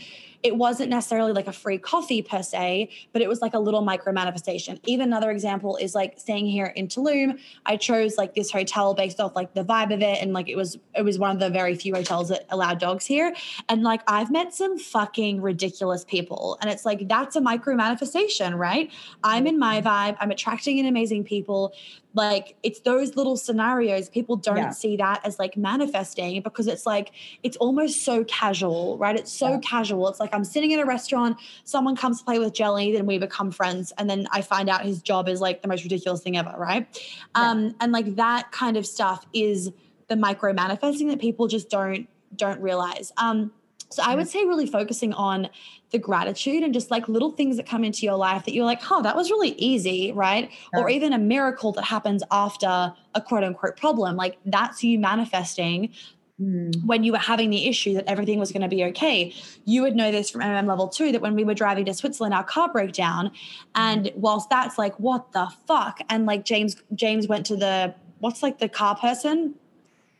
it 0.42 0.56
wasn't 0.56 0.88
necessarily 0.88 1.32
like 1.32 1.48
a 1.48 1.52
free 1.52 1.78
coffee 1.78 2.22
per 2.22 2.42
se, 2.42 2.90
but 3.12 3.22
it 3.22 3.28
was 3.28 3.40
like 3.40 3.54
a 3.54 3.58
little 3.58 3.82
micro 3.82 4.12
manifestation. 4.12 4.78
Even 4.86 5.08
another 5.08 5.30
example 5.30 5.76
is 5.76 5.94
like 5.94 6.18
staying 6.18 6.46
here 6.46 6.66
in 6.66 6.86
Tulum. 6.86 7.38
I 7.66 7.76
chose 7.76 8.16
like 8.16 8.34
this 8.34 8.52
hotel 8.52 8.94
based 8.94 9.18
off 9.18 9.34
like 9.34 9.54
the 9.54 9.64
vibe 9.64 9.92
of 9.92 10.00
it. 10.00 10.22
And 10.22 10.32
like 10.32 10.48
it 10.48 10.56
was, 10.56 10.78
it 10.94 11.02
was 11.02 11.18
one 11.18 11.30
of 11.30 11.40
the 11.40 11.50
very 11.50 11.74
few 11.74 11.94
hotels 11.94 12.28
that 12.28 12.46
allow 12.50 12.74
dogs 12.74 13.04
here. 13.04 13.34
And 13.68 13.82
like 13.82 14.02
I've 14.06 14.30
met 14.30 14.54
some 14.54 14.78
fucking 14.78 15.42
ridiculous 15.42 16.04
people. 16.04 16.56
And 16.60 16.70
it's 16.70 16.84
like, 16.84 17.08
that's 17.08 17.34
a 17.34 17.40
micro 17.40 17.74
manifestation, 17.74 18.54
right? 18.54 18.92
I'm 19.24 19.44
mm-hmm. 19.44 19.54
in 19.54 19.58
my 19.58 19.82
vibe. 19.82 20.16
I'm 20.20 20.30
attracting 20.30 20.78
in 20.78 20.86
amazing 20.86 21.24
people 21.24 21.74
like 22.18 22.56
it's 22.64 22.80
those 22.80 23.14
little 23.14 23.36
scenarios 23.36 24.08
people 24.08 24.34
don't 24.34 24.56
yeah. 24.56 24.70
see 24.70 24.96
that 24.96 25.24
as 25.24 25.38
like 25.38 25.56
manifesting 25.56 26.42
because 26.42 26.66
it's 26.66 26.84
like 26.84 27.12
it's 27.44 27.56
almost 27.58 28.02
so 28.02 28.24
casual 28.24 28.98
right 28.98 29.14
it's 29.14 29.32
so 29.32 29.50
yeah. 29.50 29.60
casual 29.60 30.08
it's 30.08 30.18
like 30.18 30.34
i'm 30.34 30.42
sitting 30.42 30.72
in 30.72 30.80
a 30.80 30.84
restaurant 30.84 31.36
someone 31.62 31.94
comes 31.94 32.18
to 32.18 32.24
play 32.24 32.40
with 32.40 32.52
jelly 32.52 32.92
then 32.92 33.06
we 33.06 33.18
become 33.18 33.52
friends 33.52 33.92
and 33.98 34.10
then 34.10 34.26
i 34.32 34.42
find 34.42 34.68
out 34.68 34.82
his 34.82 35.00
job 35.00 35.28
is 35.28 35.40
like 35.40 35.62
the 35.62 35.68
most 35.68 35.84
ridiculous 35.84 36.20
thing 36.20 36.36
ever 36.36 36.52
right 36.58 36.88
yeah. 37.36 37.50
um 37.50 37.72
and 37.80 37.92
like 37.92 38.16
that 38.16 38.50
kind 38.50 38.76
of 38.76 38.84
stuff 38.84 39.24
is 39.32 39.70
the 40.08 40.16
micro 40.16 40.52
manifesting 40.52 41.06
that 41.06 41.20
people 41.20 41.46
just 41.46 41.70
don't 41.70 42.08
don't 42.34 42.60
realize 42.60 43.12
um 43.16 43.52
so 43.90 44.02
I 44.02 44.14
would 44.14 44.28
say 44.28 44.44
really 44.44 44.66
focusing 44.66 45.12
on 45.14 45.48
the 45.90 45.98
gratitude 45.98 46.62
and 46.62 46.74
just 46.74 46.90
like 46.90 47.08
little 47.08 47.30
things 47.30 47.56
that 47.56 47.66
come 47.66 47.84
into 47.84 48.04
your 48.04 48.16
life 48.16 48.44
that 48.44 48.52
you're 48.52 48.66
like, 48.66 48.82
oh, 48.90 49.02
that 49.02 49.16
was 49.16 49.30
really 49.30 49.50
easy, 49.52 50.12
right? 50.12 50.50
Yeah. 50.74 50.80
Or 50.80 50.90
even 50.90 51.12
a 51.12 51.18
miracle 51.18 51.72
that 51.72 51.84
happens 51.84 52.22
after 52.30 52.92
a 53.14 53.20
quote 53.20 53.44
unquote 53.44 53.76
problem. 53.76 54.16
Like 54.16 54.38
that's 54.44 54.84
you 54.84 54.98
manifesting 54.98 55.94
Mm. 56.40 56.84
when 56.84 57.02
you 57.02 57.10
were 57.10 57.18
having 57.18 57.50
the 57.50 57.66
issue 57.66 57.94
that 57.94 58.04
everything 58.06 58.38
was 58.38 58.52
going 58.52 58.62
to 58.62 58.68
be 58.68 58.84
okay. 58.84 59.34
You 59.64 59.82
would 59.82 59.96
know 59.96 60.12
this 60.12 60.30
from 60.30 60.40
MM 60.42 60.68
level 60.68 60.86
two 60.86 61.10
that 61.10 61.20
when 61.20 61.34
we 61.34 61.42
were 61.42 61.52
driving 61.54 61.84
to 61.86 61.94
Switzerland, 61.94 62.32
our 62.32 62.44
car 62.44 62.72
broke 62.72 62.92
down. 62.92 63.32
And 63.74 64.12
whilst 64.14 64.48
that's 64.48 64.78
like, 64.78 64.94
what 65.00 65.32
the 65.32 65.48
fuck? 65.66 65.98
And 66.08 66.26
like 66.26 66.44
James, 66.44 66.76
James 66.94 67.26
went 67.26 67.44
to 67.46 67.56
the, 67.56 67.92
what's 68.20 68.40
like 68.40 68.60
the 68.60 68.68
car 68.68 68.94
person? 68.94 69.56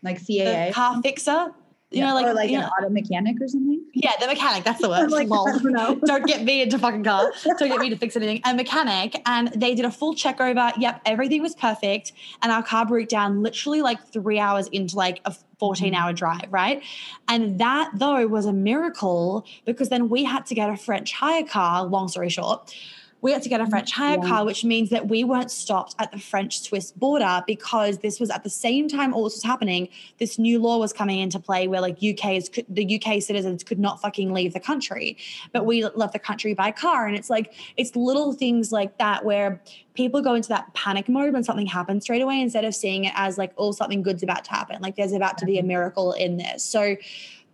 Like 0.03 0.21
CAA? 0.21 0.69
The 0.69 0.73
car 0.75 1.01
fixer 1.03 1.55
you 1.90 2.01
yeah, 2.01 2.09
know, 2.09 2.14
like 2.14 2.27
or 2.27 2.35
like 2.35 2.51
an 2.51 2.61
know, 2.61 2.66
auto 2.66 2.90
mechanic 2.90 3.40
or 3.40 3.48
something. 3.48 3.83
Yeah, 3.94 4.12
the 4.20 4.27
mechanic. 4.27 4.62
That's 4.62 4.81
the 4.81 4.88
word. 4.90 5.11
like, 5.11 5.29
don't, 5.29 6.05
don't 6.05 6.27
get 6.27 6.44
me 6.44 6.61
into 6.61 6.79
fucking 6.79 7.03
car. 7.03 7.33
Don't 7.44 7.68
get 7.68 7.81
me 7.81 7.88
to 7.88 7.96
fix 7.96 8.14
anything. 8.14 8.42
A 8.44 8.55
mechanic, 8.55 9.22
and 9.24 9.48
they 9.57 9.74
did 9.74 9.87
a 9.87 9.90
full 9.90 10.14
check 10.14 10.38
over. 10.38 10.70
Yep, 10.77 11.01
everything 11.07 11.40
was 11.40 11.55
perfect, 11.55 12.12
and 12.42 12.53
our 12.53 12.62
car 12.62 12.85
broke 12.85 13.09
down 13.09 13.42
literally 13.42 13.81
like 13.81 14.07
three 14.09 14.38
hours 14.38 14.68
into 14.68 14.96
like 14.96 15.20
a 15.24 15.35
14 15.59 15.94
hour 15.94 16.12
drive, 16.12 16.46
right? 16.51 16.83
And 17.27 17.59
that 17.59 17.90
though 17.94 18.27
was 18.27 18.44
a 18.44 18.53
miracle 18.53 19.46
because 19.64 19.88
then 19.88 20.11
we 20.11 20.24
had 20.24 20.44
to 20.46 20.55
get 20.55 20.68
a 20.68 20.77
French 20.77 21.12
hire 21.12 21.44
car. 21.44 21.85
Long 21.85 22.09
story 22.09 22.29
short, 22.29 22.74
we 23.21 23.33
had 23.33 23.43
to 23.43 23.49
get 23.49 23.61
a 23.61 23.67
French 23.67 23.93
hire 23.93 24.19
yeah. 24.23 24.29
car, 24.29 24.45
which 24.45 24.65
means 24.65 24.91
that 24.91 25.09
we 25.09 25.25
weren't 25.25 25.51
stopped 25.51 25.95
at 25.99 26.13
the 26.13 26.19
French 26.19 26.61
Swiss 26.61 26.93
border 26.93 27.43
because 27.47 27.99
this 27.99 28.21
was 28.21 28.31
at 28.31 28.45
the 28.45 28.51
same 28.51 28.89
time 28.89 29.13
all 29.13 29.25
this 29.25 29.35
was 29.35 29.43
happening. 29.43 29.89
This 30.19 30.39
new 30.39 30.61
law 30.61 30.79
was 30.79 30.93
coming 30.93 31.19
into 31.19 31.41
play 31.41 31.67
where 31.67 31.81
like 31.81 31.97
UK's 32.03 32.49
the 32.69 33.01
UK 33.01 33.21
citizens 33.21 33.65
could 33.65 33.79
not 33.79 34.01
fucking 34.01 34.33
leave 34.33 34.53
the 34.53 34.61
country, 34.61 35.17
but 35.53 35.67
we 35.67 35.85
left 35.85 36.13
the 36.13 36.19
country 36.19 36.55
by 36.55 36.71
car. 36.71 37.07
And 37.07 37.17
it's 37.17 37.31
like 37.31 37.55
it's 37.77 37.97
little 37.97 38.33
things 38.33 38.71
like 38.71 38.99
that 38.99 39.25
where 39.25 39.61
people 39.95 40.23
go 40.23 40.35
into 40.35 40.49
that 40.51 40.73
panic 40.75 41.09
mode 41.09 41.33
when 41.33 41.43
something 41.43 41.67
happens 41.67 42.05
straight 42.05 42.23
away 42.23 42.41
instead 42.41 42.65
of 42.65 42.75
seeing 42.75 43.05
it 43.05 43.13
as 43.17 43.37
like 43.37 43.53
oh 43.59 43.73
something 43.73 44.03
good's 44.03 44.23
about 44.23 44.45
to 44.45 44.51
happen, 44.51 44.81
like 44.81 44.95
there's 44.95 45.13
about 45.13 45.39
to 45.39 45.45
be 45.45 45.57
a 45.57 45.61
mm-hmm. 45.61 45.69
miracle 45.69 46.13
in 46.13 46.37
this. 46.37 46.63
So 46.63 46.97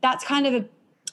that's 0.02 0.24
kind 0.24 0.46
of 0.46 0.54
a 0.54 0.64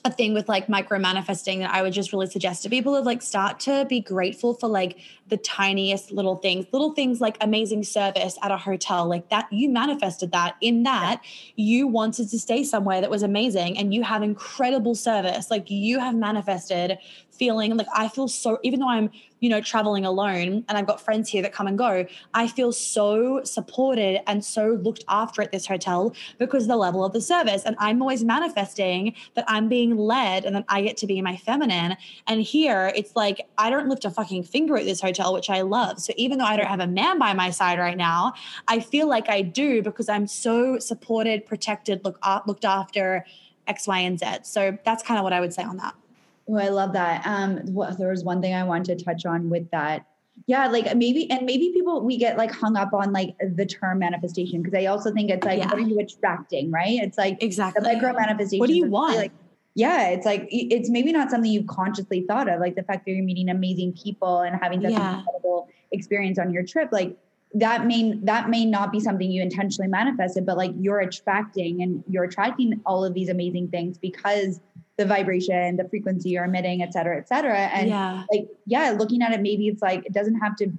a 0.04 0.10
thing 0.10 0.34
with 0.34 0.48
like 0.48 0.68
micro 0.68 0.98
manifesting 0.98 1.60
that 1.60 1.72
I 1.72 1.80
would 1.82 1.92
just 1.92 2.12
really 2.12 2.26
suggest 2.26 2.64
to 2.64 2.68
people 2.68 2.96
of 2.96 3.06
like 3.06 3.22
start 3.22 3.60
to 3.60 3.84
be 3.88 4.00
grateful 4.00 4.54
for 4.54 4.68
like 4.68 4.98
the 5.28 5.36
tiniest 5.36 6.10
little 6.10 6.36
things, 6.36 6.66
little 6.72 6.92
things 6.92 7.20
like 7.20 7.36
amazing 7.40 7.84
service 7.84 8.36
at 8.42 8.50
a 8.50 8.56
hotel, 8.56 9.06
like 9.06 9.28
that 9.28 9.46
you 9.52 9.68
manifested 9.68 10.32
that 10.32 10.56
in 10.60 10.82
that 10.82 11.22
you 11.54 11.86
wanted 11.86 12.28
to 12.30 12.38
stay 12.38 12.64
somewhere 12.64 13.00
that 13.00 13.10
was 13.10 13.22
amazing 13.22 13.78
and 13.78 13.94
you 13.94 14.02
have 14.02 14.22
incredible 14.22 14.96
service. 14.96 15.50
Like 15.50 15.70
you 15.70 16.00
have 16.00 16.16
manifested 16.16 16.98
feeling 17.42 17.76
like 17.76 17.88
I 17.92 18.06
feel 18.06 18.28
so, 18.28 18.60
even 18.62 18.78
though 18.78 18.88
I'm, 18.88 19.10
you 19.40 19.50
know, 19.50 19.60
traveling 19.60 20.04
alone 20.04 20.64
and 20.68 20.78
I've 20.78 20.86
got 20.86 21.00
friends 21.00 21.28
here 21.28 21.42
that 21.42 21.52
come 21.52 21.66
and 21.66 21.76
go, 21.76 22.06
I 22.34 22.46
feel 22.46 22.70
so 22.70 23.42
supported 23.42 24.20
and 24.28 24.44
so 24.44 24.78
looked 24.80 25.02
after 25.08 25.42
at 25.42 25.50
this 25.50 25.66
hotel 25.66 26.14
because 26.38 26.68
the 26.68 26.76
level 26.76 27.04
of 27.04 27.12
the 27.12 27.20
service. 27.20 27.64
And 27.64 27.74
I'm 27.80 28.00
always 28.00 28.22
manifesting 28.22 29.16
that 29.34 29.44
I'm 29.48 29.68
being 29.68 29.96
led 29.96 30.44
and 30.44 30.54
that 30.54 30.66
I 30.68 30.82
get 30.82 30.96
to 30.98 31.06
be 31.08 31.20
my 31.20 31.36
feminine. 31.36 31.96
And 32.28 32.42
here 32.42 32.92
it's 32.94 33.16
like, 33.16 33.48
I 33.58 33.70
don't 33.70 33.88
lift 33.88 34.04
a 34.04 34.10
fucking 34.10 34.44
finger 34.44 34.76
at 34.76 34.84
this 34.84 35.00
hotel, 35.00 35.34
which 35.34 35.50
I 35.50 35.62
love. 35.62 35.98
So 35.98 36.12
even 36.16 36.38
though 36.38 36.44
I 36.44 36.56
don't 36.56 36.68
have 36.68 36.78
a 36.78 36.86
man 36.86 37.18
by 37.18 37.32
my 37.34 37.50
side 37.50 37.80
right 37.80 37.96
now, 37.96 38.34
I 38.68 38.78
feel 38.78 39.08
like 39.08 39.28
I 39.28 39.42
do 39.42 39.82
because 39.82 40.08
I'm 40.08 40.28
so 40.28 40.78
supported, 40.78 41.44
protected, 41.44 42.04
look, 42.04 42.20
uh, 42.22 42.38
looked 42.46 42.64
after. 42.64 43.26
X, 43.68 43.86
Y, 43.86 44.00
and 44.00 44.18
Z. 44.18 44.26
So 44.42 44.76
that's 44.84 45.04
kind 45.04 45.18
of 45.18 45.24
what 45.24 45.32
I 45.32 45.38
would 45.38 45.54
say 45.54 45.62
on 45.62 45.76
that. 45.76 45.94
I 46.58 46.68
love 46.68 46.92
that. 46.92 47.26
Um, 47.26 47.60
well, 47.68 47.94
there 47.96 48.10
was 48.10 48.24
one 48.24 48.40
thing 48.40 48.54
I 48.54 48.64
wanted 48.64 48.98
to 48.98 49.04
touch 49.04 49.26
on 49.26 49.50
with 49.50 49.70
that. 49.70 50.06
Yeah, 50.46 50.66
like 50.68 50.96
maybe, 50.96 51.30
and 51.30 51.46
maybe 51.46 51.70
people 51.72 52.02
we 52.02 52.16
get 52.16 52.36
like 52.36 52.50
hung 52.50 52.76
up 52.76 52.92
on 52.92 53.12
like 53.12 53.36
the 53.54 53.66
term 53.66 53.98
manifestation 53.98 54.62
because 54.62 54.76
I 54.76 54.86
also 54.86 55.12
think 55.12 55.30
it's 55.30 55.44
like 55.44 55.58
yeah. 55.58 55.66
what 55.66 55.76
are 55.76 55.80
you 55.80 55.98
attracting, 56.00 56.70
right? 56.70 57.00
It's 57.00 57.18
like 57.18 57.42
exactly 57.42 57.82
the 57.82 57.92
micro 57.92 58.12
manifestation. 58.14 58.58
What 58.58 58.68
do 58.68 58.74
you 58.74 58.86
want? 58.86 59.16
Like, 59.16 59.32
yeah, 59.74 60.08
it's 60.08 60.26
like 60.26 60.48
it's 60.50 60.90
maybe 60.90 61.12
not 61.12 61.30
something 61.30 61.50
you've 61.50 61.66
consciously 61.66 62.24
thought 62.26 62.48
of, 62.48 62.60
like 62.60 62.74
the 62.74 62.82
fact 62.82 63.04
that 63.04 63.12
you're 63.12 63.24
meeting 63.24 63.50
amazing 63.50 63.92
people 63.92 64.40
and 64.40 64.56
having 64.60 64.80
such 64.82 64.92
yeah. 64.92 65.12
an 65.12 65.18
incredible 65.20 65.68
experience 65.92 66.38
on 66.38 66.52
your 66.52 66.64
trip, 66.64 66.90
like 66.92 67.16
that 67.54 67.86
may 67.86 68.14
that 68.22 68.48
may 68.48 68.64
not 68.64 68.92
be 68.92 69.00
something 69.00 69.30
you 69.30 69.42
intentionally 69.42 69.88
manifested, 69.88 70.46
but 70.46 70.56
like 70.56 70.72
you're 70.78 71.00
attracting 71.00 71.82
and 71.82 72.02
you're 72.08 72.24
attracting 72.24 72.80
all 72.86 73.04
of 73.04 73.14
these 73.14 73.28
amazing 73.28 73.68
things 73.68 73.98
because 73.98 74.60
the 74.96 75.04
vibration, 75.06 75.76
the 75.76 75.88
frequency 75.88 76.30
you're 76.30 76.44
emitting, 76.44 76.82
et 76.82 76.92
cetera, 76.92 77.16
et 77.16 77.28
cetera. 77.28 77.58
And 77.58 77.88
yeah. 77.88 78.24
like, 78.30 78.46
yeah, 78.66 78.94
looking 78.98 79.22
at 79.22 79.32
it, 79.32 79.40
maybe 79.40 79.68
it's 79.68 79.82
like, 79.82 80.04
it 80.04 80.12
doesn't 80.12 80.38
have 80.40 80.54
to 80.56 80.70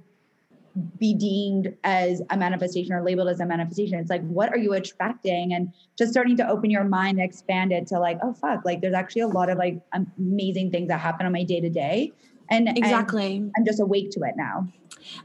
be 0.98 1.14
deemed 1.14 1.74
as 1.84 2.22
a 2.30 2.36
manifestation 2.36 2.92
or 2.92 3.02
labeled 3.02 3.28
as 3.28 3.40
a 3.40 3.46
manifestation. 3.46 3.98
It's 3.98 4.10
like, 4.10 4.26
what 4.26 4.50
are 4.50 4.58
you 4.58 4.72
attracting? 4.72 5.52
And 5.52 5.72
just 5.96 6.12
starting 6.12 6.36
to 6.38 6.48
open 6.48 6.70
your 6.70 6.84
mind 6.84 7.18
and 7.18 7.28
expand 7.28 7.72
it 7.72 7.86
to 7.88 7.98
like, 7.98 8.18
oh, 8.22 8.32
fuck, 8.32 8.64
like 8.64 8.80
there's 8.80 8.94
actually 8.94 9.22
a 9.22 9.28
lot 9.28 9.50
of 9.50 9.58
like 9.58 9.80
amazing 10.18 10.70
things 10.70 10.88
that 10.88 11.00
happen 11.00 11.26
on 11.26 11.32
my 11.32 11.44
day 11.44 11.60
to 11.60 11.70
day. 11.70 12.12
And 12.50 12.68
exactly, 12.68 13.36
and 13.36 13.52
I'm 13.56 13.64
just 13.64 13.80
awake 13.80 14.10
to 14.10 14.20
it 14.20 14.34
now. 14.36 14.68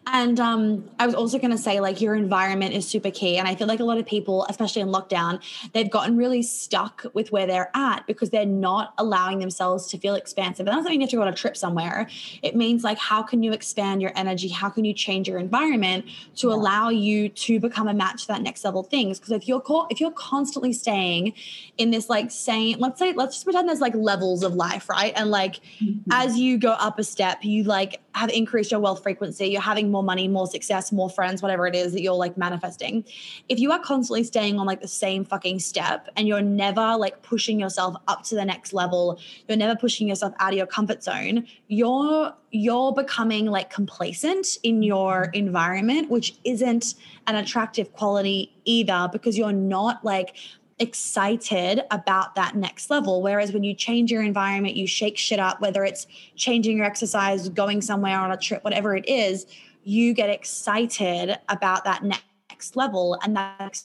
And 0.07 0.39
um, 0.39 0.89
I 0.99 1.05
was 1.05 1.15
also 1.15 1.37
going 1.37 1.51
to 1.51 1.57
say, 1.57 1.79
like, 1.79 2.01
your 2.01 2.15
environment 2.15 2.73
is 2.73 2.87
super 2.87 3.11
key. 3.11 3.37
And 3.37 3.47
I 3.47 3.55
feel 3.55 3.67
like 3.67 3.79
a 3.79 3.83
lot 3.83 3.97
of 3.97 4.05
people, 4.05 4.45
especially 4.49 4.81
in 4.81 4.89
lockdown, 4.89 5.41
they've 5.73 5.89
gotten 5.89 6.17
really 6.17 6.41
stuck 6.41 7.05
with 7.13 7.31
where 7.31 7.45
they're 7.45 7.71
at 7.75 8.05
because 8.07 8.29
they're 8.29 8.45
not 8.45 8.93
allowing 8.97 9.39
themselves 9.39 9.87
to 9.87 9.97
feel 9.97 10.15
expansive. 10.15 10.67
And 10.67 10.75
that's 10.75 10.83
not 10.83 10.91
mean 10.91 11.01
you 11.01 11.05
have 11.05 11.11
to 11.11 11.15
go 11.17 11.21
on 11.21 11.27
a 11.27 11.35
trip 11.35 11.55
somewhere. 11.55 12.07
It 12.41 12.55
means, 12.55 12.83
like, 12.83 12.97
how 12.97 13.21
can 13.23 13.43
you 13.43 13.51
expand 13.51 14.01
your 14.01 14.11
energy? 14.15 14.49
How 14.49 14.69
can 14.69 14.85
you 14.85 14.93
change 14.93 15.27
your 15.27 15.39
environment 15.39 16.05
to 16.37 16.49
yeah. 16.49 16.55
allow 16.55 16.89
you 16.89 17.29
to 17.29 17.59
become 17.59 17.87
a 17.87 17.93
match 17.93 18.23
to 18.23 18.27
that 18.29 18.41
next 18.41 18.63
level 18.65 18.83
things? 18.83 19.19
Because 19.19 19.31
if 19.31 19.47
you're 19.47 19.61
co- 19.61 19.87
if 19.89 19.99
you're 19.99 20.11
constantly 20.11 20.73
staying 20.73 21.33
in 21.77 21.91
this, 21.91 22.09
like, 22.09 22.31
same, 22.31 22.79
let's 22.79 22.99
say, 22.99 23.13
let's 23.13 23.35
just 23.35 23.45
pretend 23.45 23.67
there's 23.67 23.81
like 23.81 23.95
levels 23.95 24.43
of 24.43 24.55
life, 24.55 24.89
right? 24.89 25.13
And 25.15 25.31
like, 25.31 25.61
mm-hmm. 25.81 26.11
as 26.11 26.37
you 26.37 26.57
go 26.57 26.71
up 26.71 26.99
a 26.99 27.03
step, 27.03 27.43
you 27.43 27.63
like 27.63 28.01
have 28.15 28.29
increased 28.29 28.71
your 28.71 28.79
wealth 28.79 29.03
frequency, 29.03 29.47
you're 29.47 29.61
having 29.61 29.91
more 29.91 30.03
money, 30.03 30.27
more 30.27 30.47
success, 30.47 30.91
more 30.91 31.09
friends, 31.09 31.41
whatever 31.41 31.67
it 31.67 31.75
is 31.75 31.93
that 31.93 32.01
you're 32.01 32.13
like 32.13 32.37
manifesting. 32.37 33.03
If 33.47 33.59
you 33.59 33.71
are 33.71 33.79
constantly 33.79 34.23
staying 34.23 34.59
on 34.59 34.65
like 34.65 34.81
the 34.81 34.87
same 34.87 35.23
fucking 35.25 35.59
step 35.59 36.09
and 36.15 36.27
you're 36.27 36.41
never 36.41 36.95
like 36.97 37.21
pushing 37.21 37.59
yourself 37.59 37.95
up 38.07 38.23
to 38.25 38.35
the 38.35 38.45
next 38.45 38.73
level, 38.73 39.19
you're 39.47 39.57
never 39.57 39.75
pushing 39.75 40.07
yourself 40.07 40.33
out 40.39 40.51
of 40.51 40.57
your 40.57 40.67
comfort 40.67 41.03
zone, 41.03 41.45
you're 41.67 42.33
you're 42.51 42.91
becoming 42.93 43.45
like 43.45 43.69
complacent 43.69 44.57
in 44.63 44.81
your 44.81 45.25
mm-hmm. 45.25 45.35
environment, 45.35 46.09
which 46.09 46.35
isn't 46.43 46.95
an 47.27 47.35
attractive 47.35 47.93
quality 47.93 48.51
either 48.65 49.07
because 49.11 49.37
you're 49.37 49.51
not 49.53 50.03
like 50.03 50.35
excited 50.79 51.81
about 51.91 52.35
that 52.35 52.55
next 52.55 52.89
level. 52.89 53.21
Whereas 53.21 53.51
when 53.51 53.63
you 53.63 53.73
change 53.73 54.11
your 54.11 54.23
environment, 54.23 54.75
you 54.75 54.87
shake 54.87 55.17
shit 55.17 55.39
up, 55.39 55.61
whether 55.61 55.83
it's 55.83 56.07
changing 56.35 56.77
your 56.77 56.85
exercise, 56.85 57.49
going 57.49 57.81
somewhere 57.81 58.19
on 58.19 58.31
a 58.31 58.37
trip, 58.37 58.63
whatever 58.63 58.95
it 58.95 59.07
is, 59.07 59.45
you 59.83 60.13
get 60.13 60.29
excited 60.29 61.37
about 61.49 61.83
that 61.83 62.03
next 62.03 62.75
level. 62.75 63.17
And 63.23 63.35
that 63.35 63.83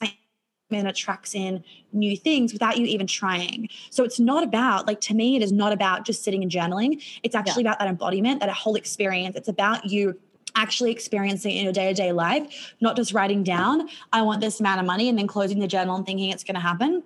excitement 0.00 0.88
attracts 0.88 1.34
in 1.34 1.62
new 1.92 2.16
things 2.16 2.52
without 2.52 2.78
you 2.78 2.86
even 2.86 3.06
trying. 3.06 3.68
So 3.90 4.02
it's 4.04 4.18
not 4.18 4.42
about, 4.42 4.86
like, 4.86 5.00
to 5.02 5.14
me, 5.14 5.36
it 5.36 5.42
is 5.42 5.52
not 5.52 5.72
about 5.72 6.04
just 6.04 6.24
sitting 6.24 6.42
and 6.42 6.50
journaling. 6.50 7.02
It's 7.22 7.34
actually 7.34 7.64
yeah. 7.64 7.70
about 7.70 7.78
that 7.80 7.88
embodiment, 7.88 8.40
that 8.40 8.50
whole 8.50 8.76
experience. 8.76 9.36
It's 9.36 9.48
about 9.48 9.84
you 9.86 10.18
actually 10.54 10.90
experiencing 10.90 11.56
in 11.56 11.64
your 11.64 11.72
day 11.72 11.88
to 11.88 11.94
day 11.94 12.12
life, 12.12 12.74
not 12.80 12.96
just 12.96 13.12
writing 13.12 13.42
down, 13.42 13.88
I 14.12 14.22
want 14.22 14.40
this 14.40 14.60
amount 14.60 14.80
of 14.80 14.86
money 14.86 15.08
and 15.08 15.18
then 15.18 15.26
closing 15.26 15.58
the 15.58 15.66
journal 15.66 15.96
and 15.96 16.06
thinking 16.06 16.30
it's 16.30 16.44
going 16.44 16.54
to 16.54 16.60
happen. 16.60 17.02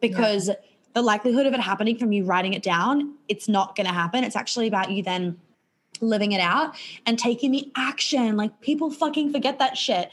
Because 0.00 0.48
yeah. 0.48 0.54
the 0.94 1.02
likelihood 1.02 1.46
of 1.46 1.54
it 1.54 1.60
happening 1.60 1.96
from 1.96 2.12
you 2.12 2.24
writing 2.24 2.54
it 2.54 2.62
down, 2.62 3.14
it's 3.28 3.48
not 3.48 3.76
going 3.76 3.86
to 3.86 3.92
happen. 3.92 4.24
It's 4.24 4.36
actually 4.36 4.68
about 4.68 4.90
you 4.90 5.02
then 5.02 5.38
living 6.00 6.32
it 6.32 6.40
out 6.40 6.76
and 7.06 7.18
taking 7.18 7.50
the 7.50 7.70
action. 7.76 8.36
Like 8.36 8.60
people 8.60 8.90
fucking 8.90 9.32
forget 9.32 9.58
that 9.58 9.76
shit 9.76 10.10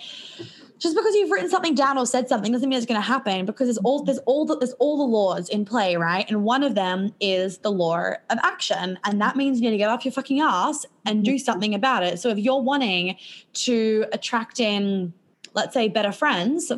just 0.83 0.97
because 0.97 1.15
you've 1.15 1.31
written 1.31 1.49
something 1.49 1.75
down 1.75 1.97
or 1.97 2.05
said 2.05 2.27
something 2.27 2.51
doesn't 2.51 2.67
mean 2.67 2.75
it's 2.75 2.85
going 2.85 2.99
to 2.99 3.07
happen 3.07 3.45
because 3.45 3.67
there's 3.67 3.77
all 3.79 4.03
there's 4.03 4.17
all 4.25 4.45
the, 4.45 4.57
there's 4.57 4.73
all 4.73 4.97
the 4.97 5.03
laws 5.03 5.47
in 5.47 5.63
play 5.63 5.95
right? 5.95 6.29
And 6.29 6.43
one 6.43 6.61
of 6.61 6.75
them 6.75 7.15
is 7.21 7.59
the 7.59 7.71
law 7.71 8.09
of 8.29 8.37
action. 8.43 8.99
And 9.05 9.21
that 9.21 9.37
means 9.37 9.61
you 9.61 9.63
need 9.63 9.71
to 9.71 9.77
get 9.77 9.89
off 9.89 10.03
your 10.03 10.11
fucking 10.11 10.41
ass 10.41 10.85
and 11.05 11.23
do 11.23 11.31
mm-hmm. 11.31 11.37
something 11.37 11.73
about 11.73 12.03
it. 12.03 12.19
So 12.19 12.29
if 12.29 12.37
you're 12.37 12.61
wanting 12.61 13.15
to 13.53 14.05
attract 14.11 14.59
in 14.59 15.13
let's 15.53 15.73
say 15.73 15.87
better 15.87 16.11
friends 16.11 16.69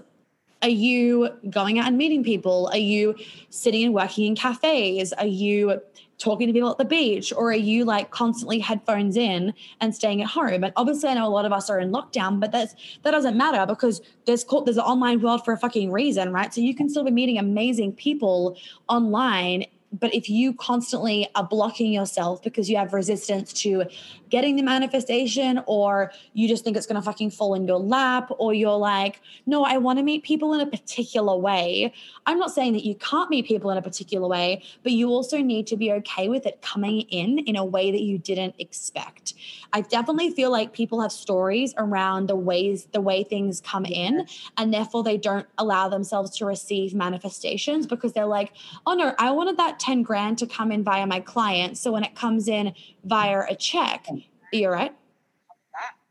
are 0.61 0.69
you 0.69 1.29
going 1.49 1.79
out 1.79 1.87
and 1.87 1.97
meeting 1.97 2.23
people? 2.23 2.69
Are 2.71 2.77
you 2.77 3.15
sitting 3.49 3.83
and 3.83 3.93
working 3.93 4.25
in 4.25 4.35
cafes? 4.35 5.13
Are 5.13 5.25
you 5.27 5.81
talking 6.17 6.47
to 6.47 6.53
people 6.53 6.71
at 6.71 6.77
the 6.77 6.85
beach 6.85 7.33
or 7.35 7.51
are 7.51 7.55
you 7.55 7.83
like 7.85 8.09
constantly 8.11 8.59
headphones 8.59 9.17
in 9.17 9.53
and 9.81 9.93
staying 9.93 10.21
at 10.21 10.27
home? 10.27 10.63
And 10.63 10.73
obviously 10.75 11.09
i 11.09 11.13
know 11.13 11.27
a 11.27 11.29
lot 11.29 11.45
of 11.45 11.51
us 11.51 11.69
are 11.69 11.79
in 11.79 11.91
lockdown 11.91 12.39
but 12.39 12.51
that's 12.51 12.75
that 13.03 13.11
doesn't 13.11 13.37
matter 13.37 13.65
because 13.65 14.01
there's 14.25 14.43
called 14.43 14.65
there's 14.65 14.77
an 14.77 14.83
online 14.83 15.21
world 15.21 15.43
for 15.43 15.53
a 15.53 15.57
fucking 15.57 15.91
reason 15.91 16.31
right? 16.31 16.53
So 16.53 16.61
you 16.61 16.75
can 16.75 16.89
still 16.89 17.03
be 17.03 17.11
meeting 17.11 17.37
amazing 17.37 17.93
people 17.93 18.57
online 18.87 19.65
but 19.91 20.13
if 20.13 20.29
you 20.29 20.53
constantly 20.53 21.27
are 21.35 21.43
blocking 21.43 21.91
yourself 21.91 22.41
because 22.43 22.69
you 22.69 22.77
have 22.77 22.93
resistance 22.93 23.53
to 23.53 23.85
getting 24.29 24.55
the 24.55 24.63
manifestation 24.63 25.61
or 25.67 26.11
you 26.33 26.47
just 26.47 26.63
think 26.63 26.75
it's 26.75 26.85
going 26.85 26.95
to 26.95 27.01
fucking 27.01 27.29
fall 27.29 27.53
in 27.53 27.65
your 27.65 27.79
lap 27.79 28.29
or 28.37 28.53
you're 28.53 28.77
like 28.77 29.21
no 29.45 29.63
i 29.63 29.77
want 29.77 29.97
to 29.97 30.03
meet 30.03 30.23
people 30.23 30.53
in 30.53 30.61
a 30.61 30.65
particular 30.65 31.35
way. 31.37 31.93
I'm 32.25 32.39
not 32.39 32.51
saying 32.51 32.73
that 32.73 32.83
you 32.83 32.95
can't 32.95 33.29
meet 33.29 33.45
people 33.45 33.69
in 33.71 33.77
a 33.77 33.81
particular 33.81 34.27
way 34.27 34.63
but 34.83 34.91
you 34.91 35.09
also 35.09 35.37
need 35.37 35.67
to 35.67 35.77
be 35.77 35.91
okay 35.93 36.27
with 36.27 36.45
it 36.45 36.61
coming 36.61 37.01
in 37.01 37.39
in 37.39 37.55
a 37.55 37.63
way 37.63 37.91
that 37.91 38.01
you 38.01 38.17
didn't 38.17 38.55
expect. 38.59 39.33
I 39.73 39.81
definitely 39.81 40.31
feel 40.31 40.51
like 40.51 40.73
people 40.73 41.01
have 41.01 41.11
stories 41.11 41.73
around 41.77 42.27
the 42.27 42.35
ways 42.35 42.87
the 42.91 43.01
way 43.01 43.23
things 43.23 43.61
come 43.61 43.85
in 43.85 44.27
and 44.57 44.73
therefore 44.73 45.03
they 45.03 45.17
don't 45.17 45.47
allow 45.57 45.89
themselves 45.89 46.35
to 46.37 46.45
receive 46.45 46.93
manifestations 46.93 47.85
because 47.85 48.13
they're 48.13 48.25
like 48.25 48.53
oh 48.85 48.93
no 48.93 49.13
i 49.19 49.31
wanted 49.31 49.57
that 49.57 49.74
10 49.79 50.03
grand 50.03 50.37
to 50.37 50.47
come 50.47 50.71
in 50.71 50.83
via 50.83 51.05
my 51.05 51.19
client 51.19 51.77
so 51.77 51.91
when 51.91 52.03
it 52.03 52.15
comes 52.15 52.47
in 52.47 52.73
via 53.03 53.43
a 53.49 53.55
check 53.55 54.07
you're 54.51 54.71
right. 54.71 54.93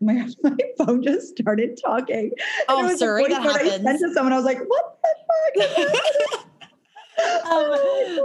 My, 0.00 0.28
my 0.42 0.56
phone 0.78 1.02
just 1.02 1.36
started 1.38 1.78
talking. 1.82 2.32
Oh, 2.68 2.94
sorry, 2.96 3.26
that 3.28 3.42
happened. 3.42 3.88
I 3.88 3.96
sent 3.96 4.00
to 4.00 4.12
someone. 4.12 4.32
I 4.32 4.36
was 4.36 4.44
like, 4.44 4.60
"What 4.66 4.98
the 5.56 5.62
fuck?" 5.62 6.46
um, 7.46 7.78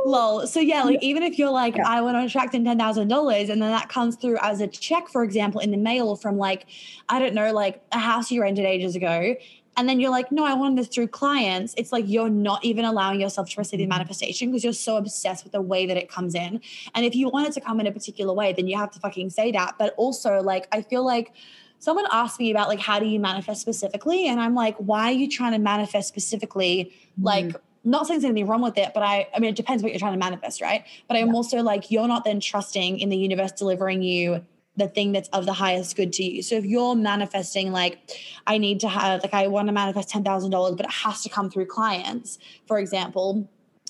lol. 0.06 0.48
So 0.48 0.60
yeah, 0.60 0.84
like 0.84 1.02
even 1.02 1.24
if 1.24 1.38
you're 1.38 1.52
like, 1.52 1.78
yeah. 1.78 1.88
I 1.88 2.02
want 2.02 2.18
to 2.18 2.26
attract 2.26 2.56
in 2.56 2.66
ten 2.66 2.78
thousand 2.78 3.08
dollars, 3.08 3.50
and 3.50 3.62
then 3.62 3.72
that 3.72 3.88
comes 3.90 4.16
through 4.16 4.38
as 4.42 4.62
a 4.62 4.68
check, 4.68 5.08
for 5.08 5.24
example, 5.24 5.62
in 5.62 5.72
the 5.72 5.78
mail 5.78 6.16
from 6.16 6.38
like, 6.38 6.66
I 7.08 7.20
don't 7.20 7.34
know, 7.34 7.54
like 7.54 7.82
a 7.92 8.00
house 8.00 8.32
you 8.32 8.42
rented 8.42 8.66
ages 8.66 8.96
ago, 8.96 9.36
and 9.80 9.88
then 9.88 10.02
you're 10.02 10.12
like, 10.12 10.30
no, 10.30 10.44
I 10.44 10.56
want 10.56 10.76
this 10.76 10.90
through 10.90 11.08
clients. 11.08 11.74
It's 11.78 11.94
like 11.94 12.04
you're 12.06 12.30
not 12.30 12.66
even 12.66 12.84
allowing 12.84 13.22
yourself 13.22 13.50
to 13.52 13.62
receive 13.62 13.78
the 13.78 13.86
mm-hmm. 13.86 13.92
manifestation 13.92 14.50
because 14.52 14.62
you're 14.62 14.74
so 14.74 14.98
obsessed 14.98 15.46
with 15.46 15.54
the 15.54 15.62
way 15.62 15.86
that 15.86 15.96
it 15.96 16.10
comes 16.10 16.36
in. 16.36 16.60
And 16.94 17.06
if 17.06 17.16
you 17.16 17.30
want 17.30 17.48
it 17.48 17.54
to 17.54 17.62
come 17.62 17.80
in 17.80 17.88
a 17.88 17.92
particular 17.94 18.34
way, 18.34 18.52
then 18.52 18.68
you 18.68 18.78
have 18.78 18.92
to 18.92 19.00
fucking 19.00 19.30
say 19.30 19.54
that. 19.54 19.76
But 19.80 19.94
also, 19.96 20.42
like, 20.42 20.68
I 20.74 20.82
feel 20.82 21.06
like 21.06 21.32
someone 21.80 22.06
asked 22.12 22.42
me 22.42 22.52
about 22.52 22.68
like 22.68 22.82
how 22.82 23.00
do 23.00 23.06
you 23.06 23.22
manifest 23.22 23.62
specifically 23.62 24.28
and 24.28 24.42
i'm 24.42 24.54
like 24.54 24.76
why 24.80 25.04
are 25.04 25.14
you 25.14 25.30
trying 25.30 25.54
to 25.54 25.58
manifest 25.58 26.10
specifically 26.10 26.92
mm-hmm. 27.14 27.24
like 27.24 27.56
not 27.86 28.06
saying 28.06 28.20
there's 28.20 28.30
anything 28.30 28.48
wrong 28.48 28.62
with 28.62 28.78
it, 28.78 28.92
but 28.94 29.04
I, 29.04 29.30
I 29.34 29.40
mean, 29.40 29.52
it 29.52 29.56
depends 29.56 29.82
what 29.82 29.94
you're 29.94 30.00
trying 30.00 30.12
to 30.12 30.20
manifest, 30.20 30.62
right? 30.62 30.84
But 31.08 31.16
I'm 31.16 31.28
yeah. 31.28 31.34
also 31.34 31.64
like, 31.64 31.90
you're 31.90 32.10
not 32.10 32.26
then 32.26 32.42
trusting 32.42 33.00
in 33.00 33.08
the 33.08 33.16
universe 33.16 33.54
delivering 33.54 34.02
you 34.02 34.46
the 34.78 34.88
thing 34.88 35.12
that's 35.12 35.30
of 35.30 35.46
the 35.46 35.54
highest 35.54 35.96
good 35.96 36.14
to 36.14 36.24
you. 36.24 36.42
So 36.42 36.56
if 36.56 36.66
you're 36.66 36.96
manifesting 36.96 37.72
like 37.72 38.00
I 38.48 38.58
need 38.58 38.80
to 38.82 38.88
have 38.88 39.22
like 39.22 39.34
I 39.34 39.48
want 39.48 39.68
to 39.68 39.74
manifest 39.74 40.10
$10,000 40.10 40.78
but 40.78 40.86
it 40.86 40.92
has 40.92 41.22
to 41.24 41.30
come 41.30 41.50
through 41.50 41.66
clients, 41.66 42.40
for 42.68 42.80
example, 42.80 43.48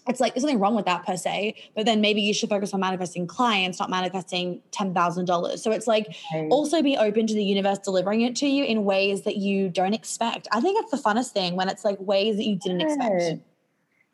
it's 0.07 0.19
like 0.19 0.33
there's 0.33 0.43
nothing 0.43 0.59
wrong 0.59 0.75
with 0.75 0.85
that 0.85 1.05
per 1.05 1.15
se, 1.15 1.55
but 1.75 1.85
then 1.85 2.01
maybe 2.01 2.21
you 2.21 2.33
should 2.33 2.49
focus 2.49 2.73
on 2.73 2.79
manifesting 2.79 3.27
clients, 3.27 3.79
not 3.79 3.89
manifesting 3.89 4.61
$10,000. 4.71 5.59
So 5.59 5.71
it's 5.71 5.85
like 5.85 6.07
okay. 6.33 6.47
also 6.49 6.81
be 6.81 6.97
open 6.97 7.27
to 7.27 7.33
the 7.33 7.43
universe 7.43 7.77
delivering 7.79 8.21
it 8.21 8.35
to 8.37 8.47
you 8.47 8.63
in 8.63 8.85
ways 8.85 9.23
that 9.23 9.37
you 9.37 9.69
don't 9.69 9.93
expect. 9.93 10.47
I 10.51 10.61
think 10.61 10.81
it's 10.81 10.91
the 10.91 10.97
funnest 10.97 11.31
thing 11.31 11.55
when 11.55 11.69
it's 11.69 11.85
like 11.85 11.99
ways 11.99 12.37
that 12.37 12.45
you 12.45 12.55
didn't 12.55 12.81
expect 12.81 13.41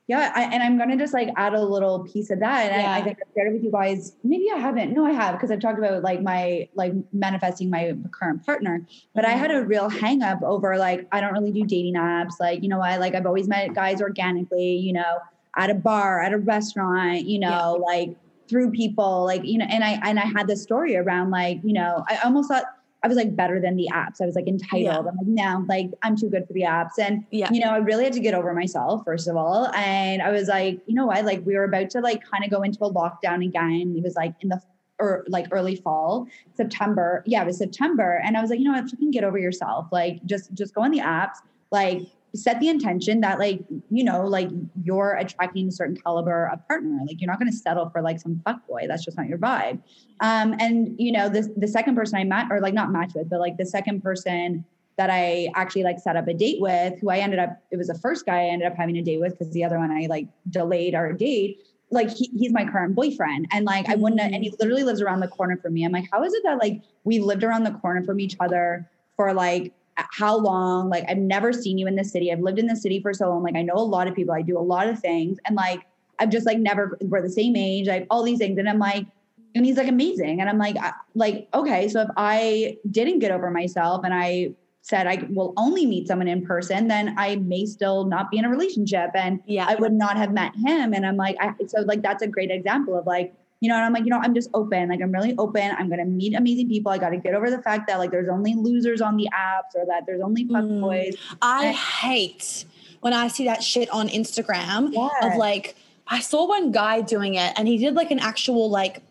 yeah 0.07 0.31
I, 0.35 0.43
and 0.43 0.61
i'm 0.61 0.77
gonna 0.77 0.97
just 0.97 1.13
like 1.13 1.29
add 1.35 1.53
a 1.53 1.61
little 1.61 2.03
piece 2.03 2.29
of 2.29 2.39
that 2.39 2.71
and 2.71 2.81
yeah. 2.81 2.91
I, 2.91 2.97
I, 2.97 3.01
think 3.01 3.17
i've 3.21 3.33
shared 3.35 3.49
it 3.49 3.53
with 3.53 3.63
you 3.63 3.71
guys 3.71 4.15
maybe 4.23 4.49
i 4.53 4.57
haven't 4.57 4.93
no 4.93 5.05
i 5.05 5.11
have 5.11 5.35
because 5.35 5.51
i've 5.51 5.59
talked 5.59 5.79
about 5.79 6.03
like 6.03 6.21
my 6.21 6.67
like 6.75 6.93
manifesting 7.13 7.69
my 7.69 7.95
current 8.11 8.45
partner 8.45 8.85
but 9.13 9.23
mm-hmm. 9.23 9.33
i 9.33 9.37
had 9.37 9.51
a 9.51 9.55
mm-hmm. 9.55 9.69
real 9.69 9.89
hang 9.89 10.21
up 10.21 10.41
over 10.43 10.77
like 10.77 11.07
i 11.11 11.19
don't 11.19 11.33
really 11.33 11.51
do 11.51 11.65
dating 11.65 11.95
apps 11.95 12.39
like 12.39 12.61
you 12.61 12.69
know 12.69 12.81
i 12.81 12.97
like 12.97 13.15
i've 13.15 13.25
always 13.25 13.47
met 13.47 13.73
guys 13.73 14.01
organically 14.01 14.75
you 14.75 14.93
know 14.93 15.19
at 15.57 15.69
a 15.69 15.75
bar 15.75 16.21
at 16.21 16.33
a 16.33 16.37
restaurant 16.37 17.25
you 17.25 17.39
know 17.39 17.47
yeah. 17.79 17.95
like 17.95 18.15
through 18.47 18.71
people 18.71 19.23
like 19.23 19.43
you 19.43 19.57
know 19.57 19.65
and 19.65 19.83
i 19.83 19.99
and 20.03 20.19
i 20.19 20.25
had 20.25 20.47
this 20.47 20.61
story 20.61 20.95
around 20.95 21.31
like 21.31 21.59
you 21.63 21.73
know 21.73 22.03
i 22.09 22.17
almost 22.23 22.49
thought 22.49 22.65
I 23.03 23.07
was 23.07 23.17
like 23.17 23.35
better 23.35 23.59
than 23.61 23.75
the 23.75 23.87
apps. 23.93 24.21
I 24.21 24.25
was 24.25 24.35
like 24.35 24.47
entitled. 24.47 24.81
Yeah. 24.83 24.97
I'm 24.97 25.05
like, 25.05 25.27
no, 25.27 25.65
like 25.69 25.91
I'm 26.01 26.15
too 26.15 26.29
good 26.29 26.47
for 26.47 26.53
the 26.53 26.61
apps. 26.61 26.97
And 26.99 27.23
yeah. 27.29 27.51
you 27.51 27.59
know, 27.59 27.69
I 27.69 27.77
really 27.77 28.03
had 28.03 28.13
to 28.13 28.19
get 28.19 28.33
over 28.33 28.53
myself, 28.53 29.03
first 29.05 29.27
of 29.27 29.35
all. 29.35 29.67
And 29.75 30.21
I 30.21 30.31
was 30.31 30.47
like, 30.47 30.81
you 30.87 30.95
know 30.95 31.05
what? 31.05 31.23
Like 31.23 31.45
we 31.45 31.55
were 31.55 31.65
about 31.65 31.91
to 31.91 31.99
like 31.99 32.21
kind 32.29 32.43
of 32.43 32.49
go 32.49 32.63
into 32.63 32.83
a 32.83 32.91
lockdown 32.91 33.45
again. 33.45 33.93
It 33.95 34.03
was 34.03 34.15
like 34.15 34.33
in 34.41 34.49
the 34.49 34.61
or 34.97 35.07
er, 35.07 35.25
like 35.27 35.47
early 35.51 35.75
fall, 35.75 36.27
September. 36.55 37.21
Yeah, 37.27 37.43
it 37.43 37.45
was 37.45 37.57
September. 37.57 38.21
And 38.23 38.37
I 38.37 38.41
was 38.41 38.49
like, 38.49 38.59
you 38.59 38.65
know 38.65 38.71
what, 38.71 38.85
If 38.85 38.91
you 38.93 38.97
can 38.97 39.11
get 39.11 39.23
over 39.23 39.37
yourself. 39.37 39.87
Like 39.91 40.23
just 40.25 40.53
just 40.53 40.73
go 40.73 40.81
on 40.81 40.91
the 40.91 40.99
apps. 40.99 41.37
Like 41.71 42.01
set 42.35 42.59
the 42.59 42.69
intention 42.69 43.21
that 43.21 43.39
like 43.39 43.61
you 43.89 44.03
know 44.03 44.25
like 44.25 44.49
you're 44.83 45.13
attracting 45.13 45.67
a 45.67 45.71
certain 45.71 45.95
caliber 45.95 46.49
of 46.51 46.65
partner. 46.67 46.99
Like 47.07 47.21
you're 47.21 47.29
not 47.29 47.39
going 47.39 47.51
to 47.51 47.57
settle 47.57 47.89
for 47.89 48.01
like 48.01 48.19
some 48.19 48.41
fuck 48.45 48.65
boy. 48.67 48.85
That's 48.87 49.03
just 49.03 49.17
not 49.17 49.27
your 49.27 49.37
vibe. 49.37 49.81
Um 50.21 50.55
and 50.59 50.95
you 50.97 51.11
know 51.11 51.29
the 51.29 51.53
the 51.57 51.67
second 51.67 51.95
person 51.95 52.17
i 52.17 52.23
met 52.23 52.47
or 52.49 52.59
like 52.61 52.73
not 52.73 52.91
match 52.91 53.11
with 53.15 53.29
but 53.29 53.39
like 53.39 53.57
the 53.57 53.65
second 53.65 54.01
person 54.01 54.63
that 54.97 55.09
i 55.09 55.49
actually 55.55 55.83
like 55.83 55.99
set 55.99 56.15
up 56.15 56.27
a 56.27 56.33
date 56.33 56.61
with 56.61 56.97
who 57.01 57.09
i 57.09 57.17
ended 57.17 57.39
up 57.39 57.61
it 57.71 57.77
was 57.77 57.87
the 57.87 57.99
first 57.99 58.25
guy 58.25 58.43
i 58.43 58.45
ended 58.45 58.67
up 58.67 58.75
having 58.77 58.97
a 58.97 59.01
date 59.01 59.19
with 59.19 59.33
because 59.37 59.51
the 59.53 59.63
other 59.63 59.77
one 59.77 59.91
i 59.91 60.07
like 60.07 60.27
delayed 60.49 60.95
our 60.95 61.11
date 61.11 61.59
like 61.91 62.09
he, 62.09 62.29
he's 62.37 62.51
my 62.51 62.65
current 62.65 62.95
boyfriend. 62.95 63.47
And 63.51 63.65
like 63.65 63.89
i 63.89 63.95
wouldn't 63.95 64.21
and 64.21 64.43
he 64.43 64.53
literally 64.59 64.83
lives 64.83 65.01
around 65.01 65.19
the 65.19 65.27
corner 65.27 65.57
from 65.57 65.73
me. 65.73 65.83
I'm 65.83 65.91
like 65.91 66.07
how 66.11 66.23
is 66.23 66.33
it 66.33 66.43
that 66.43 66.59
like 66.59 66.81
we 67.03 67.19
lived 67.19 67.43
around 67.43 67.63
the 67.63 67.71
corner 67.71 68.03
from 68.03 68.19
each 68.19 68.35
other 68.39 68.89
for 69.15 69.33
like 69.33 69.73
how 69.97 70.37
long? 70.37 70.89
Like 70.89 71.05
i've 71.07 71.17
never 71.17 71.53
seen 71.53 71.77
you 71.77 71.87
in 71.87 71.95
the 71.95 72.03
city. 72.03 72.31
I've 72.31 72.41
lived 72.41 72.59
in 72.59 72.67
the 72.67 72.75
city 72.75 72.99
for 73.01 73.13
so 73.13 73.29
long. 73.29 73.43
Like 73.43 73.55
i 73.55 73.61
know 73.61 73.75
a 73.75 73.79
lot 73.79 74.07
of 74.07 74.15
people. 74.15 74.33
I 74.33 74.41
do 74.41 74.57
a 74.57 74.59
lot 74.59 74.87
of 74.87 74.99
things. 74.99 75.37
And 75.45 75.55
like 75.55 75.81
i've 76.19 76.29
just 76.29 76.45
like 76.45 76.59
never 76.59 76.97
we're 77.01 77.21
the 77.21 77.29
same 77.29 77.55
age. 77.55 77.87
Like 77.87 78.07
all 78.09 78.23
these 78.23 78.39
things. 78.39 78.57
And 78.57 78.69
i'm 78.69 78.79
like 78.79 79.05
and 79.53 79.65
he's 79.65 79.77
like 79.77 79.87
amazing. 79.87 80.41
And 80.41 80.49
i'm 80.49 80.57
like 80.57 80.75
like 81.13 81.47
okay 81.53 81.87
so 81.87 82.01
if 82.01 82.09
i 82.17 82.77
didn't 82.91 83.19
get 83.19 83.31
over 83.31 83.49
myself 83.49 84.03
and 84.03 84.13
i 84.13 84.53
said 84.81 85.07
i 85.07 85.25
will 85.29 85.53
only 85.57 85.85
meet 85.85 86.07
someone 86.07 86.27
in 86.27 86.45
person 86.45 86.87
then 86.87 87.15
i 87.17 87.37
may 87.37 87.65
still 87.65 88.05
not 88.05 88.29
be 88.29 88.37
in 88.37 88.45
a 88.45 88.49
relationship. 88.49 89.11
And 89.15 89.39
yeah. 89.45 89.65
I 89.67 89.75
would 89.75 89.93
not 89.93 90.17
have 90.17 90.31
met 90.31 90.53
him. 90.55 90.93
And 90.93 91.05
i'm 91.05 91.17
like 91.17 91.37
I, 91.39 91.53
so 91.67 91.81
like 91.81 92.01
that's 92.01 92.21
a 92.21 92.27
great 92.27 92.51
example 92.51 92.97
of 92.97 93.05
like 93.07 93.33
you 93.61 93.69
know, 93.69 93.75
and 93.75 93.85
I'm 93.85 93.93
like, 93.93 94.03
you 94.03 94.09
know, 94.09 94.19
I'm 94.19 94.33
just 94.33 94.49
open. 94.53 94.89
Like, 94.89 95.01
I'm 95.01 95.11
really 95.11 95.35
open. 95.37 95.71
I'm 95.77 95.87
going 95.87 95.99
to 95.99 96.05
meet 96.05 96.35
amazing 96.35 96.69
people. 96.69 96.91
I 96.91 96.97
got 96.97 97.09
to 97.09 97.17
get 97.17 97.33
over 97.33 97.49
the 97.49 97.61
fact 97.61 97.87
that 97.87 97.97
like 97.97 98.11
there's 98.11 98.29
only 98.29 98.53
losers 98.53 99.01
on 99.01 99.17
the 99.17 99.29
apps 99.33 99.75
or 99.75 99.85
that 99.85 100.03
there's 100.05 100.21
only 100.21 100.47
fuck 100.47 100.63
mm. 100.63 100.81
boys. 100.81 101.15
I 101.41 101.67
and- 101.67 101.75
hate 101.75 102.65
when 103.01 103.13
I 103.13 103.27
see 103.27 103.45
that 103.45 103.63
shit 103.63 103.89
on 103.89 104.09
Instagram 104.09 104.91
yeah. 104.91 105.09
of 105.21 105.37
like, 105.37 105.75
I 106.07 106.19
saw 106.19 106.47
one 106.47 106.71
guy 106.71 107.01
doing 107.01 107.35
it 107.35 107.53
and 107.55 107.67
he 107.67 107.77
did 107.77 107.95
like 107.95 108.11
an 108.11 108.19
actual 108.19 108.69
like 108.69 109.01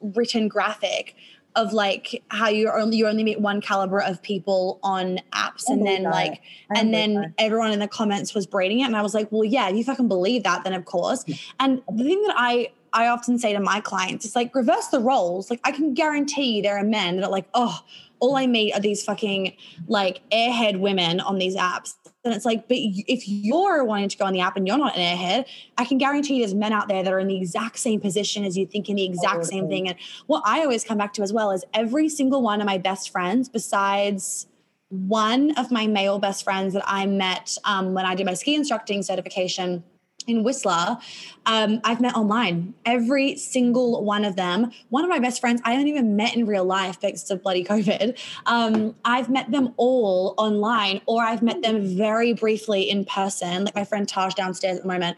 written 0.00 0.48
graphic 0.48 1.14
of 1.56 1.72
like 1.72 2.22
how 2.28 2.48
you 2.48 2.70
only 2.70 2.96
you 2.96 3.08
only 3.08 3.24
meet 3.24 3.40
one 3.40 3.60
caliber 3.60 4.00
of 4.00 4.22
people 4.22 4.78
on 4.82 5.18
apps 5.32 5.64
and 5.66 5.84
then 5.84 6.04
that. 6.04 6.12
like 6.12 6.42
and 6.74 6.94
then 6.94 7.14
that. 7.14 7.32
everyone 7.38 7.72
in 7.72 7.80
the 7.80 7.88
comments 7.88 8.34
was 8.34 8.46
braiding 8.46 8.80
it 8.80 8.84
and 8.84 8.96
I 8.96 9.02
was 9.02 9.14
like 9.14 9.30
well 9.32 9.44
yeah 9.44 9.68
you 9.68 9.82
fucking 9.82 10.06
believe 10.06 10.44
that 10.44 10.62
then 10.62 10.72
of 10.74 10.84
course 10.84 11.24
and 11.58 11.82
the 11.88 12.04
thing 12.04 12.22
that 12.22 12.34
I 12.36 12.70
I 12.92 13.08
often 13.08 13.38
say 13.38 13.52
to 13.52 13.60
my 13.60 13.80
clients, 13.80 14.24
it's 14.24 14.36
like 14.36 14.54
reverse 14.54 14.88
the 14.88 15.00
roles. 15.00 15.50
Like 15.50 15.60
I 15.64 15.72
can 15.72 15.94
guarantee 15.94 16.60
there 16.60 16.76
are 16.76 16.84
men 16.84 17.16
that 17.16 17.24
are 17.24 17.30
like, 17.30 17.46
oh, 17.54 17.80
all 18.20 18.36
I 18.36 18.46
meet 18.46 18.74
are 18.74 18.80
these 18.80 19.02
fucking 19.02 19.56
like 19.88 20.20
airhead 20.30 20.78
women 20.78 21.20
on 21.20 21.38
these 21.38 21.56
apps. 21.56 21.94
And 22.22 22.34
it's 22.34 22.44
like, 22.44 22.68
but 22.68 22.76
if 22.78 23.26
you're 23.26 23.82
wanting 23.82 24.10
to 24.10 24.18
go 24.18 24.26
on 24.26 24.34
the 24.34 24.40
app 24.40 24.56
and 24.56 24.66
you're 24.66 24.76
not 24.76 24.96
an 24.96 25.16
airhead, 25.16 25.46
I 25.78 25.86
can 25.86 25.96
guarantee 25.96 26.40
there's 26.40 26.54
men 26.54 26.72
out 26.72 26.88
there 26.88 27.02
that 27.02 27.10
are 27.10 27.18
in 27.18 27.28
the 27.28 27.36
exact 27.36 27.78
same 27.78 27.98
position 27.98 28.44
as 28.44 28.58
you, 28.58 28.66
thinking 28.66 28.96
the 28.96 29.04
exact 29.04 29.46
same 29.46 29.68
thing. 29.68 29.88
And 29.88 29.96
what 30.26 30.42
I 30.44 30.60
always 30.60 30.84
come 30.84 30.98
back 30.98 31.14
to 31.14 31.22
as 31.22 31.32
well 31.32 31.50
is 31.50 31.64
every 31.72 32.10
single 32.10 32.42
one 32.42 32.60
of 32.60 32.66
my 32.66 32.76
best 32.76 33.10
friends, 33.10 33.48
besides 33.48 34.46
one 34.90 35.52
of 35.52 35.70
my 35.70 35.86
male 35.86 36.18
best 36.18 36.44
friends 36.44 36.74
that 36.74 36.82
I 36.84 37.06
met 37.06 37.56
um, 37.64 37.94
when 37.94 38.04
I 38.04 38.14
did 38.14 38.26
my 38.26 38.34
ski 38.34 38.54
instructing 38.54 39.02
certification 39.02 39.82
in 40.26 40.42
Whistler, 40.42 40.98
um, 41.46 41.80
I've 41.84 42.00
met 42.00 42.14
online. 42.14 42.74
Every 42.84 43.36
single 43.36 44.04
one 44.04 44.24
of 44.24 44.36
them. 44.36 44.70
One 44.90 45.04
of 45.04 45.10
my 45.10 45.18
best 45.18 45.40
friends, 45.40 45.60
I 45.64 45.72
haven't 45.72 45.88
even 45.88 46.16
met 46.16 46.34
in 46.34 46.46
real 46.46 46.64
life 46.64 47.00
thanks 47.00 47.22
to 47.24 47.36
bloody 47.36 47.64
COVID. 47.64 48.18
Um, 48.46 48.94
I've 49.04 49.28
met 49.28 49.50
them 49.50 49.74
all 49.76 50.34
online, 50.36 51.00
or 51.06 51.22
I've 51.22 51.42
met 51.42 51.62
them 51.62 51.84
very 51.96 52.32
briefly 52.32 52.88
in 52.88 53.04
person. 53.04 53.64
Like 53.64 53.74
my 53.74 53.84
friend 53.84 54.08
Taj 54.08 54.34
downstairs 54.34 54.76
at 54.76 54.82
the 54.82 54.88
moment. 54.88 55.16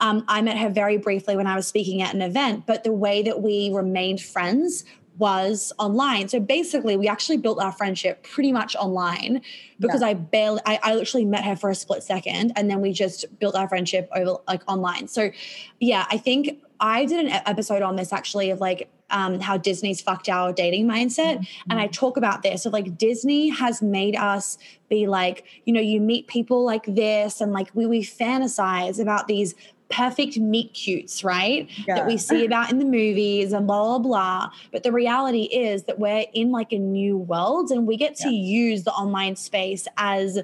Um, 0.00 0.24
I 0.28 0.42
met 0.42 0.58
her 0.58 0.68
very 0.68 0.98
briefly 0.98 1.36
when 1.36 1.46
I 1.46 1.54
was 1.54 1.66
speaking 1.66 2.02
at 2.02 2.14
an 2.14 2.22
event, 2.22 2.66
but 2.66 2.84
the 2.84 2.92
way 2.92 3.22
that 3.22 3.42
we 3.42 3.70
remained 3.72 4.20
friends 4.20 4.84
was 5.18 5.72
online. 5.78 6.28
So 6.28 6.40
basically, 6.40 6.96
we 6.96 7.08
actually 7.08 7.36
built 7.36 7.60
our 7.60 7.72
friendship 7.72 8.22
pretty 8.22 8.52
much 8.52 8.74
online 8.76 9.42
because 9.78 10.00
yeah. 10.00 10.08
I 10.08 10.14
barely, 10.14 10.60
I, 10.66 10.80
I 10.82 10.94
literally 10.94 11.24
met 11.24 11.44
her 11.44 11.56
for 11.56 11.70
a 11.70 11.74
split 11.74 12.02
second 12.02 12.52
and 12.56 12.70
then 12.70 12.80
we 12.80 12.92
just 12.92 13.38
built 13.38 13.54
our 13.54 13.68
friendship 13.68 14.08
over 14.14 14.38
like 14.48 14.62
online. 14.68 15.08
So 15.08 15.30
yeah, 15.80 16.06
I 16.10 16.18
think 16.18 16.60
I 16.80 17.04
did 17.04 17.24
an 17.26 17.32
episode 17.46 17.82
on 17.82 17.96
this 17.96 18.12
actually 18.12 18.50
of 18.50 18.60
like 18.60 18.88
um, 19.10 19.40
how 19.40 19.56
Disney's 19.56 20.00
fucked 20.00 20.28
our 20.28 20.52
dating 20.52 20.86
mindset. 20.86 21.38
Mm-hmm. 21.38 21.70
And 21.70 21.80
I 21.80 21.86
talk 21.86 22.16
about 22.16 22.42
this. 22.42 22.64
So, 22.64 22.70
like, 22.70 22.98
Disney 22.98 23.48
has 23.48 23.80
made 23.80 24.16
us 24.16 24.58
be 24.88 25.06
like, 25.06 25.44
you 25.64 25.72
know, 25.72 25.80
you 25.80 26.00
meet 26.00 26.26
people 26.26 26.64
like 26.64 26.84
this, 26.86 27.40
and 27.40 27.52
like 27.52 27.70
we, 27.74 27.86
we 27.86 28.02
fantasize 28.02 29.00
about 29.00 29.28
these 29.28 29.54
perfect 29.90 30.36
meet 30.38 30.74
cutes, 30.74 31.22
right? 31.24 31.68
Yeah. 31.86 31.96
That 31.96 32.06
we 32.06 32.16
see 32.16 32.44
about 32.46 32.70
in 32.70 32.78
the 32.78 32.84
movies 32.84 33.52
and 33.52 33.66
blah, 33.66 33.98
blah, 33.98 33.98
blah. 33.98 34.50
But 34.72 34.82
the 34.82 34.92
reality 34.92 35.42
is 35.44 35.84
that 35.84 35.98
we're 35.98 36.26
in 36.32 36.50
like 36.50 36.72
a 36.72 36.78
new 36.78 37.16
world 37.16 37.70
and 37.70 37.86
we 37.86 37.96
get 37.96 38.16
to 38.16 38.28
yeah. 38.28 38.68
use 38.68 38.84
the 38.84 38.92
online 38.92 39.36
space 39.36 39.86
as 39.96 40.40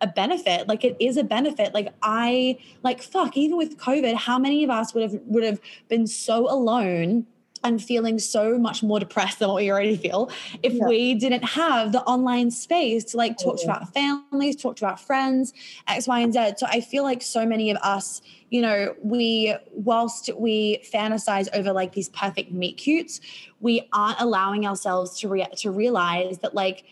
a 0.00 0.06
benefit 0.06 0.68
like 0.68 0.84
it 0.84 0.96
is 1.00 1.16
a 1.16 1.24
benefit 1.24 1.72
like 1.72 1.88
i 2.02 2.58
like 2.82 3.00
fuck 3.00 3.36
even 3.36 3.56
with 3.56 3.78
covid 3.78 4.14
how 4.14 4.38
many 4.38 4.62
of 4.64 4.68
us 4.68 4.92
would 4.92 5.02
have 5.02 5.18
would 5.24 5.44
have 5.44 5.60
been 5.88 6.06
so 6.06 6.50
alone 6.50 7.24
and 7.64 7.82
feeling 7.82 8.18
so 8.18 8.58
much 8.58 8.82
more 8.82 9.00
depressed 9.00 9.38
than 9.38 9.48
what 9.48 9.56
we 9.56 9.70
already 9.70 9.96
feel 9.96 10.30
if 10.62 10.74
yeah. 10.74 10.86
we 10.86 11.14
didn't 11.14 11.42
have 11.42 11.92
the 11.92 12.02
online 12.02 12.50
space 12.50 13.04
to 13.04 13.16
like 13.16 13.38
talk 13.38 13.58
to 13.58 13.72
our 13.72 13.86
families, 13.86 14.54
talk 14.54 14.76
to 14.76 14.86
our 14.86 14.96
friends, 14.96 15.52
X, 15.88 16.06
Y, 16.06 16.20
and 16.20 16.32
Z. 16.32 16.54
So 16.58 16.66
I 16.68 16.80
feel 16.80 17.02
like 17.02 17.22
so 17.22 17.46
many 17.46 17.70
of 17.70 17.78
us, 17.78 18.20
you 18.50 18.60
know, 18.60 18.94
we, 19.02 19.54
whilst 19.72 20.30
we 20.36 20.78
fantasize 20.92 21.48
over 21.54 21.72
like 21.72 21.94
these 21.94 22.10
perfect 22.10 22.52
meet 22.52 22.76
cutes, 22.76 23.20
we 23.60 23.88
aren't 23.92 24.20
allowing 24.20 24.66
ourselves 24.66 25.18
to, 25.20 25.28
re- 25.28 25.48
to 25.56 25.70
realize 25.70 26.38
that 26.38 26.54
like 26.54 26.84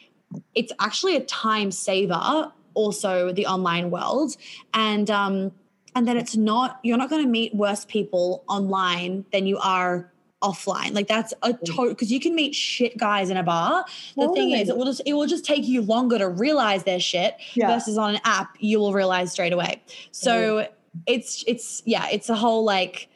it's 0.54 0.72
actually 0.80 1.16
a 1.16 1.24
time 1.24 1.70
saver 1.70 2.50
also 2.74 3.32
the 3.32 3.46
online 3.46 3.90
world. 3.90 4.36
And, 4.72 5.10
um, 5.10 5.52
and 5.94 6.08
then 6.08 6.16
it's 6.16 6.36
not 6.36 6.80
you're 6.82 6.96
not 6.96 7.10
going 7.10 7.22
to 7.22 7.28
meet 7.28 7.54
worse 7.54 7.84
people 7.84 8.44
online 8.48 9.26
than 9.30 9.46
you 9.46 9.58
are 9.58 10.11
offline. 10.42 10.94
Like 10.94 11.08
that's 11.08 11.32
a 11.42 11.54
total 11.54 11.88
because 11.88 12.12
you 12.12 12.20
can 12.20 12.34
meet 12.34 12.54
shit 12.54 12.96
guys 12.96 13.30
in 13.30 13.36
a 13.36 13.42
bar. 13.42 13.84
The 14.16 14.22
totally. 14.22 14.40
thing 14.40 14.60
is, 14.60 14.68
it 14.68 14.76
will 14.76 14.84
just 14.84 15.02
it 15.06 15.14
will 15.14 15.26
just 15.26 15.44
take 15.44 15.66
you 15.66 15.82
longer 15.82 16.18
to 16.18 16.28
realize 16.28 16.84
their 16.84 17.00
shit 17.00 17.36
yeah. 17.54 17.68
versus 17.68 17.96
on 17.96 18.14
an 18.14 18.20
app 18.24 18.56
you 18.58 18.78
will 18.78 18.92
realize 18.92 19.32
straight 19.32 19.52
away. 19.52 19.82
So 20.10 20.58
yeah. 20.58 20.66
it's 21.06 21.44
it's 21.46 21.82
yeah, 21.86 22.08
it's 22.10 22.28
a 22.28 22.36
whole 22.36 22.64
like 22.64 23.08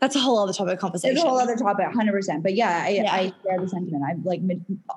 that's 0.00 0.14
a 0.14 0.20
whole 0.20 0.38
other 0.38 0.52
topic 0.52 0.74
of 0.74 0.78
conversation. 0.78 1.16
It's 1.16 1.24
a 1.24 1.28
whole 1.28 1.38
other 1.38 1.56
topic, 1.56 1.86
hundred 1.94 2.12
percent. 2.12 2.42
But 2.42 2.54
yeah, 2.54 2.84
I, 2.84 2.88
yeah. 2.90 3.12
I 3.12 3.32
share 3.42 3.60
the 3.60 3.68
sentiment. 3.68 4.04
I've 4.08 4.24
like 4.24 4.40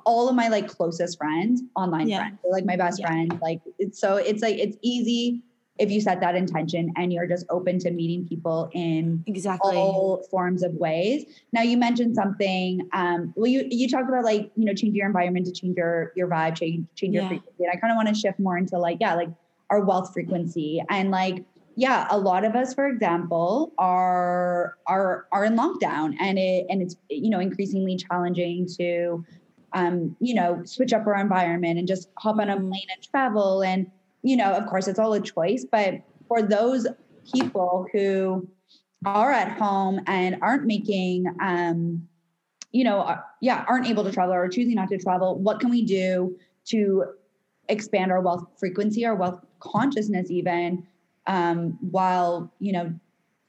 all 0.05 0.27
of 0.29 0.35
my 0.35 0.49
like 0.49 0.67
closest 0.67 1.17
friends, 1.17 1.61
online 1.75 2.07
friends, 2.09 2.37
They're 2.43 2.51
like 2.51 2.65
my 2.65 2.75
best 2.75 3.01
friends. 3.01 3.33
Like 3.41 3.61
it's 3.77 3.99
so 3.99 4.17
it's 4.17 4.41
like 4.41 4.57
it's 4.57 4.77
easy 4.81 5.41
if 5.79 5.89
you 5.89 6.01
set 6.01 6.19
that 6.19 6.35
intention 6.35 6.91
and 6.97 7.11
you're 7.11 7.25
just 7.25 7.45
open 7.49 7.79
to 7.79 7.91
meeting 7.91 8.27
people 8.27 8.69
in 8.73 9.23
exactly 9.25 9.75
all 9.75 10.21
forms 10.29 10.61
of 10.61 10.73
ways. 10.73 11.25
Now 11.53 11.61
you 11.61 11.77
mentioned 11.77 12.15
something. 12.15 12.87
Um, 12.93 13.33
well, 13.35 13.47
you 13.47 13.65
you 13.69 13.89
talked 13.89 14.09
about 14.09 14.25
like 14.25 14.51
you 14.55 14.65
know 14.65 14.73
change 14.73 14.95
your 14.95 15.07
environment 15.07 15.45
to 15.47 15.51
change 15.51 15.77
your 15.77 16.11
your 16.15 16.27
vibe, 16.27 16.55
change 16.55 16.85
change 16.95 17.15
your 17.15 17.27
frequency. 17.27 17.63
And 17.63 17.71
I 17.71 17.77
kind 17.77 17.91
of 17.91 17.95
want 17.95 18.09
to 18.09 18.13
shift 18.15 18.39
more 18.39 18.57
into 18.57 18.77
like 18.77 18.97
yeah, 18.99 19.15
like 19.15 19.29
our 19.69 19.81
wealth 19.81 20.13
frequency 20.13 20.83
and 20.89 21.11
like 21.11 21.45
yeah, 21.79 22.07
a 22.09 22.17
lot 22.17 22.43
of 22.43 22.55
us, 22.55 22.73
for 22.73 22.87
example, 22.87 23.71
are 23.77 24.75
are 24.85 25.27
are 25.31 25.45
in 25.45 25.55
lockdown, 25.55 26.13
and 26.19 26.37
it 26.37 26.65
and 26.69 26.81
it's 26.81 26.97
you 27.09 27.29
know 27.29 27.39
increasingly 27.39 27.95
challenging 27.95 28.67
to 28.77 29.23
um, 29.71 30.13
you 30.19 30.35
know 30.35 30.61
switch 30.65 30.91
up 30.91 31.07
our 31.07 31.15
environment 31.15 31.79
and 31.79 31.87
just 31.87 32.09
hop 32.17 32.37
on 32.39 32.49
a 32.49 32.57
mm-hmm. 32.57 32.67
plane 32.67 32.87
and 32.93 33.03
travel 33.09 33.63
and 33.63 33.89
you 34.21 34.35
know, 34.35 34.53
of 34.53 34.65
course, 34.67 34.87
it's 34.87 34.99
all 34.99 35.13
a 35.13 35.21
choice, 35.21 35.65
but 35.69 36.01
for 36.27 36.41
those 36.41 36.87
people 37.33 37.87
who 37.93 38.47
are 39.05 39.31
at 39.31 39.57
home 39.57 40.01
and 40.07 40.37
aren't 40.41 40.65
making, 40.65 41.25
um, 41.41 42.07
you 42.71 42.83
know, 42.83 43.01
uh, 43.01 43.19
yeah, 43.41 43.65
aren't 43.67 43.87
able 43.87 44.03
to 44.03 44.11
travel 44.11 44.33
or 44.33 44.47
choosing 44.47 44.75
not 44.75 44.89
to 44.89 44.97
travel, 44.97 45.37
what 45.39 45.59
can 45.59 45.69
we 45.69 45.83
do 45.83 46.37
to 46.65 47.05
expand 47.69 48.11
our 48.11 48.21
wealth 48.21 48.45
frequency, 48.59 49.05
our 49.05 49.15
wealth 49.15 49.39
consciousness, 49.59 50.29
even 50.29 50.85
um, 51.27 51.77
while, 51.91 52.51
you 52.59 52.71
know, 52.71 52.93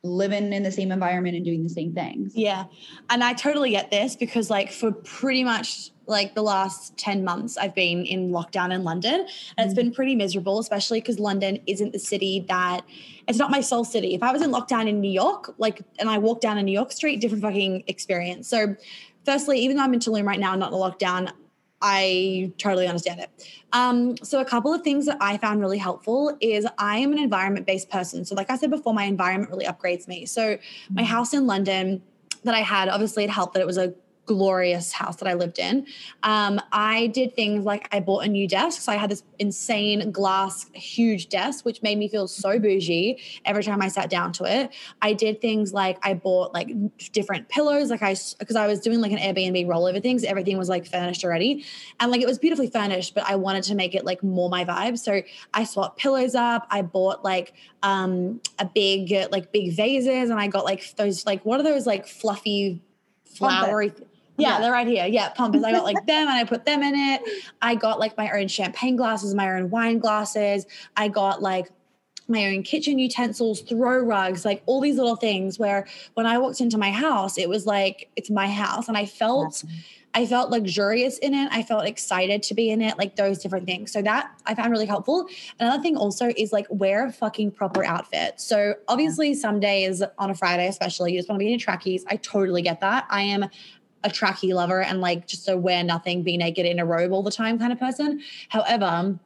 living 0.03 0.53
in 0.53 0.62
the 0.62 0.72
same 0.72 0.90
environment 0.90 1.36
and 1.36 1.44
doing 1.44 1.62
the 1.62 1.68
same 1.68 1.92
things. 1.92 2.32
Yeah. 2.34 2.64
And 3.11 3.22
I 3.22 3.34
totally 3.34 3.70
get 3.70 3.90
this 3.90 4.16
because 4.16 4.48
like 4.48 4.72
for 4.72 4.92
pretty 4.92 5.44
much 5.44 5.90
like 6.07 6.34
the 6.34 6.42
last 6.42 6.96
10 6.96 7.22
months 7.22 7.57
I've 7.57 7.74
been 7.74 8.05
in 8.07 8.30
lockdown 8.30 8.72
in 8.72 8.82
London 8.82 9.12
and 9.14 9.28
mm-hmm. 9.28 9.62
it's 9.62 9.74
been 9.74 9.92
pretty 9.92 10.16
miserable 10.16 10.59
especially 10.59 11.01
cuz 11.03 11.18
London 11.18 11.59
isn't 11.66 11.92
the 11.92 11.98
city 11.98 12.44
that 12.48 12.80
it's 13.28 13.38
not 13.38 13.51
my 13.51 13.61
soul 13.61 13.84
city. 13.84 14.14
If 14.14 14.22
I 14.22 14.32
was 14.32 14.42
in 14.42 14.51
lockdown 14.51 14.88
in 14.88 15.01
New 15.01 15.11
York 15.11 15.55
like 15.59 15.82
and 15.98 16.09
I 16.09 16.16
walked 16.18 16.40
down 16.40 16.57
a 16.57 16.62
New 16.62 16.72
York 16.72 16.92
street 16.92 17.20
different 17.20 17.42
fucking 17.42 17.84
experience. 17.86 18.48
So 18.48 18.74
firstly 19.26 19.61
even 19.61 19.76
though 19.76 19.82
I'm 19.82 19.92
in 19.92 20.01
Tulum 20.01 20.26
right 20.26 20.40
now 20.40 20.55
not 20.55 20.72
in 20.72 20.78
lockdown 20.78 21.30
I 21.82 22.52
totally 22.58 22.86
understand 22.86 23.20
it. 23.20 23.30
Um, 23.72 24.16
so, 24.18 24.40
a 24.40 24.44
couple 24.44 24.74
of 24.74 24.82
things 24.82 25.06
that 25.06 25.16
I 25.20 25.38
found 25.38 25.60
really 25.60 25.78
helpful 25.78 26.36
is 26.40 26.66
I 26.78 26.98
am 26.98 27.12
an 27.12 27.18
environment 27.18 27.66
based 27.66 27.88
person. 27.88 28.24
So, 28.24 28.34
like 28.34 28.50
I 28.50 28.56
said 28.56 28.70
before, 28.70 28.92
my 28.92 29.04
environment 29.04 29.50
really 29.50 29.66
upgrades 29.66 30.06
me. 30.06 30.26
So, 30.26 30.58
my 30.90 31.02
mm-hmm. 31.02 31.10
house 31.10 31.32
in 31.32 31.46
London 31.46 32.02
that 32.44 32.54
I 32.54 32.60
had, 32.60 32.88
obviously, 32.88 33.24
it 33.24 33.30
helped 33.30 33.54
that 33.54 33.60
it 33.60 33.66
was 33.66 33.78
a 33.78 33.94
glorious 34.30 34.92
house 34.92 35.16
that 35.16 35.26
I 35.26 35.34
lived 35.34 35.58
in. 35.58 35.84
Um, 36.22 36.60
I 36.70 37.08
did 37.08 37.34
things 37.34 37.64
like 37.64 37.88
I 37.90 37.98
bought 37.98 38.24
a 38.24 38.28
new 38.28 38.46
desk. 38.46 38.80
So 38.80 38.92
I 38.92 38.94
had 38.94 39.10
this 39.10 39.24
insane 39.40 40.12
glass, 40.12 40.70
huge 40.72 41.28
desk, 41.28 41.64
which 41.64 41.82
made 41.82 41.98
me 41.98 42.06
feel 42.06 42.28
so 42.28 42.56
bougie 42.60 43.20
every 43.44 43.64
time 43.64 43.82
I 43.82 43.88
sat 43.88 44.08
down 44.08 44.32
to 44.34 44.44
it. 44.44 44.72
I 45.02 45.14
did 45.14 45.40
things 45.40 45.72
like 45.72 45.98
I 46.06 46.14
bought 46.14 46.54
like 46.54 46.68
different 47.10 47.48
pillows, 47.48 47.90
like 47.90 48.04
I, 48.04 48.14
because 48.38 48.54
I 48.54 48.68
was 48.68 48.78
doing 48.78 49.00
like 49.00 49.10
an 49.10 49.18
Airbnb 49.18 49.66
rollover 49.66 50.00
things. 50.00 50.22
Everything 50.22 50.56
was 50.58 50.68
like 50.68 50.86
furnished 50.86 51.24
already. 51.24 51.64
And 51.98 52.12
like 52.12 52.20
it 52.20 52.28
was 52.28 52.38
beautifully 52.38 52.70
furnished, 52.70 53.16
but 53.16 53.24
I 53.24 53.34
wanted 53.34 53.64
to 53.64 53.74
make 53.74 53.96
it 53.96 54.04
like 54.04 54.22
more 54.22 54.48
my 54.48 54.64
vibe. 54.64 54.96
So 54.96 55.22
I 55.52 55.64
swapped 55.64 55.98
pillows 55.98 56.36
up. 56.36 56.68
I 56.70 56.82
bought 56.82 57.24
like 57.24 57.52
um 57.82 58.40
a 58.60 58.64
big, 58.64 59.12
like 59.32 59.50
big 59.50 59.72
vases 59.74 60.30
and 60.30 60.38
I 60.38 60.46
got 60.46 60.64
like 60.64 60.94
those, 60.94 61.26
like, 61.26 61.44
what 61.44 61.58
are 61.58 61.64
those 61.64 61.84
like 61.84 62.06
fluffy 62.06 62.80
flowery 63.24 63.92
yeah, 64.36 64.48
yeah, 64.48 64.60
they're 64.60 64.72
right 64.72 64.86
here. 64.86 65.06
Yeah, 65.06 65.30
pumpkins. 65.30 65.64
I 65.64 65.72
got 65.72 65.84
like 65.84 65.96
them 66.06 66.28
and 66.28 66.30
I 66.30 66.44
put 66.44 66.64
them 66.64 66.82
in 66.82 66.94
it. 66.94 67.22
I 67.62 67.74
got 67.74 67.98
like 67.98 68.16
my 68.16 68.30
own 68.30 68.48
champagne 68.48 68.96
glasses, 68.96 69.34
my 69.34 69.56
own 69.56 69.70
wine 69.70 69.98
glasses. 69.98 70.66
I 70.96 71.08
got 71.08 71.42
like 71.42 71.68
my 72.28 72.46
own 72.46 72.62
kitchen 72.62 72.98
utensils, 72.98 73.60
throw 73.62 73.98
rugs, 73.98 74.44
like 74.44 74.62
all 74.66 74.80
these 74.80 74.96
little 74.96 75.16
things 75.16 75.58
where 75.58 75.86
when 76.14 76.26
I 76.26 76.38
walked 76.38 76.60
into 76.60 76.78
my 76.78 76.90
house, 76.90 77.36
it 77.36 77.48
was 77.48 77.66
like 77.66 78.08
it's 78.16 78.30
my 78.30 78.48
house 78.48 78.88
and 78.88 78.96
I 78.96 79.04
felt 79.06 79.64
I 80.12 80.26
felt 80.26 80.50
luxurious 80.50 81.18
in 81.18 81.34
it. 81.34 81.48
I 81.52 81.62
felt 81.62 81.86
excited 81.86 82.42
to 82.44 82.54
be 82.54 82.70
in 82.70 82.82
it, 82.82 82.98
like 82.98 83.14
those 83.14 83.38
different 83.38 83.66
things. 83.66 83.92
So 83.92 84.02
that 84.02 84.30
I 84.44 84.54
found 84.54 84.72
really 84.72 84.86
helpful. 84.86 85.28
Another 85.60 85.80
thing 85.82 85.96
also 85.96 86.32
is 86.36 86.52
like 86.52 86.66
wear 86.68 87.06
a 87.06 87.12
fucking 87.12 87.52
proper 87.52 87.84
outfit. 87.84 88.40
So 88.40 88.74
obviously 88.88 89.34
some 89.34 89.60
days 89.60 90.02
on 90.18 90.30
a 90.30 90.34
Friday, 90.34 90.66
especially, 90.66 91.12
you 91.12 91.18
just 91.18 91.28
want 91.28 91.38
to 91.38 91.40
be 91.40 91.46
in 91.46 91.52
your 91.52 91.60
trackies. 91.60 92.04
I 92.08 92.16
totally 92.16 92.62
get 92.62 92.80
that. 92.80 93.06
I 93.08 93.22
am 93.22 93.46
a 94.05 94.09
tracky 94.09 94.55
lover 94.55 94.82
and 94.82 95.01
like 95.01 95.26
just 95.26 95.48
a 95.48 95.57
wear 95.57 95.82
nothing, 95.82 96.22
be 96.22 96.36
naked 96.36 96.66
in 96.66 96.78
a 96.78 96.84
robe 96.84 97.12
all 97.12 97.22
the 97.22 97.30
time 97.30 97.59
kind 97.59 97.72
of 97.72 97.78
person. 97.78 98.20
However, 98.48 99.18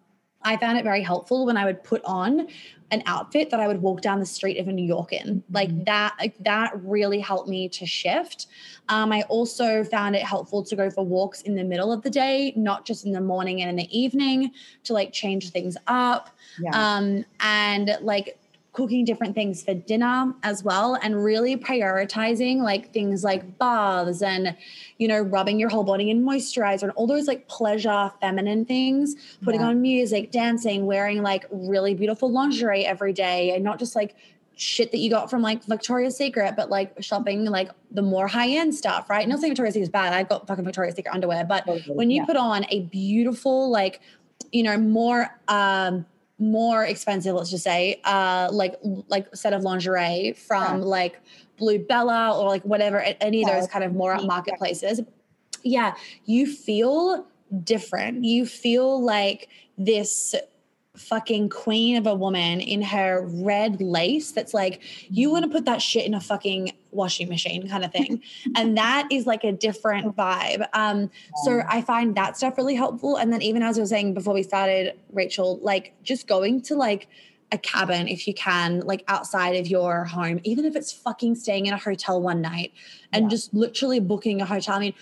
I 0.43 0.57
found 0.59 0.79
it 0.79 0.85
very 0.85 1.03
helpful 1.03 1.47
when 1.47 1.57
I 1.57 1.65
would 1.65 1.83
put 1.83 2.03
on 2.05 2.49
an 2.91 3.03
outfit 3.07 3.51
that 3.51 3.61
I 3.61 3.67
would 3.67 3.81
walk 3.81 4.03
down 4.03 4.21
the 4.21 4.27
street 4.27 4.59
of 4.59 4.69
a 4.69 4.73
New 4.73 4.85
York 4.85 5.13
in. 5.13 5.43
Like 5.51 5.71
mm-hmm. 5.71 5.85
that, 5.85 6.15
like 6.21 6.37
that 6.41 6.73
really 6.85 7.19
helped 7.19 7.49
me 7.49 7.69
to 7.71 7.87
shift. 7.87 8.47
Um, 8.89 9.11
I 9.11 9.23
also 9.23 9.83
found 9.85 10.15
it 10.15 10.23
helpful 10.23 10.63
to 10.63 10.77
go 10.77 10.91
for 10.91 11.05
walks 11.05 11.41
in 11.43 11.55
the 11.55 11.65
middle 11.65 11.93
of 11.93 12.03
the 12.03 12.11
day, 12.11 12.53
not 12.57 12.85
just 12.85 13.07
in 13.07 13.13
the 13.13 13.21
morning 13.21 13.63
and 13.63 13.71
in 13.71 13.77
the 13.77 13.99
evening 13.99 14.53
to 14.85 14.93
like 14.93 15.13
change 15.13 15.51
things 15.51 15.77
up. 15.87 16.31
Yeah. 16.61 16.71
Um, 16.73 17.25
and 17.41 17.97
like 18.03 18.39
cooking 18.75 19.05
different 19.05 19.35
things 19.35 19.63
for 19.63 19.73
dinner 19.73 20.35
as 20.43 20.63
well 20.63 20.99
and 21.01 21.25
really 21.25 21.57
prioritizing 21.57 22.59
like 22.59 22.93
things 22.93 23.25
like 23.25 23.57
baths 23.59 24.21
and 24.21 24.55
you 24.99 25.09
know 25.09 25.21
rubbing 25.21 25.59
your 25.59 25.69
whole 25.69 25.85
body 25.85 26.11
in 26.11 26.23
moisturizer 26.23 26.83
and 26.83 26.93
all 26.93 27.07
those 27.07 27.27
like 27.27 27.47
pleasure 27.49 28.11
feminine 28.21 28.65
things 28.65 29.15
putting 29.43 29.61
yeah. 29.61 29.69
on 29.69 29.81
music 29.81 30.31
dancing 30.33 30.87
wearing 30.87 31.23
like 31.23 31.47
really 31.51 31.95
beautiful 31.95 32.31
lingerie 32.31 32.85
every 32.85 33.13
day 33.13 33.55
and 33.55 33.65
not 33.65 33.79
just 33.79 33.95
like 33.97 34.15
shit 34.57 34.91
that 34.93 34.99
you 34.99 35.11
got 35.11 35.29
from 35.29 35.43
like 35.43 35.65
Victoria's 35.65 36.17
Secret, 36.17 36.55
but 36.57 36.71
like 36.71 36.95
shopping 37.03 37.45
like 37.45 37.71
the 37.91 38.03
more 38.03 38.29
high 38.29 38.51
end 38.51 38.73
stuff, 38.73 39.11
right? 39.11 39.27
Not 39.27 39.41
saying 39.41 39.51
Victoria's 39.51 39.75
Secret 39.75 39.83
is 39.83 39.89
bad. 39.89 40.13
I've 40.13 40.29
got 40.29 40.47
fucking 40.47 40.65
Victoria's 40.65 40.95
Secret 40.95 41.13
underwear, 41.13 41.45
but 41.45 41.69
when 41.89 42.09
you 42.11 42.23
yeah. 42.23 42.27
put 42.27 42.37
on 42.37 42.65
a 42.69 42.83
beautiful, 42.83 43.69
like, 43.69 44.01
you 44.53 44.63
know, 44.63 44.77
more 44.79 45.29
um 45.49 46.07
more 46.39 46.85
expensive, 46.85 47.35
let's 47.35 47.51
just 47.51 47.65
say, 47.65 48.01
uh, 48.05 48.49
like 48.53 48.75
like 49.09 49.35
set 49.35 49.53
of 49.53 49.63
lingerie 49.63 50.33
from 50.33 50.81
yeah. 50.81 50.85
like 50.85 51.21
Bluebella 51.61 52.37
or 52.37 52.49
like 52.49 52.63
whatever, 52.65 53.01
any 53.21 53.43
of 53.43 53.51
those 53.51 53.69
kind 53.69 53.85
of 53.85 53.95
more 53.95 54.17
marketplaces. 54.23 55.01
Yeah, 55.63 55.95
you 56.25 56.47
feel 56.47 57.27
different. 57.63 58.25
You 58.25 58.47
feel 58.47 59.03
like 59.03 59.49
this 59.79 60.35
fucking 60.97 61.49
queen 61.49 61.97
of 61.97 62.07
a 62.07 62.15
woman 62.15 62.61
in 62.61 62.81
her 62.81 63.27
red 63.27 63.81
lace 63.81 64.31
that's 64.31 64.55
like 64.55 64.81
you 65.11 65.31
want 65.31 65.45
to 65.45 65.51
put 65.51 65.65
that 65.65 65.83
shit 65.83 66.07
in 66.07 66.15
a 66.15 66.21
fucking 66.21 66.71
washing 66.93 67.29
machine 67.29 67.69
kind 67.69 67.85
of 67.85 67.91
thing. 67.91 68.23
And 68.57 68.77
that 68.77 69.09
is 69.11 69.27
like 69.27 69.43
a 69.43 69.51
different 69.51 70.17
vibe. 70.17 70.67
Um 70.73 71.11
so 71.45 71.63
i 71.69 71.83
find 71.83 72.15
that 72.15 72.37
stuff 72.37 72.57
really 72.57 72.77
helpful. 72.77 73.17
And 73.17 73.33
then 73.33 73.43
even 73.43 73.63
as 73.63 73.79
i 73.79 73.81
was 73.81 73.91
saying 73.91 74.15
before 74.15 74.35
we 74.35 74.43
started 74.43 74.95
rachel 75.13 75.59
like 75.63 75.95
just 76.03 76.29
going 76.29 76.63
to 76.63 76.77
like 76.77 77.09
a 77.53 77.59
cabin 77.59 78.09
if 78.09 78.27
you 78.27 78.35
can, 78.35 78.81
like 78.81 79.05
outside 79.09 79.57
of 79.57 79.67
your 79.67 80.05
home, 80.05 80.41
even 80.45 80.65
if 80.65 80.75
it's 80.75 80.93
fucking 80.93 81.35
staying 81.35 81.67
in 81.67 81.75
a 81.75 81.79
hotel 81.79 82.21
one 82.21 82.41
night 82.41 82.73
and 83.13 83.25
yeah. 83.25 83.29
just 83.29 83.55
literally 83.55 84.01
booking 84.01 84.41
a 84.41 84.45
hotel. 84.45 84.77
I 84.77 84.81
mean, 84.81 84.95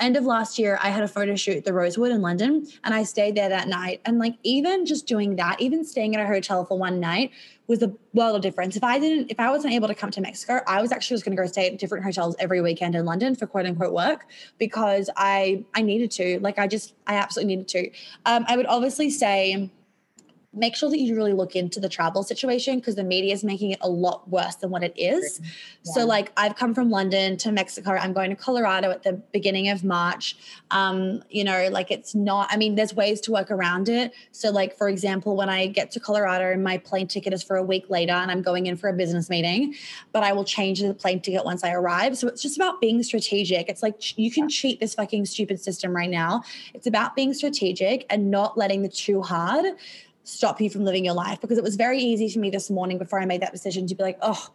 end 0.00 0.16
of 0.16 0.24
last 0.24 0.58
year, 0.58 0.78
I 0.82 0.88
had 0.88 1.02
a 1.02 1.08
photo 1.08 1.36
shoot 1.36 1.58
at 1.58 1.64
the 1.64 1.72
Rosewood 1.72 2.10
in 2.10 2.22
London 2.22 2.66
and 2.84 2.94
I 2.94 3.02
stayed 3.02 3.34
there 3.34 3.48
that 3.50 3.68
night. 3.68 4.00
And 4.06 4.18
like, 4.18 4.36
even 4.42 4.86
just 4.86 5.06
doing 5.06 5.36
that, 5.36 5.60
even 5.60 5.84
staying 5.84 6.14
in 6.14 6.20
a 6.20 6.26
hotel 6.26 6.64
for 6.64 6.78
one 6.78 6.98
night 6.98 7.30
was 7.66 7.82
a 7.82 7.92
world 8.14 8.36
of 8.36 8.40
difference. 8.40 8.76
If 8.76 8.84
I 8.84 8.98
didn't, 8.98 9.30
if 9.30 9.38
I 9.38 9.50
wasn't 9.50 9.74
able 9.74 9.88
to 9.88 9.94
come 9.94 10.10
to 10.12 10.20
Mexico, 10.22 10.60
I 10.66 10.80
was 10.80 10.90
actually 10.90 11.16
just 11.16 11.26
going 11.26 11.36
to 11.36 11.42
go 11.42 11.46
stay 11.46 11.66
at 11.66 11.78
different 11.78 12.04
hotels 12.04 12.34
every 12.38 12.62
weekend 12.62 12.94
in 12.94 13.04
London 13.04 13.34
for 13.34 13.46
quote 13.46 13.66
unquote 13.66 13.92
work 13.92 14.26
because 14.56 15.10
I, 15.16 15.64
I 15.74 15.82
needed 15.82 16.10
to, 16.12 16.40
like, 16.40 16.58
I 16.58 16.66
just, 16.66 16.94
I 17.06 17.16
absolutely 17.16 17.56
needed 17.56 17.68
to. 17.68 17.90
Um, 18.24 18.46
I 18.48 18.56
would 18.56 18.66
obviously 18.66 19.10
say, 19.10 19.70
make 20.54 20.74
sure 20.74 20.88
that 20.88 20.98
you 20.98 21.14
really 21.14 21.34
look 21.34 21.54
into 21.54 21.78
the 21.78 21.88
travel 21.88 22.22
situation 22.22 22.78
because 22.78 22.94
the 22.94 23.04
media 23.04 23.34
is 23.34 23.44
making 23.44 23.70
it 23.70 23.78
a 23.82 23.88
lot 23.88 24.28
worse 24.30 24.56
than 24.56 24.70
what 24.70 24.82
it 24.82 24.94
is. 24.96 25.40
Yeah. 25.42 25.92
So, 25.92 26.06
like, 26.06 26.32
I've 26.38 26.56
come 26.56 26.74
from 26.74 26.88
London 26.88 27.36
to 27.38 27.52
Mexico. 27.52 27.92
I'm 27.92 28.14
going 28.14 28.30
to 28.30 28.36
Colorado 28.36 28.90
at 28.90 29.02
the 29.02 29.12
beginning 29.32 29.68
of 29.68 29.84
March. 29.84 30.36
Um, 30.70 31.22
you 31.28 31.44
know, 31.44 31.68
like, 31.70 31.90
it's 31.90 32.14
not, 32.14 32.48
I 32.50 32.56
mean, 32.56 32.76
there's 32.76 32.94
ways 32.94 33.20
to 33.22 33.32
work 33.32 33.50
around 33.50 33.90
it. 33.90 34.12
So, 34.32 34.50
like, 34.50 34.76
for 34.76 34.88
example, 34.88 35.36
when 35.36 35.50
I 35.50 35.66
get 35.66 35.90
to 35.92 36.00
Colorado, 36.00 36.50
and 36.50 36.64
my 36.64 36.78
plane 36.78 37.08
ticket 37.08 37.34
is 37.34 37.42
for 37.42 37.56
a 37.56 37.62
week 37.62 37.90
later 37.90 38.12
and 38.12 38.30
I'm 38.30 38.42
going 38.42 38.66
in 38.66 38.76
for 38.76 38.88
a 38.88 38.94
business 38.94 39.28
meeting, 39.28 39.74
but 40.12 40.22
I 40.22 40.32
will 40.32 40.44
change 40.44 40.80
the 40.80 40.94
plane 40.94 41.20
ticket 41.20 41.44
once 41.44 41.62
I 41.62 41.72
arrive. 41.72 42.16
So, 42.16 42.26
it's 42.26 42.40
just 42.40 42.56
about 42.56 42.80
being 42.80 43.02
strategic. 43.02 43.68
It's 43.68 43.82
like 43.82 44.18
you 44.18 44.30
can 44.30 44.48
cheat 44.48 44.80
this 44.80 44.94
fucking 44.94 45.26
stupid 45.26 45.60
system 45.60 45.94
right 45.94 46.10
now. 46.10 46.42
It's 46.72 46.86
about 46.86 47.14
being 47.14 47.34
strategic 47.34 48.06
and 48.08 48.30
not 48.30 48.56
letting 48.56 48.80
the 48.82 48.88
too 48.88 49.20
hard 49.20 49.66
stop 50.28 50.60
you 50.60 50.68
from 50.68 50.84
living 50.84 51.04
your 51.04 51.14
life 51.14 51.40
because 51.40 51.58
it 51.58 51.64
was 51.64 51.76
very 51.76 51.98
easy 51.98 52.28
for 52.28 52.38
me 52.38 52.50
this 52.50 52.68
morning 52.68 52.98
before 52.98 53.20
I 53.20 53.24
made 53.24 53.40
that 53.42 53.52
decision 53.52 53.86
to 53.86 53.94
be 53.94 54.02
like, 54.02 54.18
oh, 54.20 54.50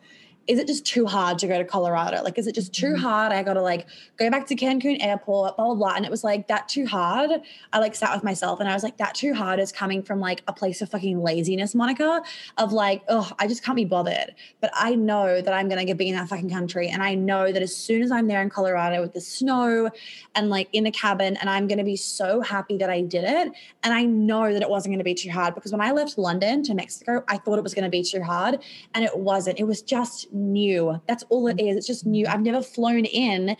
is 0.45 0.59
it 0.59 0.67
just 0.67 0.85
too 0.85 1.05
hard 1.05 1.39
to 1.39 1.47
go 1.47 1.57
to 1.57 1.63
Colorado? 1.63 2.21
Like, 2.21 2.37
is 2.37 2.47
it 2.47 2.55
just 2.55 2.73
too 2.73 2.87
mm-hmm. 2.87 3.01
hard? 3.01 3.31
I 3.31 3.43
got 3.43 3.53
to 3.53 3.61
like 3.61 3.87
go 4.17 4.29
back 4.29 4.45
to 4.47 4.55
Cancun 4.55 4.97
airport, 4.99 5.55
blah, 5.55 5.67
blah, 5.67 5.75
blah. 5.75 5.93
And 5.95 6.05
it 6.05 6.11
was 6.11 6.23
like, 6.23 6.47
that 6.49 6.67
too 6.67 6.85
hard. 6.85 7.31
I 7.71 7.79
like 7.79 7.95
sat 7.95 8.13
with 8.13 8.23
myself 8.23 8.59
and 8.59 8.67
I 8.67 8.73
was 8.73 8.83
like, 8.83 8.97
that 8.97 9.15
too 9.15 9.33
hard 9.33 9.59
is 9.59 9.71
coming 9.71 10.03
from 10.03 10.19
like 10.19 10.43
a 10.47 10.53
place 10.53 10.81
of 10.81 10.89
fucking 10.89 11.21
laziness, 11.21 11.73
Monica, 11.73 12.21
of 12.57 12.73
like, 12.73 13.03
oh, 13.07 13.31
I 13.39 13.47
just 13.47 13.63
can't 13.63 13.77
be 13.77 13.85
bothered. 13.85 14.35
But 14.59 14.71
I 14.73 14.95
know 14.95 15.41
that 15.41 15.53
I'm 15.53 15.69
going 15.69 15.85
to 15.85 15.95
be 15.95 16.09
in 16.09 16.15
that 16.15 16.27
fucking 16.27 16.49
country. 16.49 16.89
And 16.89 17.01
I 17.01 17.15
know 17.15 17.51
that 17.51 17.61
as 17.61 17.75
soon 17.75 18.01
as 18.01 18.11
I'm 18.11 18.27
there 18.27 18.41
in 18.41 18.49
Colorado 18.49 19.01
with 19.01 19.13
the 19.13 19.21
snow 19.21 19.89
and 20.35 20.49
like 20.49 20.67
in 20.73 20.83
the 20.83 20.91
cabin, 20.91 21.37
and 21.37 21.49
I'm 21.49 21.67
going 21.67 21.77
to 21.77 21.85
be 21.85 21.95
so 21.95 22.41
happy 22.41 22.77
that 22.77 22.89
I 22.89 22.99
did 22.99 23.23
it. 23.23 23.53
And 23.83 23.93
I 23.93 24.03
know 24.03 24.51
that 24.51 24.61
it 24.61 24.69
wasn't 24.69 24.91
going 24.91 24.99
to 24.99 25.05
be 25.05 25.13
too 25.13 25.31
hard 25.31 25.55
because 25.55 25.71
when 25.71 25.81
I 25.81 25.91
left 25.91 26.17
London 26.17 26.63
to 26.63 26.73
Mexico, 26.73 27.23
I 27.29 27.37
thought 27.37 27.57
it 27.57 27.63
was 27.63 27.73
going 27.73 27.85
to 27.85 27.89
be 27.89 28.03
too 28.03 28.21
hard. 28.21 28.59
And 28.93 29.05
it 29.05 29.17
wasn't. 29.17 29.57
It 29.57 29.63
was 29.63 29.81
just 29.81 30.32
new. 30.33 31.01
That's 31.07 31.23
all 31.29 31.47
it 31.47 31.59
is. 31.59 31.77
It's 31.77 31.87
just 31.87 32.05
new. 32.05 32.27
I've 32.27 32.41
never 32.41 32.61
flown 32.61 33.05
in 33.05 33.55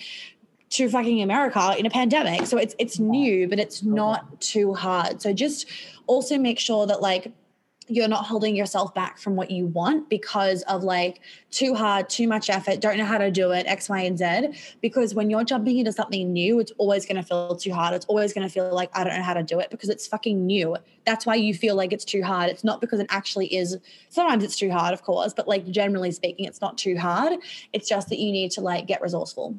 to 0.71 0.89
fucking 0.89 1.21
America 1.21 1.75
in 1.77 1.85
a 1.85 1.89
pandemic. 1.89 2.47
So 2.47 2.57
it's 2.57 2.75
it's 2.79 2.99
new, 2.99 3.47
but 3.47 3.59
it's 3.59 3.83
not 3.83 4.41
too 4.41 4.73
hard. 4.73 5.21
So 5.21 5.31
just 5.33 5.67
also 6.07 6.37
make 6.37 6.59
sure 6.59 6.87
that 6.87 7.01
like 7.01 7.31
you're 7.87 8.07
not 8.07 8.25
holding 8.25 8.55
yourself 8.55 8.93
back 8.93 9.17
from 9.17 9.35
what 9.35 9.51
you 9.51 9.67
want 9.67 10.09
because 10.09 10.61
of 10.63 10.83
like 10.83 11.19
too 11.51 11.73
hard, 11.75 12.09
too 12.09 12.27
much 12.27 12.49
effort, 12.49 12.79
don't 12.79 12.97
know 12.97 13.05
how 13.05 13.17
to 13.17 13.29
do 13.29 13.51
it, 13.51 13.65
X, 13.67 13.89
Y, 13.89 13.99
and 14.01 14.17
Z. 14.17 14.75
Because 14.81 15.13
when 15.13 15.29
you're 15.29 15.43
jumping 15.43 15.77
into 15.77 15.91
something 15.91 16.31
new, 16.31 16.59
it's 16.59 16.71
always 16.77 17.05
going 17.05 17.17
to 17.17 17.23
feel 17.23 17.55
too 17.55 17.73
hard. 17.73 17.93
It's 17.93 18.05
always 18.05 18.33
going 18.33 18.47
to 18.47 18.53
feel 18.53 18.73
like 18.73 18.89
I 18.93 19.03
don't 19.03 19.15
know 19.15 19.23
how 19.23 19.33
to 19.33 19.43
do 19.43 19.59
it 19.59 19.69
because 19.69 19.89
it's 19.89 20.07
fucking 20.07 20.45
new. 20.45 20.77
That's 21.05 21.25
why 21.25 21.35
you 21.35 21.53
feel 21.53 21.75
like 21.75 21.91
it's 21.91 22.05
too 22.05 22.23
hard. 22.23 22.49
It's 22.49 22.63
not 22.63 22.81
because 22.81 22.99
it 22.99 23.07
actually 23.09 23.53
is. 23.53 23.77
Sometimes 24.09 24.43
it's 24.43 24.55
too 24.55 24.71
hard, 24.71 24.93
of 24.93 25.03
course, 25.03 25.33
but 25.33 25.47
like 25.47 25.67
generally 25.69 26.11
speaking, 26.11 26.45
it's 26.45 26.61
not 26.61 26.77
too 26.77 26.97
hard. 26.97 27.39
It's 27.73 27.87
just 27.87 28.09
that 28.09 28.19
you 28.19 28.31
need 28.31 28.51
to 28.51 28.61
like 28.61 28.87
get 28.87 29.01
resourceful. 29.01 29.55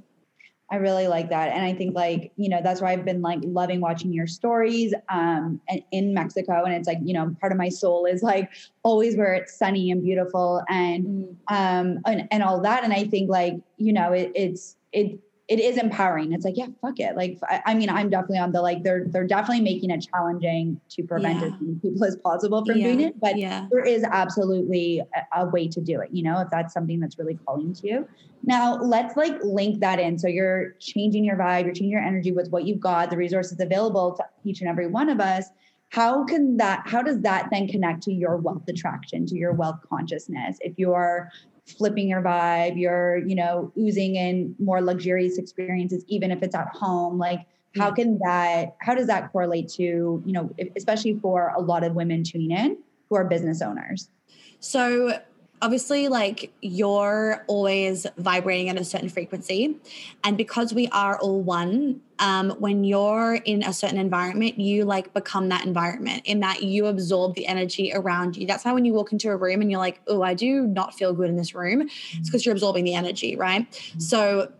I 0.71 0.77
really 0.77 1.09
like 1.09 1.29
that. 1.29 1.51
And 1.53 1.65
I 1.65 1.75
think 1.75 1.95
like, 1.95 2.33
you 2.37 2.49
know, 2.49 2.61
that's 2.63 2.81
why 2.81 2.93
I've 2.93 3.05
been 3.05 3.21
like 3.21 3.41
loving 3.43 3.81
watching 3.81 4.13
your 4.13 4.27
stories 4.27 4.95
um 5.11 5.61
and 5.69 5.83
in 5.93 6.15
Mexico. 6.15 6.65
And 6.65 6.75
it's 6.75 6.89
like, 6.89 6.99
you 7.03 7.13
know, 7.13 7.37
part 7.41 7.53
of 7.53 7.59
my 7.59 7.69
soul 7.69 8.07
is 8.07 8.23
like 8.23 8.51
always 8.83 9.17
where 9.17 9.35
it's 9.35 9.57
sunny 9.57 9.91
and 9.91 10.03
beautiful 10.03 10.63
and 10.69 11.05
mm. 11.05 11.37
um 11.49 12.01
and, 12.07 12.27
and 12.31 12.43
all 12.43 12.61
that. 12.63 12.83
And 12.83 12.93
I 12.93 13.05
think 13.05 13.29
like, 13.29 13.57
you 13.77 13.93
know, 13.93 14.13
it, 14.13 14.33
it's 14.35 14.77
it 14.93 15.19
it 15.47 15.61
is 15.61 15.77
empowering. 15.77 16.33
It's 16.33 16.45
like, 16.45 16.57
yeah, 16.57 16.69
fuck 16.81 16.99
it. 16.99 17.17
Like, 17.17 17.39
I, 17.49 17.61
I, 17.67 17.75
mean, 17.75 17.91
I'm 17.91 18.09
definitely 18.09 18.39
on 18.39 18.53
the 18.53 18.63
like, 18.63 18.83
they're 18.83 19.05
they're 19.09 19.27
definitely 19.27 19.61
making 19.61 19.91
it 19.91 20.07
challenging 20.11 20.81
to 20.91 21.03
prevent 21.03 21.41
yeah. 21.41 21.47
as 21.47 21.53
many 21.61 21.75
people 21.81 22.05
as 22.05 22.17
possible 22.17 22.65
from 22.65 22.79
yeah. 22.79 22.85
doing 22.85 23.01
it. 23.03 23.21
But 23.21 23.39
yeah. 23.39 23.67
there 23.71 23.85
is 23.85 24.05
absolutely 24.05 25.01
a, 25.01 25.43
a, 25.43 25.47
way 25.47 25.69
to 25.69 25.81
do 25.83 26.01
it. 26.01 26.09
You 26.13 26.23
know, 26.23 26.41
if 26.41 26.49
that's 26.51 26.73
something 26.73 26.99
that's 26.99 27.19
really 27.19 27.39
calling 27.47 27.75
to 27.75 27.87
you. 27.87 28.09
Now, 28.43 28.77
let's 28.77 29.17
like 29.17 29.39
link 29.43 29.81
that 29.81 29.99
in. 29.99 30.19
So 30.19 30.29
you're 30.29 30.73
changing 30.81 31.25
your 31.25 31.37
vibe, 31.37 31.65
you're 31.65 31.75
changing 31.75 31.91
your 31.91 32.03
energy 32.03 32.33
with 32.33 32.49
what 32.51 32.65
you've 32.65 32.81
got, 32.81 33.11
the 33.11 33.17
resources 33.17 33.61
available 33.61 34.15
to 34.15 34.25
each 34.45 34.61
and 34.61 34.71
every 34.71 34.87
one 34.87 35.11
of 35.11 35.21
us. 35.21 35.49
How 35.95 36.25
can 36.25 36.57
that? 36.57 36.83
How 36.87 37.03
does 37.03 37.21
that 37.21 37.51
then 37.53 37.69
connect 37.69 38.03
to 38.03 38.13
your 38.13 38.37
wealth 38.37 38.67
attraction, 38.67 39.27
to 39.27 39.37
your 39.37 39.53
wealth 39.53 39.79
consciousness? 39.89 40.59
If 40.61 40.77
you're 40.77 41.31
flipping 41.69 42.09
your 42.09 42.21
vibe, 42.21 42.77
you're, 42.77 43.19
you 43.19 43.37
know, 43.37 43.73
oozing 43.79 44.17
in 44.17 44.57
more 44.59 44.83
luxurious 44.83 45.39
experiences, 45.39 46.05
even 46.09 46.33
if 46.33 46.43
it's 46.43 46.57
at 46.57 46.67
home. 46.75 47.17
Like, 47.17 47.47
how 47.77 47.93
mm. 47.93 47.97
can 47.97 48.19
that, 48.25 48.75
how 48.81 48.97
does 48.97 49.07
that 49.07 49.31
correlate 49.31 49.69
to, 49.75 49.83
you 50.27 50.33
know, 50.33 50.51
especially 50.77 51.17
for 51.21 51.53
a 51.57 51.61
lot 51.61 51.85
of 51.85 51.95
women 51.95 52.25
tuning 52.25 52.51
in 52.51 52.77
who 53.09 53.15
are 53.15 53.25
business 53.25 53.63
owners? 53.63 54.11
So, 54.59 55.21
obviously 55.63 56.09
like 56.09 56.53
you're 56.61 57.45
always 57.47 58.07
vibrating 58.19 58.69
at 58.69 58.79
a 58.79 58.85
certain 58.85 59.09
frequency. 59.09 59.77
And 60.23 60.37
because 60.37 60.75
we 60.75 60.89
are 60.89 61.19
all 61.19 61.41
one 61.41 62.01
um, 62.19 62.51
when 62.59 62.85
you're 62.85 63.41
in 63.45 63.63
a 63.63 63.73
certain 63.73 63.99
environment 63.99 64.61
you 64.61 64.85
like 64.85 65.13
become 65.15 65.49
that 65.49 65.65
environment 65.65 66.23
in 66.27 66.41
that 66.41 66.63
you 66.63 66.87
absorb 66.87 67.35
the 67.35 67.47
energy 67.47 67.93
around 67.93 68.37
you. 68.37 68.47
That's 68.47 68.65
why 68.65 68.73
when 68.73 68.85
you 68.85 68.93
walk 68.93 69.13
into 69.13 69.31
a 69.31 69.37
room 69.37 69.61
and 69.61 69.71
you're 69.71 69.81
like 69.81 70.01
oh 70.07 70.23
i 70.23 70.35
do 70.35 70.63
not 70.63 70.95
feel 70.95 71.13
good 71.13 71.29
in 71.29 71.37
this 71.37 71.55
room. 71.55 71.83
It's 71.83 72.29
because 72.29 72.45
you're 72.47 72.53
absorbing 72.53 72.85
the 72.85 72.95
energy 72.95 73.37
right? 73.37 73.71
Mm-hmm. 73.71 74.01
so 74.01 74.53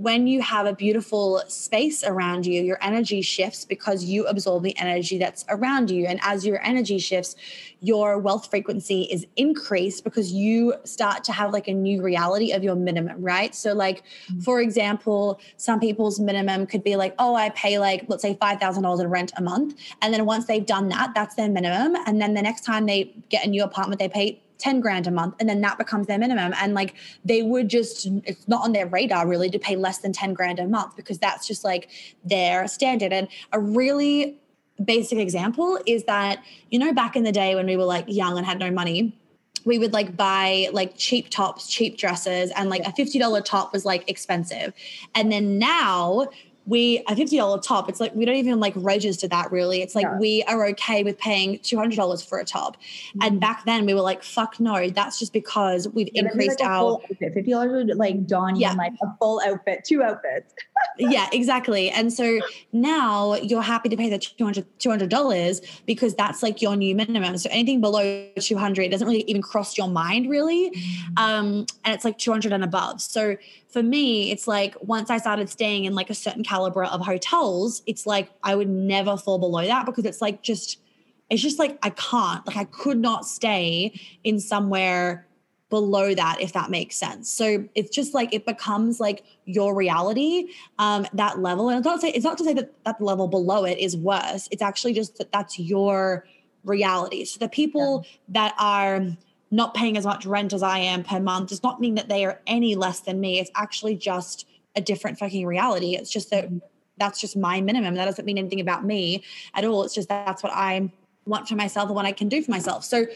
when 0.00 0.26
you 0.26 0.40
have 0.40 0.64
a 0.64 0.72
beautiful 0.72 1.42
space 1.46 2.02
around 2.02 2.46
you, 2.46 2.62
your 2.62 2.78
energy 2.80 3.20
shifts 3.20 3.66
because 3.66 4.02
you 4.02 4.26
absorb 4.26 4.62
the 4.62 4.74
energy 4.78 5.18
that's 5.18 5.44
around 5.50 5.90
you. 5.90 6.06
And 6.06 6.18
as 6.22 6.46
your 6.46 6.58
energy 6.64 6.98
shifts, 6.98 7.36
your 7.80 8.18
wealth 8.18 8.48
frequency 8.48 9.02
is 9.02 9.26
increased 9.36 10.02
because 10.02 10.32
you 10.32 10.72
start 10.84 11.22
to 11.24 11.32
have 11.32 11.52
like 11.52 11.68
a 11.68 11.74
new 11.74 12.00
reality 12.00 12.52
of 12.52 12.64
your 12.64 12.76
minimum, 12.76 13.20
right? 13.20 13.54
So, 13.54 13.74
like, 13.74 14.02
mm-hmm. 14.02 14.40
for 14.40 14.62
example, 14.62 15.38
some 15.58 15.80
people's 15.80 16.18
minimum 16.18 16.66
could 16.66 16.82
be 16.82 16.96
like, 16.96 17.14
oh, 17.18 17.34
I 17.34 17.50
pay 17.50 17.78
like, 17.78 18.06
let's 18.08 18.22
say 18.22 18.34
$5,000 18.34 19.00
in 19.00 19.10
rent 19.10 19.32
a 19.36 19.42
month. 19.42 19.78
And 20.00 20.14
then 20.14 20.24
once 20.24 20.46
they've 20.46 20.64
done 20.64 20.88
that, 20.88 21.12
that's 21.14 21.34
their 21.34 21.50
minimum. 21.50 21.94
And 22.06 22.22
then 22.22 22.32
the 22.32 22.42
next 22.42 22.64
time 22.64 22.86
they 22.86 23.14
get 23.28 23.44
a 23.44 23.50
new 23.50 23.62
apartment, 23.62 23.98
they 23.98 24.08
pay 24.08 24.40
10 24.60 24.80
grand 24.80 25.06
a 25.06 25.10
month 25.10 25.34
and 25.40 25.48
then 25.48 25.60
that 25.60 25.78
becomes 25.78 26.06
their 26.06 26.18
minimum 26.18 26.54
and 26.60 26.74
like 26.74 26.94
they 27.24 27.42
would 27.42 27.68
just 27.68 28.06
it's 28.24 28.46
not 28.46 28.62
on 28.62 28.72
their 28.72 28.86
radar 28.86 29.26
really 29.26 29.50
to 29.50 29.58
pay 29.58 29.76
less 29.76 29.98
than 29.98 30.12
10 30.12 30.34
grand 30.34 30.58
a 30.58 30.66
month 30.66 30.96
because 30.96 31.18
that's 31.18 31.46
just 31.46 31.64
like 31.64 31.88
their 32.24 32.68
standard 32.68 33.12
and 33.12 33.28
a 33.52 33.60
really 33.60 34.38
basic 34.84 35.18
example 35.18 35.78
is 35.86 36.04
that 36.04 36.42
you 36.70 36.78
know 36.78 36.92
back 36.92 37.16
in 37.16 37.24
the 37.24 37.32
day 37.32 37.54
when 37.54 37.66
we 37.66 37.76
were 37.76 37.84
like 37.84 38.04
young 38.06 38.36
and 38.36 38.46
had 38.46 38.58
no 38.58 38.70
money 38.70 39.16
we 39.64 39.78
would 39.78 39.92
like 39.92 40.16
buy 40.16 40.68
like 40.72 40.96
cheap 40.96 41.28
tops, 41.30 41.68
cheap 41.68 41.98
dresses, 41.98 42.50
and 42.56 42.70
like 42.70 42.82
a 42.86 42.92
$50 42.92 43.44
top 43.44 43.72
was 43.72 43.84
like 43.84 44.08
expensive. 44.08 44.72
And 45.14 45.30
then 45.30 45.58
now 45.58 46.28
we 46.70 47.02
a 47.08 47.16
fifty 47.16 47.36
dollar 47.36 47.60
top. 47.60 47.88
It's 47.88 47.98
like 47.98 48.14
we 48.14 48.24
don't 48.24 48.36
even 48.36 48.60
like 48.60 48.72
register 48.76 49.26
that 49.26 49.50
really. 49.50 49.82
It's 49.82 49.96
like 49.96 50.04
yeah. 50.04 50.18
we 50.18 50.44
are 50.44 50.66
okay 50.68 51.02
with 51.02 51.18
paying 51.18 51.58
two 51.58 51.76
hundred 51.76 51.96
dollars 51.96 52.22
for 52.22 52.38
a 52.38 52.44
top. 52.44 52.76
Mm-hmm. 52.76 53.22
And 53.22 53.40
back 53.40 53.64
then 53.64 53.86
we 53.86 53.92
were 53.92 54.00
like, 54.00 54.22
fuck 54.22 54.60
no, 54.60 54.88
that's 54.88 55.18
just 55.18 55.32
because 55.32 55.88
we've 55.88 56.08
yeah, 56.12 56.22
increased 56.22 56.60
like 56.60 56.68
our 56.68 57.00
fifty 57.18 57.50
dollars 57.50 57.72
would 57.72 57.96
like 57.98 58.14
you 58.14 58.52
yeah. 58.54 58.72
like 58.74 58.92
a 59.02 59.06
full 59.18 59.40
outfit, 59.44 59.84
two 59.84 60.00
outfits. 60.04 60.54
yeah, 60.98 61.28
exactly. 61.32 61.90
And 61.90 62.12
so 62.12 62.38
now 62.72 63.34
you're 63.34 63.62
happy 63.62 63.88
to 63.88 63.96
pay 63.96 64.08
the 64.08 64.18
200 64.18 65.10
dollars 65.10 65.60
because 65.86 66.14
that's 66.14 66.40
like 66.40 66.62
your 66.62 66.76
new 66.76 66.94
minimum. 66.94 67.36
So 67.38 67.48
anything 67.50 67.80
below 67.80 68.28
two 68.38 68.56
hundred 68.56 68.92
doesn't 68.92 69.06
really 69.06 69.24
even 69.24 69.42
cross 69.42 69.76
your 69.76 69.88
mind 69.88 70.30
really, 70.30 70.70
mm-hmm. 70.70 71.12
um, 71.16 71.66
and 71.84 71.94
it's 71.94 72.04
like 72.04 72.16
two 72.16 72.30
hundred 72.30 72.52
and 72.52 72.62
above. 72.62 73.00
So 73.00 73.36
for 73.72 73.82
me, 73.82 74.30
it's 74.30 74.48
like 74.48 74.76
once 74.80 75.10
I 75.10 75.18
started 75.18 75.48
staying 75.48 75.84
in 75.84 75.94
like 75.94 76.10
a 76.10 76.14
certain 76.14 76.42
caliber 76.42 76.84
of 76.84 77.00
hotels, 77.00 77.82
it's 77.86 78.06
like 78.06 78.30
I 78.42 78.54
would 78.54 78.68
never 78.68 79.16
fall 79.16 79.38
below 79.38 79.64
that 79.64 79.86
because 79.86 80.04
it's 80.04 80.20
like 80.20 80.42
just, 80.42 80.80
it's 81.28 81.42
just 81.42 81.58
like 81.58 81.78
I 81.82 81.90
can't, 81.90 82.46
like 82.46 82.56
I 82.56 82.64
could 82.64 82.98
not 82.98 83.26
stay 83.26 83.98
in 84.24 84.40
somewhere 84.40 85.26
below 85.70 86.12
that 86.14 86.40
if 86.40 86.52
that 86.52 86.68
makes 86.68 86.96
sense. 86.96 87.30
So 87.30 87.66
it's 87.74 87.90
just 87.90 88.12
like 88.12 88.34
it 88.34 88.44
becomes 88.44 88.98
like 88.98 89.24
your 89.44 89.74
reality 89.74 90.48
um 90.78 91.06
that 91.14 91.38
level. 91.38 91.68
And 91.68 91.78
it's 91.78 91.86
not 91.86 91.94
to 91.94 92.00
say 92.00 92.10
it's 92.10 92.24
not 92.24 92.36
to 92.38 92.44
say 92.44 92.54
that 92.54 92.72
that 92.84 93.00
level 93.00 93.28
below 93.28 93.64
it 93.64 93.78
is 93.78 93.96
worse. 93.96 94.48
It's 94.50 94.62
actually 94.62 94.92
just 94.94 95.16
that 95.18 95.30
that's 95.30 95.58
your 95.58 96.26
reality. 96.64 97.24
So 97.24 97.38
the 97.38 97.48
people 97.48 98.04
yeah. 98.04 98.10
that 98.28 98.54
are 98.58 99.16
not 99.50 99.74
paying 99.74 99.96
as 99.96 100.06
much 100.06 100.26
rent 100.26 100.52
as 100.52 100.62
I 100.62 100.78
am 100.78 101.02
per 101.02 101.20
month 101.20 101.48
does 101.48 101.62
not 101.62 101.80
mean 101.80 101.96
that 101.96 102.08
they 102.08 102.24
are 102.24 102.40
any 102.46 102.74
less 102.76 103.00
than 103.00 103.20
me. 103.20 103.40
It's 103.40 103.50
actually 103.54 103.96
just 103.96 104.46
a 104.76 104.80
different 104.80 105.18
fucking 105.18 105.46
reality. 105.46 105.96
It's 105.96 106.10
just 106.10 106.30
that 106.30 106.48
that's 106.98 107.20
just 107.20 107.36
my 107.36 107.60
minimum. 107.60 107.94
That 107.94 108.04
doesn't 108.04 108.24
mean 108.24 108.38
anything 108.38 108.60
about 108.60 108.84
me 108.84 109.24
at 109.54 109.64
all. 109.64 109.82
It's 109.82 109.94
just 109.94 110.08
that's 110.08 110.42
what 110.42 110.52
I 110.52 110.90
want 111.26 111.48
for 111.48 111.56
myself 111.56 111.86
and 111.86 111.96
what 111.96 112.06
I 112.06 112.12
can 112.12 112.28
do 112.28 112.42
for 112.42 112.50
myself. 112.50 112.84
So 112.84 113.06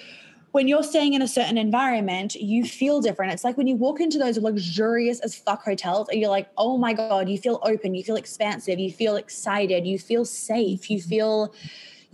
when 0.52 0.68
you're 0.68 0.84
staying 0.84 1.14
in 1.14 1.22
a 1.22 1.28
certain 1.28 1.58
environment, 1.58 2.36
you 2.36 2.64
feel 2.64 3.00
different. 3.00 3.32
It's 3.32 3.44
like 3.44 3.56
when 3.56 3.66
you 3.66 3.74
walk 3.76 4.00
into 4.00 4.18
those 4.18 4.38
luxurious 4.38 5.20
as 5.20 5.34
fuck 5.34 5.64
hotels 5.64 6.08
and 6.08 6.20
you're 6.20 6.30
like, 6.30 6.48
oh 6.56 6.78
my 6.78 6.92
God, 6.92 7.28
you 7.28 7.38
feel 7.38 7.58
open, 7.62 7.94
you 7.94 8.04
feel 8.04 8.16
expansive, 8.16 8.78
you 8.78 8.92
feel 8.92 9.16
excited, 9.16 9.84
you 9.84 9.98
feel 9.98 10.24
safe, 10.24 10.90
you 10.90 11.00
feel 11.00 11.52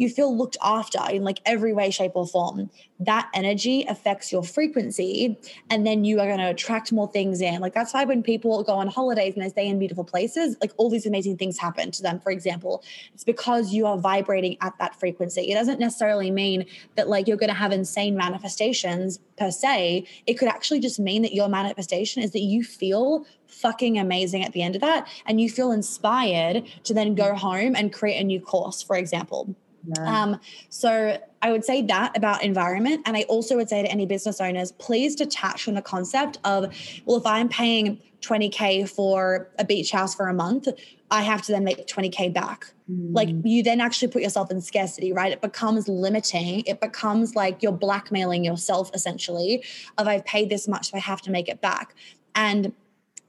you 0.00 0.08
feel 0.08 0.34
looked 0.34 0.56
after 0.62 0.98
in 1.10 1.24
like 1.24 1.40
every 1.44 1.74
way, 1.74 1.90
shape, 1.90 2.12
or 2.14 2.26
form. 2.26 2.70
That 3.00 3.28
energy 3.34 3.84
affects 3.86 4.32
your 4.32 4.42
frequency, 4.42 5.38
and 5.68 5.86
then 5.86 6.04
you 6.04 6.20
are 6.20 6.26
going 6.26 6.38
to 6.38 6.48
attract 6.48 6.90
more 6.90 7.06
things 7.06 7.42
in. 7.42 7.60
Like 7.60 7.74
that's 7.74 7.92
why 7.92 8.04
when 8.04 8.22
people 8.22 8.62
go 8.62 8.72
on 8.72 8.88
holidays 8.88 9.34
and 9.34 9.44
they 9.44 9.50
stay 9.50 9.68
in 9.68 9.78
beautiful 9.78 10.04
places, 10.04 10.56
like 10.62 10.72
all 10.78 10.88
these 10.88 11.04
amazing 11.04 11.36
things 11.36 11.58
happen 11.58 11.90
to 11.90 12.02
them. 12.02 12.18
For 12.18 12.32
example, 12.32 12.82
it's 13.12 13.24
because 13.24 13.74
you 13.74 13.84
are 13.84 13.98
vibrating 13.98 14.56
at 14.62 14.76
that 14.78 14.98
frequency. 14.98 15.50
It 15.50 15.54
doesn't 15.54 15.78
necessarily 15.78 16.30
mean 16.30 16.64
that 16.96 17.08
like 17.08 17.28
you're 17.28 17.36
going 17.36 17.48
to 17.48 17.54
have 17.54 17.72
insane 17.72 18.16
manifestations 18.16 19.18
per 19.36 19.50
se. 19.50 20.06
It 20.26 20.34
could 20.34 20.48
actually 20.48 20.80
just 20.80 20.98
mean 20.98 21.20
that 21.22 21.34
your 21.34 21.50
manifestation 21.50 22.22
is 22.22 22.30
that 22.30 22.40
you 22.40 22.64
feel 22.64 23.26
fucking 23.48 23.98
amazing 23.98 24.44
at 24.44 24.52
the 24.52 24.62
end 24.62 24.76
of 24.76 24.80
that 24.80 25.06
and 25.26 25.40
you 25.40 25.50
feel 25.50 25.72
inspired 25.72 26.64
to 26.84 26.94
then 26.94 27.14
go 27.14 27.34
home 27.34 27.76
and 27.76 27.92
create 27.92 28.18
a 28.18 28.24
new 28.24 28.40
course, 28.40 28.80
for 28.80 28.96
example. 28.96 29.54
Yeah. 29.86 30.22
Um, 30.22 30.40
so 30.68 31.18
I 31.42 31.50
would 31.50 31.64
say 31.64 31.82
that 31.82 32.16
about 32.16 32.42
environment. 32.42 33.02
And 33.06 33.16
I 33.16 33.22
also 33.22 33.56
would 33.56 33.68
say 33.68 33.82
to 33.82 33.90
any 33.90 34.06
business 34.06 34.40
owners, 34.40 34.72
please 34.72 35.14
detach 35.14 35.62
from 35.62 35.74
the 35.74 35.82
concept 35.82 36.38
of, 36.44 36.74
well, 37.06 37.16
if 37.16 37.26
I'm 37.26 37.48
paying 37.48 38.00
20K 38.20 38.88
for 38.88 39.48
a 39.58 39.64
beach 39.64 39.90
house 39.90 40.14
for 40.14 40.28
a 40.28 40.34
month, 40.34 40.68
I 41.10 41.22
have 41.22 41.42
to 41.42 41.52
then 41.52 41.64
make 41.64 41.86
20K 41.86 42.32
back. 42.32 42.72
Mm. 42.90 43.14
Like 43.14 43.28
you 43.44 43.62
then 43.62 43.80
actually 43.80 44.08
put 44.08 44.22
yourself 44.22 44.50
in 44.50 44.60
scarcity, 44.60 45.12
right? 45.12 45.32
It 45.32 45.40
becomes 45.40 45.88
limiting. 45.88 46.62
It 46.66 46.80
becomes 46.80 47.34
like 47.34 47.62
you're 47.62 47.72
blackmailing 47.72 48.44
yourself 48.44 48.90
essentially 48.94 49.64
of 49.98 50.06
I've 50.06 50.24
paid 50.24 50.50
this 50.50 50.68
much, 50.68 50.90
so 50.90 50.96
I 50.96 51.00
have 51.00 51.22
to 51.22 51.30
make 51.30 51.48
it 51.48 51.60
back. 51.60 51.94
And 52.34 52.72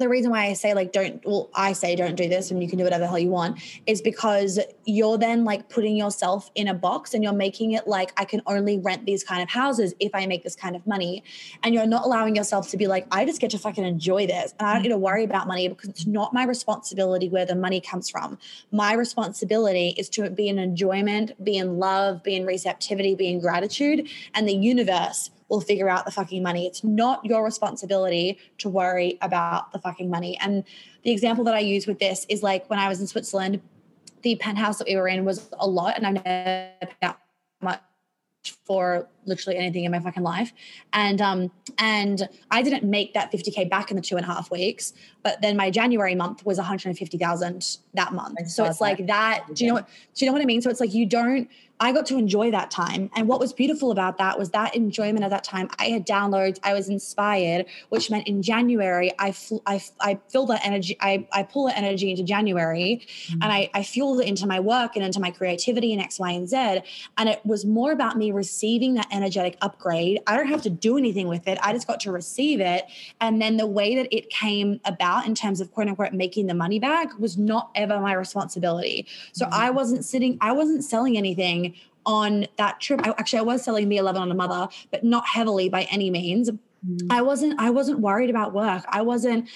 the 0.01 0.09
reason 0.09 0.31
why 0.31 0.45
I 0.45 0.53
say 0.53 0.73
like 0.73 0.91
don't 0.91 1.23
well 1.25 1.49
I 1.53 1.73
say 1.73 1.95
don't 1.95 2.15
do 2.15 2.27
this 2.27 2.51
and 2.51 2.61
you 2.61 2.67
can 2.67 2.77
do 2.77 2.83
whatever 2.83 3.03
the 3.03 3.07
hell 3.07 3.19
you 3.19 3.29
want 3.29 3.59
is 3.85 4.01
because 4.01 4.59
you're 4.85 5.17
then 5.17 5.45
like 5.45 5.69
putting 5.69 5.95
yourself 5.95 6.49
in 6.55 6.67
a 6.67 6.73
box 6.73 7.13
and 7.13 7.23
you're 7.23 7.33
making 7.33 7.71
it 7.71 7.87
like 7.87 8.11
I 8.17 8.25
can 8.25 8.41
only 8.47 8.79
rent 8.79 9.05
these 9.05 9.23
kind 9.23 9.41
of 9.41 9.49
houses 9.49 9.93
if 9.99 10.13
I 10.13 10.25
make 10.25 10.43
this 10.43 10.55
kind 10.55 10.75
of 10.75 10.85
money. 10.85 11.23
And 11.63 11.73
you're 11.73 11.85
not 11.85 12.05
allowing 12.05 12.35
yourself 12.35 12.69
to 12.71 12.77
be 12.77 12.87
like 12.87 13.05
I 13.11 13.25
just 13.25 13.39
get 13.39 13.51
to 13.51 13.59
fucking 13.59 13.85
enjoy 13.85 14.27
this 14.27 14.53
and 14.59 14.67
I 14.67 14.73
don't 14.73 14.83
need 14.83 14.89
to 14.89 14.97
worry 14.97 15.23
about 15.23 15.47
money 15.47 15.67
because 15.67 15.89
it's 15.89 16.07
not 16.07 16.33
my 16.33 16.43
responsibility 16.43 17.29
where 17.29 17.45
the 17.45 17.55
money 17.55 17.79
comes 17.79 18.09
from. 18.09 18.39
My 18.71 18.93
responsibility 18.93 19.93
is 19.97 20.09
to 20.09 20.29
be 20.29 20.49
in 20.49 20.57
enjoyment 20.57 21.31
be 21.43 21.57
in 21.57 21.77
love 21.77 22.23
be 22.23 22.35
in 22.35 22.45
receptivity 22.45 23.13
be 23.13 23.27
in 23.27 23.39
gratitude 23.39 24.09
and 24.33 24.47
the 24.47 24.55
universe 24.55 25.29
will 25.51 25.61
figure 25.61 25.89
out 25.89 26.05
the 26.05 26.11
fucking 26.11 26.41
money. 26.41 26.65
It's 26.65 26.81
not 26.81 27.23
your 27.25 27.43
responsibility 27.43 28.39
to 28.59 28.69
worry 28.69 29.17
about 29.21 29.73
the 29.73 29.79
fucking 29.79 30.09
money. 30.09 30.37
And 30.39 30.63
the 31.03 31.11
example 31.11 31.43
that 31.43 31.53
I 31.53 31.59
use 31.59 31.85
with 31.85 31.99
this 31.99 32.25
is 32.29 32.41
like 32.41 32.69
when 32.69 32.79
I 32.79 32.87
was 32.87 33.01
in 33.01 33.07
Switzerland, 33.07 33.61
the 34.21 34.37
penthouse 34.37 34.77
that 34.77 34.87
we 34.87 34.95
were 34.95 35.09
in 35.09 35.25
was 35.25 35.49
a 35.59 35.67
lot, 35.67 35.97
and 35.97 36.07
I've 36.07 36.13
never 36.13 36.71
paid 36.79 36.95
out 37.03 37.17
much 37.61 37.81
for 38.65 39.09
literally 39.25 39.57
anything 39.57 39.83
in 39.83 39.91
my 39.91 39.99
fucking 39.99 40.23
life. 40.23 40.51
And 40.93 41.21
um 41.21 41.51
and 41.77 42.27
I 42.49 42.61
didn't 42.61 42.83
make 42.83 43.13
that 43.13 43.31
50k 43.31 43.69
back 43.69 43.91
in 43.91 43.95
the 43.95 44.01
two 44.01 44.17
and 44.17 44.25
a 44.25 44.27
half 44.27 44.51
weeks, 44.51 44.93
but 45.23 45.41
then 45.41 45.57
my 45.57 45.69
January 45.69 46.15
month 46.15 46.45
was 46.45 46.57
150,000 46.57 47.77
that 47.93 48.13
month. 48.13 48.49
So 48.49 48.65
it's 48.65 48.79
that. 48.79 48.83
like 48.83 49.07
that. 49.07 49.45
Do 49.53 49.63
you 49.63 49.69
know 49.69 49.75
what 49.75 49.87
do 50.15 50.25
you 50.25 50.29
know 50.29 50.33
what 50.33 50.41
I 50.41 50.45
mean? 50.45 50.61
So 50.61 50.69
it's 50.69 50.79
like 50.79 50.93
you 50.93 51.05
don't 51.05 51.49
I 51.81 51.91
got 51.91 52.05
to 52.05 52.17
enjoy 52.17 52.51
that 52.51 52.69
time. 52.69 53.09
And 53.15 53.27
what 53.27 53.39
was 53.39 53.53
beautiful 53.53 53.89
about 53.89 54.19
that 54.19 54.37
was 54.37 54.51
that 54.51 54.75
enjoyment 54.75 55.25
of 55.25 55.31
that 55.31 55.43
time. 55.43 55.67
I 55.79 55.85
had 55.85 56.05
downloads, 56.05 56.59
I 56.63 56.73
was 56.75 56.89
inspired, 56.89 57.65
which 57.89 58.11
meant 58.11 58.27
in 58.27 58.43
January, 58.43 59.11
I, 59.17 59.31
fl- 59.31 59.63
I, 59.65 59.81
I 59.99 60.19
feel 60.29 60.45
that 60.45 60.63
energy, 60.63 60.95
I, 61.01 61.27
I 61.33 61.41
pull 61.41 61.65
that 61.65 61.77
energy 61.79 62.11
into 62.11 62.21
January 62.21 63.01
mm-hmm. 63.01 63.41
and 63.41 63.51
I, 63.51 63.71
I 63.73 63.81
fuel 63.81 64.19
it 64.19 64.27
into 64.27 64.45
my 64.45 64.59
work 64.59 64.95
and 64.95 65.03
into 65.03 65.19
my 65.19 65.31
creativity 65.31 65.91
and 65.91 65.99
X, 65.99 66.19
Y, 66.19 66.29
and 66.29 66.47
Z. 66.47 66.81
And 67.17 67.27
it 67.27 67.43
was 67.43 67.65
more 67.65 67.91
about 67.91 68.15
me 68.15 68.31
receiving 68.31 68.93
that 68.93 69.07
energetic 69.11 69.57
upgrade. 69.61 70.21
I 70.27 70.35
don't 70.37 70.47
have 70.47 70.61
to 70.63 70.69
do 70.69 70.97
anything 70.97 71.27
with 71.27 71.47
it. 71.47 71.57
I 71.61 71.73
just 71.73 71.87
got 71.87 71.99
to 72.01 72.11
receive 72.11 72.59
it. 72.59 72.85
And 73.19 73.41
then 73.41 73.57
the 73.57 73.67
way 73.67 73.95
that 73.95 74.07
it 74.15 74.29
came 74.29 74.79
about 74.85 75.25
in 75.25 75.35
terms 75.35 75.61
of 75.61 75.71
quote 75.71 75.87
unquote 75.87 76.13
making 76.13 76.47
the 76.47 76.53
money 76.53 76.79
back 76.79 77.17
was 77.19 77.37
not 77.37 77.71
ever 77.75 77.99
my 77.99 78.13
responsibility. 78.13 79.07
So 79.33 79.45
mm-hmm. 79.45 79.53
I 79.53 79.69
wasn't 79.69 80.05
sitting, 80.05 80.37
I 80.41 80.51
wasn't 80.51 80.83
selling 80.83 81.17
anything 81.17 81.75
on 82.05 82.47
that 82.57 82.79
trip. 82.79 83.01
I, 83.05 83.11
actually, 83.11 83.39
I 83.39 83.43
was 83.43 83.63
selling 83.63 83.89
Me11 83.89 84.15
on 84.15 84.31
a 84.31 84.35
mother, 84.35 84.67
but 84.91 85.03
not 85.03 85.27
heavily 85.27 85.69
by 85.69 85.83
any 85.83 86.09
means. 86.09 86.49
Mm. 86.87 87.07
I 87.11 87.21
wasn't. 87.21 87.59
I 87.59 87.69
wasn't 87.69 87.99
worried 87.99 88.29
about 88.29 88.53
work. 88.53 88.83
I 88.87 89.01
wasn't 89.01 89.49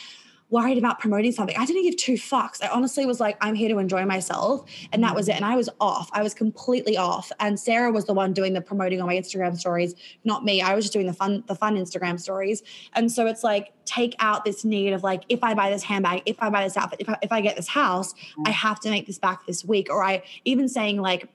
worried 0.49 0.77
about 0.77 0.99
promoting 0.99 1.31
something. 1.31 1.55
I 1.57 1.65
didn't 1.65 1.83
give 1.83 1.97
two 1.97 2.13
fucks. 2.13 2.63
I 2.63 2.67
honestly 2.67 3.05
was 3.05 3.19
like, 3.19 3.35
I'm 3.41 3.55
here 3.55 3.69
to 3.69 3.79
enjoy 3.79 4.05
myself. 4.05 4.69
And 4.93 5.03
that 5.03 5.15
was 5.15 5.27
it. 5.27 5.35
And 5.35 5.43
I 5.43 5.55
was 5.55 5.69
off. 5.81 6.09
I 6.13 6.21
was 6.21 6.33
completely 6.33 6.97
off. 6.97 7.31
And 7.39 7.59
Sarah 7.59 7.91
was 7.91 8.05
the 8.05 8.13
one 8.13 8.31
doing 8.31 8.53
the 8.53 8.61
promoting 8.61 9.01
on 9.01 9.07
my 9.07 9.15
Instagram 9.15 9.57
stories, 9.57 9.95
not 10.23 10.45
me. 10.45 10.61
I 10.61 10.75
was 10.75 10.85
just 10.85 10.93
doing 10.93 11.07
the 11.07 11.13
fun, 11.13 11.43
the 11.47 11.55
fun 11.55 11.75
Instagram 11.75 12.19
stories. 12.19 12.61
And 12.93 13.11
so 13.11 13.25
it's 13.25 13.43
like, 13.43 13.71
take 13.85 14.15
out 14.19 14.45
this 14.45 14.65
need 14.65 14.93
of 14.93 15.03
like, 15.03 15.23
if 15.29 15.43
I 15.43 15.53
buy 15.53 15.69
this 15.69 15.83
handbag, 15.83 16.23
if 16.25 16.37
I 16.39 16.49
buy 16.49 16.63
this 16.63 16.77
outfit, 16.77 17.01
if 17.01 17.09
I, 17.09 17.17
if 17.21 17.31
I 17.31 17.41
get 17.41 17.55
this 17.55 17.67
house, 17.67 18.13
mm. 18.13 18.47
I 18.47 18.51
have 18.51 18.79
to 18.81 18.89
make 18.89 19.07
this 19.07 19.19
back 19.19 19.45
this 19.45 19.63
week. 19.65 19.89
Or 19.89 20.03
I 20.03 20.23
even 20.43 20.67
saying 20.69 21.01
like, 21.01 21.29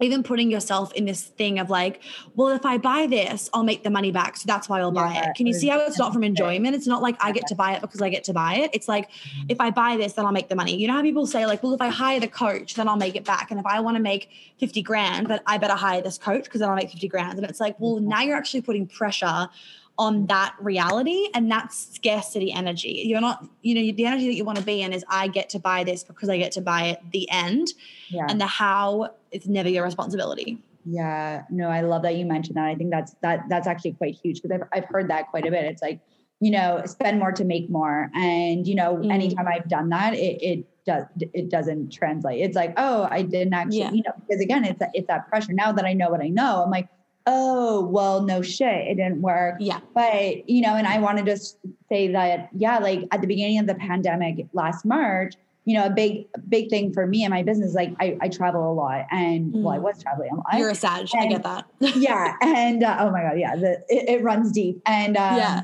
even 0.00 0.22
putting 0.22 0.50
yourself 0.50 0.92
in 0.94 1.04
this 1.04 1.22
thing 1.24 1.58
of 1.58 1.70
like, 1.70 2.02
well, 2.34 2.48
if 2.48 2.64
I 2.64 2.78
buy 2.78 3.06
this, 3.06 3.50
I'll 3.52 3.62
make 3.62 3.84
the 3.84 3.90
money 3.90 4.10
back. 4.10 4.36
So 4.36 4.44
that's 4.46 4.68
why 4.68 4.80
I'll 4.80 4.92
buy 4.92 5.12
yeah, 5.14 5.30
it. 5.30 5.36
Can 5.36 5.46
you 5.46 5.52
see 5.52 5.68
how 5.68 5.78
it's 5.80 5.98
not 5.98 6.12
from 6.12 6.24
enjoyment? 6.24 6.74
It's 6.74 6.86
not 6.86 7.02
like 7.02 7.16
I 7.20 7.32
get 7.32 7.46
to 7.48 7.54
buy 7.54 7.72
it 7.74 7.80
because 7.80 8.00
I 8.00 8.08
get 8.08 8.24
to 8.24 8.32
buy 8.32 8.54
it. 8.54 8.70
It's 8.72 8.88
like, 8.88 9.10
if 9.48 9.60
I 9.60 9.70
buy 9.70 9.96
this, 9.96 10.14
then 10.14 10.26
I'll 10.26 10.32
make 10.32 10.48
the 10.48 10.56
money. 10.56 10.76
You 10.76 10.88
know 10.88 10.94
how 10.94 11.02
people 11.02 11.26
say, 11.26 11.46
like, 11.46 11.62
well, 11.62 11.74
if 11.74 11.80
I 11.80 11.88
hire 11.88 12.20
the 12.20 12.28
coach, 12.28 12.74
then 12.74 12.88
I'll 12.88 12.96
make 12.96 13.16
it 13.16 13.24
back. 13.24 13.50
And 13.50 13.60
if 13.60 13.66
I 13.66 13.80
want 13.80 13.96
to 13.96 14.02
make 14.02 14.30
50 14.58 14.82
grand, 14.82 15.28
then 15.28 15.40
I 15.46 15.58
better 15.58 15.74
hire 15.74 16.00
this 16.00 16.18
coach 16.18 16.44
because 16.44 16.60
then 16.60 16.70
I'll 16.70 16.76
make 16.76 16.90
50 16.90 17.08
grand. 17.08 17.38
And 17.38 17.48
it's 17.48 17.60
like, 17.60 17.78
well, 17.78 17.96
mm-hmm. 17.96 18.08
now 18.08 18.22
you're 18.22 18.36
actually 18.36 18.62
putting 18.62 18.86
pressure 18.86 19.48
on 19.98 20.26
that 20.26 20.54
reality 20.60 21.28
and 21.34 21.50
that 21.50 21.72
scarcity 21.72 22.52
energy. 22.52 23.02
You're 23.04 23.20
not, 23.20 23.46
you 23.62 23.74
know, 23.74 23.94
the 23.94 24.06
energy 24.06 24.26
that 24.28 24.34
you 24.34 24.44
want 24.44 24.58
to 24.58 24.64
be 24.64 24.80
in 24.80 24.92
is 24.92 25.04
I 25.08 25.28
get 25.28 25.50
to 25.50 25.58
buy 25.58 25.84
this 25.84 26.04
because 26.04 26.28
I 26.28 26.38
get 26.38 26.52
to 26.52 26.62
buy 26.62 26.84
it, 26.84 27.00
the 27.12 27.30
end. 27.30 27.68
Yeah. 28.08 28.26
And 28.28 28.40
the 28.40 28.46
how 28.46 29.10
it's 29.30 29.46
never 29.46 29.68
your 29.68 29.84
responsibility. 29.84 30.62
Yeah, 30.84 31.42
no, 31.50 31.68
I 31.68 31.82
love 31.82 32.02
that 32.02 32.16
you 32.16 32.24
mentioned 32.24 32.56
that. 32.56 32.64
I 32.64 32.74
think 32.74 32.90
that's 32.90 33.14
that 33.20 33.44
that's 33.48 33.66
actually 33.66 33.92
quite 33.92 34.14
huge 34.14 34.40
because 34.40 34.58
I've 34.60 34.68
I've 34.72 34.88
heard 34.88 35.10
that 35.10 35.28
quite 35.28 35.46
a 35.46 35.50
bit. 35.50 35.64
It's 35.64 35.82
like, 35.82 36.00
you 36.40 36.50
know, 36.50 36.82
spend 36.86 37.18
more 37.18 37.32
to 37.32 37.44
make 37.44 37.68
more. 37.68 38.10
And 38.14 38.66
you 38.66 38.74
know, 38.74 38.96
mm. 38.96 39.12
anytime 39.12 39.46
I've 39.46 39.68
done 39.68 39.90
that, 39.90 40.14
it 40.14 40.42
it 40.42 40.84
does 40.86 41.04
it 41.20 41.50
doesn't 41.50 41.92
translate. 41.92 42.40
It's 42.40 42.56
like, 42.56 42.72
oh, 42.78 43.06
I 43.10 43.22
didn't 43.22 43.52
actually, 43.52 43.80
yeah. 43.80 43.92
you 43.92 44.02
know, 44.06 44.12
because 44.26 44.40
again, 44.40 44.64
it's 44.64 44.80
it's 44.94 45.06
that 45.08 45.28
pressure. 45.28 45.52
Now 45.52 45.72
that 45.72 45.84
I 45.84 45.92
know 45.92 46.08
what 46.08 46.22
I 46.22 46.28
know, 46.28 46.62
I'm 46.64 46.70
like, 46.70 46.88
oh, 47.26 47.84
well, 47.84 48.22
no 48.22 48.42
shit, 48.42 48.88
it 48.88 48.96
didn't 48.96 49.22
work. 49.22 49.56
Yeah. 49.60 49.80
But, 49.94 50.48
you 50.48 50.62
know, 50.62 50.74
and 50.74 50.86
I 50.86 50.98
want 50.98 51.18
to 51.18 51.24
just 51.24 51.58
say 51.88 52.08
that, 52.08 52.48
yeah, 52.56 52.78
like 52.78 53.06
at 53.12 53.20
the 53.20 53.26
beginning 53.26 53.58
of 53.58 53.66
the 53.66 53.74
pandemic 53.74 54.46
last 54.52 54.84
March, 54.84 55.34
you 55.64 55.74
know, 55.74 55.86
a 55.86 55.90
big, 55.90 56.26
big 56.48 56.70
thing 56.70 56.92
for 56.92 57.06
me 57.06 57.22
and 57.22 57.30
my 57.30 57.42
business, 57.42 57.74
like 57.74 57.94
I, 58.00 58.16
I 58.20 58.28
travel 58.28 58.72
a 58.72 58.74
lot 58.74 59.06
and 59.10 59.52
mm. 59.52 59.62
well, 59.62 59.74
I 59.74 59.78
mm. 59.78 59.82
was 59.82 60.02
traveling 60.02 60.30
a 60.32 60.36
lot. 60.36 60.46
You're 60.56 60.70
a 60.70 60.74
Sag, 60.74 61.08
and, 61.12 61.22
I 61.22 61.26
get 61.28 61.42
that. 61.42 61.66
yeah. 61.96 62.36
And 62.42 62.82
uh, 62.82 62.96
oh 63.00 63.10
my 63.10 63.22
God, 63.22 63.38
yeah, 63.38 63.56
the, 63.56 63.84
it, 63.88 64.08
it 64.08 64.22
runs 64.22 64.50
deep. 64.52 64.80
And 64.86 65.16
um, 65.16 65.36
yeah. 65.36 65.62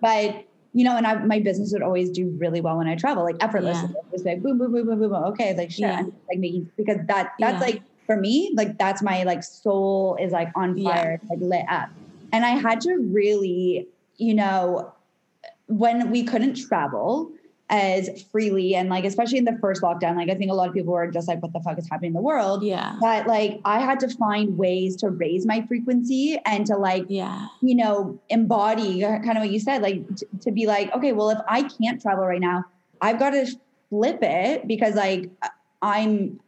But, 0.00 0.44
you 0.72 0.84
know, 0.84 0.96
and 0.96 1.06
I, 1.06 1.14
my 1.24 1.38
business 1.38 1.72
would 1.72 1.82
always 1.82 2.10
do 2.10 2.36
really 2.36 2.60
well 2.60 2.76
when 2.76 2.88
I 2.88 2.96
travel, 2.96 3.22
like 3.22 3.36
effortlessly. 3.40 3.90
Yeah. 3.94 4.10
Just 4.10 4.26
like 4.26 4.42
boom, 4.42 4.58
boom, 4.58 4.72
boom, 4.72 4.86
boom, 4.86 4.98
boom, 4.98 5.10
boom. 5.10 5.24
Okay, 5.24 5.56
like 5.56 5.70
shit, 5.70 5.80
yeah. 5.80 6.00
I'm 6.00 6.12
like 6.28 6.38
making 6.38 6.70
because 6.76 6.98
that 7.06 7.32
that's 7.38 7.54
yeah. 7.54 7.60
like 7.60 7.82
for 8.06 8.16
me, 8.16 8.52
like 8.54 8.78
that's 8.78 9.02
my 9.02 9.22
like 9.24 9.42
soul 9.42 10.16
is 10.20 10.32
like 10.32 10.48
on 10.54 10.80
fire, 10.82 11.20
yeah. 11.22 11.28
like 11.30 11.38
lit 11.40 11.64
up. 11.68 11.90
And 12.32 12.44
I 12.44 12.50
had 12.50 12.80
to 12.82 12.96
really, 12.96 13.86
you 14.16 14.34
know, 14.34 14.92
when 15.66 16.10
we 16.10 16.24
couldn't 16.24 16.54
travel 16.54 17.30
as 17.70 18.22
freely 18.30 18.74
and 18.74 18.90
like 18.90 19.04
especially 19.04 19.38
in 19.38 19.44
the 19.44 19.56
first 19.60 19.82
lockdown, 19.82 20.16
like 20.16 20.28
I 20.28 20.34
think 20.34 20.50
a 20.50 20.54
lot 20.54 20.68
of 20.68 20.74
people 20.74 20.92
were 20.92 21.10
just 21.10 21.28
like, 21.28 21.42
what 21.42 21.52
the 21.52 21.60
fuck 21.60 21.78
is 21.78 21.88
happening 21.88 22.10
in 22.10 22.14
the 22.14 22.20
world? 22.20 22.62
Yeah. 22.62 22.96
But 23.00 23.26
like 23.26 23.60
I 23.64 23.80
had 23.80 24.00
to 24.00 24.08
find 24.08 24.58
ways 24.58 24.96
to 24.96 25.08
raise 25.08 25.46
my 25.46 25.64
frequency 25.66 26.38
and 26.44 26.66
to 26.66 26.76
like, 26.76 27.06
yeah, 27.08 27.48
you 27.62 27.74
know, 27.74 28.20
embody 28.28 29.00
kind 29.00 29.30
of 29.30 29.36
what 29.38 29.50
you 29.50 29.60
said, 29.60 29.80
like 29.80 30.06
t- 30.16 30.26
to 30.40 30.52
be 30.52 30.66
like, 30.66 30.92
okay, 30.94 31.12
well, 31.12 31.30
if 31.30 31.38
I 31.48 31.62
can't 31.62 32.00
travel 32.00 32.24
right 32.26 32.40
now, 32.40 32.64
I've 33.00 33.18
got 33.18 33.30
to 33.30 33.46
flip 33.88 34.18
it 34.22 34.68
because 34.68 34.94
like 34.94 35.30
I'm 35.80 36.40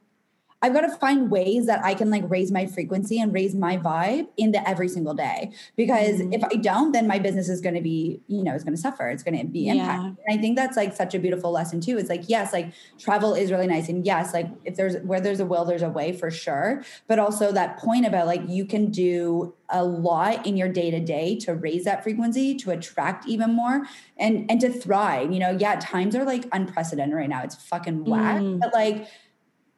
I've 0.62 0.72
got 0.72 0.80
to 0.80 0.90
find 0.96 1.30
ways 1.30 1.66
that 1.66 1.84
I 1.84 1.94
can 1.94 2.10
like 2.10 2.24
raise 2.28 2.50
my 2.50 2.66
frequency 2.66 3.20
and 3.20 3.32
raise 3.32 3.54
my 3.54 3.76
vibe 3.76 4.28
in 4.36 4.52
the 4.52 4.66
every 4.68 4.88
single 4.88 5.14
day. 5.14 5.52
Because 5.76 6.20
mm-hmm. 6.20 6.32
if 6.32 6.42
I 6.44 6.56
don't, 6.56 6.92
then 6.92 7.06
my 7.06 7.18
business 7.18 7.48
is 7.48 7.60
going 7.60 7.74
to 7.74 7.82
be, 7.82 8.20
you 8.26 8.42
know, 8.42 8.54
it's 8.54 8.64
going 8.64 8.74
to 8.74 8.80
suffer. 8.80 9.08
It's 9.08 9.22
going 9.22 9.38
to 9.38 9.44
be 9.44 9.68
impacted. 9.68 10.16
Yeah. 10.18 10.24
And 10.26 10.38
I 10.38 10.40
think 10.40 10.56
that's 10.56 10.76
like 10.76 10.94
such 10.94 11.14
a 11.14 11.18
beautiful 11.18 11.50
lesson 11.50 11.80
too. 11.80 11.98
It's 11.98 12.08
like, 12.08 12.28
yes, 12.28 12.52
like 12.52 12.72
travel 12.98 13.34
is 13.34 13.50
really 13.50 13.66
nice. 13.66 13.88
And 13.88 14.06
yes, 14.06 14.32
like 14.32 14.48
if 14.64 14.76
there's 14.76 14.96
where 14.98 15.20
there's 15.20 15.40
a 15.40 15.46
will, 15.46 15.64
there's 15.64 15.82
a 15.82 15.90
way 15.90 16.12
for 16.12 16.30
sure. 16.30 16.82
But 17.06 17.18
also 17.18 17.52
that 17.52 17.78
point 17.78 18.06
about 18.06 18.26
like 18.26 18.42
you 18.48 18.64
can 18.64 18.90
do 18.90 19.54
a 19.68 19.84
lot 19.84 20.46
in 20.46 20.56
your 20.56 20.68
day 20.68 20.90
to 20.90 21.00
day 21.00 21.36
to 21.40 21.54
raise 21.54 21.84
that 21.84 22.02
frequency, 22.02 22.54
to 22.54 22.70
attract 22.70 23.26
even 23.26 23.52
more 23.52 23.86
and 24.16 24.50
and 24.50 24.60
to 24.60 24.70
thrive. 24.70 25.32
You 25.32 25.40
know, 25.40 25.56
yeah, 25.58 25.78
times 25.80 26.16
are 26.16 26.24
like 26.24 26.46
unprecedented 26.52 27.14
right 27.14 27.28
now. 27.28 27.42
It's 27.42 27.56
fucking 27.56 28.04
whack. 28.04 28.40
Mm. 28.40 28.60
But 28.60 28.72
like 28.72 29.06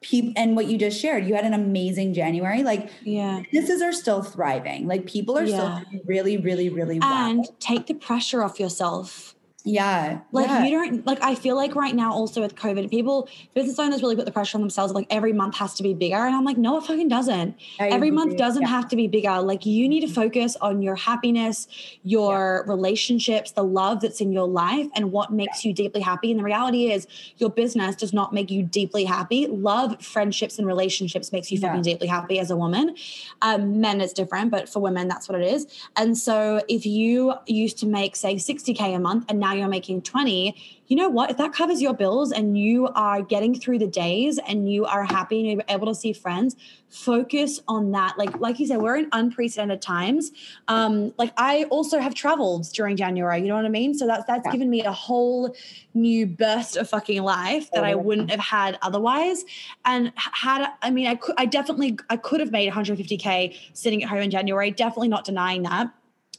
people 0.00 0.32
and 0.36 0.54
what 0.54 0.66
you 0.66 0.78
just 0.78 1.00
shared 1.00 1.26
you 1.26 1.34
had 1.34 1.44
an 1.44 1.54
amazing 1.54 2.14
january 2.14 2.62
like 2.62 2.88
yeah. 3.02 3.42
businesses 3.50 3.82
are 3.82 3.92
still 3.92 4.22
thriving 4.22 4.86
like 4.86 5.06
people 5.06 5.36
are 5.36 5.44
yeah. 5.44 5.80
still 5.80 6.00
really 6.04 6.36
really 6.36 6.68
really 6.68 7.00
well. 7.00 7.12
And 7.30 7.48
take 7.58 7.86
the 7.86 7.94
pressure 7.94 8.42
off 8.42 8.60
yourself 8.60 9.34
yeah. 9.64 10.20
Like 10.30 10.46
yeah. 10.46 10.64
you 10.64 10.70
don't 10.70 11.06
like 11.06 11.18
I 11.20 11.34
feel 11.34 11.56
like 11.56 11.74
right 11.74 11.94
now 11.94 12.12
also 12.12 12.40
with 12.40 12.54
COVID, 12.54 12.90
people 12.90 13.28
business 13.54 13.78
owners 13.78 14.02
really 14.02 14.14
put 14.14 14.24
the 14.24 14.32
pressure 14.32 14.56
on 14.56 14.62
themselves 14.62 14.92
like 14.92 15.06
every 15.10 15.32
month 15.32 15.56
has 15.56 15.74
to 15.74 15.82
be 15.82 15.94
bigger. 15.94 16.16
And 16.16 16.34
I'm 16.34 16.44
like, 16.44 16.56
no, 16.56 16.78
it 16.78 16.84
fucking 16.84 17.08
doesn't. 17.08 17.56
I 17.80 17.88
every 17.88 18.08
agree. 18.08 18.10
month 18.12 18.36
doesn't 18.36 18.62
yeah. 18.62 18.68
have 18.68 18.88
to 18.88 18.96
be 18.96 19.08
bigger. 19.08 19.40
Like 19.40 19.66
you 19.66 19.88
need 19.88 20.00
to 20.00 20.08
focus 20.08 20.56
on 20.60 20.80
your 20.80 20.94
happiness, 20.94 21.66
your 22.02 22.64
yeah. 22.64 22.72
relationships, 22.72 23.50
the 23.50 23.64
love 23.64 24.00
that's 24.00 24.20
in 24.20 24.32
your 24.32 24.46
life 24.46 24.86
and 24.94 25.12
what 25.12 25.32
makes 25.32 25.64
you 25.64 25.74
deeply 25.74 26.00
happy. 26.00 26.30
And 26.30 26.40
the 26.40 26.44
reality 26.44 26.90
is 26.90 27.06
your 27.36 27.50
business 27.50 27.96
does 27.96 28.12
not 28.12 28.32
make 28.32 28.50
you 28.50 28.62
deeply 28.62 29.04
happy. 29.04 29.48
Love, 29.48 30.00
friendships, 30.02 30.58
and 30.58 30.66
relationships 30.66 31.30
makes 31.32 31.50
you 31.50 31.58
fucking 31.58 31.82
deeply 31.82 32.06
happy 32.06 32.38
as 32.38 32.50
a 32.50 32.56
woman. 32.56 32.96
Um, 33.42 33.80
men 33.80 34.00
is 34.00 34.14
different, 34.14 34.50
but 34.50 34.68
for 34.68 34.80
women, 34.80 35.08
that's 35.08 35.28
what 35.28 35.38
it 35.38 35.46
is. 35.46 35.66
And 35.96 36.16
so 36.16 36.62
if 36.68 36.86
you 36.86 37.34
used 37.46 37.78
to 37.78 37.86
make, 37.86 38.16
say, 38.16 38.36
60K 38.36 38.96
a 38.96 38.98
month 38.98 39.26
and 39.28 39.38
now 39.38 39.57
you're 39.58 39.68
making 39.68 40.02
20, 40.02 40.54
you 40.88 40.96
know 40.96 41.08
what? 41.08 41.30
If 41.30 41.36
that 41.36 41.52
covers 41.52 41.82
your 41.82 41.94
bills 41.94 42.32
and 42.32 42.58
you 42.58 42.88
are 42.88 43.20
getting 43.20 43.54
through 43.58 43.78
the 43.78 43.86
days 43.86 44.38
and 44.48 44.70
you 44.72 44.86
are 44.86 45.04
happy 45.04 45.38
and 45.40 45.46
you're 45.46 45.64
able 45.68 45.86
to 45.86 45.94
see 45.94 46.12
friends, 46.14 46.56
focus 46.88 47.60
on 47.68 47.90
that. 47.92 48.16
Like, 48.16 48.40
like 48.40 48.58
you 48.58 48.66
said, 48.66 48.78
we're 48.78 48.96
in 48.96 49.08
unprecedented 49.12 49.82
times. 49.82 50.30
Um, 50.68 51.12
like 51.18 51.32
I 51.36 51.64
also 51.64 52.00
have 52.00 52.14
traveled 52.14 52.68
during 52.72 52.96
January, 52.96 53.40
you 53.40 53.48
know 53.48 53.56
what 53.56 53.66
I 53.66 53.70
mean? 53.70 53.94
So 53.94 54.06
that's 54.06 54.24
that's 54.24 54.46
yeah. 54.46 54.52
given 54.52 54.70
me 54.70 54.82
a 54.82 54.92
whole 54.92 55.54
new 55.92 56.26
burst 56.26 56.76
of 56.76 56.88
fucking 56.88 57.22
life 57.22 57.70
that 57.72 57.84
I 57.84 57.94
wouldn't 57.94 58.30
have 58.30 58.40
had 58.40 58.78
otherwise. 58.80 59.44
And 59.84 60.12
had 60.16 60.68
I 60.80 60.90
mean, 60.90 61.06
I 61.06 61.16
could 61.16 61.34
I 61.36 61.44
definitely 61.44 61.98
I 62.08 62.16
could 62.16 62.40
have 62.40 62.50
made 62.50 62.72
150k 62.72 63.54
sitting 63.74 64.02
at 64.02 64.08
home 64.08 64.20
in 64.20 64.30
January, 64.30 64.70
definitely 64.70 65.08
not 65.08 65.24
denying 65.24 65.64
that 65.64 65.92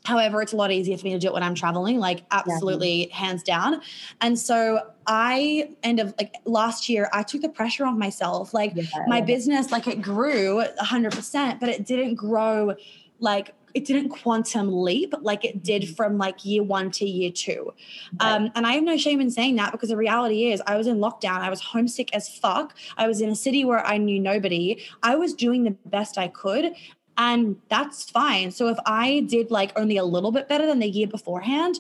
However, 0.10 0.42
it's 0.42 0.54
a 0.54 0.56
lot 0.56 0.72
easier 0.72 0.98
for 0.98 1.06
me 1.06 1.14
to 1.14 1.20
do 1.20 1.28
it 1.28 1.34
when 1.34 1.44
I'm 1.44 1.54
traveling, 1.54 2.00
like 2.00 2.24
absolutely 2.32 3.08
yeah. 3.08 3.16
hands 3.16 3.44
down. 3.44 3.80
And 4.22 4.38
so 4.40 4.82
I 5.06 5.70
end 5.84 6.00
of 6.00 6.16
like 6.18 6.34
last 6.46 6.90
year, 6.90 7.10
I 7.14 7.22
took 7.22 7.42
the 7.42 7.50
pressure 7.50 7.86
off 7.86 7.96
myself. 7.96 8.52
Like 8.52 8.72
yeah. 8.76 8.86
my 9.08 9.22
business, 9.22 9.72
like 9.72 9.86
it 9.88 10.02
grew 10.02 10.64
100%, 10.82 11.60
but 11.60 11.70
it 11.70 11.86
didn't 11.86 12.16
grow 12.16 12.76
like 13.20 13.54
it 13.76 13.86
didn't 13.86 14.10
quantum 14.10 14.82
leap 14.82 15.14
like 15.22 15.46
it 15.46 15.64
did 15.64 15.84
mm-hmm. 15.84 15.94
from 15.94 16.18
like 16.18 16.44
year 16.44 16.64
one 16.64 16.90
to 16.90 17.06
year 17.06 17.32
two. 17.32 17.72
Right. 18.20 18.32
Um, 18.32 18.52
and 18.56 18.66
I 18.66 18.74
have 18.74 18.84
no 18.84 18.98
shame 18.98 19.22
in 19.22 19.30
saying 19.30 19.58
that 19.58 19.72
because 19.72 19.90
the 19.90 19.98
reality 19.98 20.52
is 20.52 20.60
I 20.66 20.76
was 20.76 20.88
in 20.88 20.98
lockdown. 20.98 21.42
I 21.42 21.52
was 21.52 21.62
homesick 21.62 22.16
as 22.16 22.28
fuck. 22.28 22.76
I 22.98 23.08
was 23.08 23.22
in 23.22 23.30
a 23.30 23.36
city 23.36 23.64
where 23.64 23.86
I 23.86 23.98
knew 23.98 24.20
nobody. 24.20 24.82
I 25.04 25.16
was 25.16 25.36
doing 25.36 25.66
the 25.66 25.76
best 25.86 26.18
I 26.18 26.30
could 26.30 26.74
and 27.20 27.58
that's 27.68 28.10
fine. 28.10 28.50
So 28.50 28.70
if 28.70 28.78
I 28.86 29.20
did 29.28 29.52
like 29.52 29.78
only 29.78 29.98
a 29.98 30.06
little 30.06 30.32
bit 30.32 30.48
better 30.48 30.66
than 30.66 30.80
the 30.80 30.90
year 30.90 31.06
beforehand, 31.06 31.80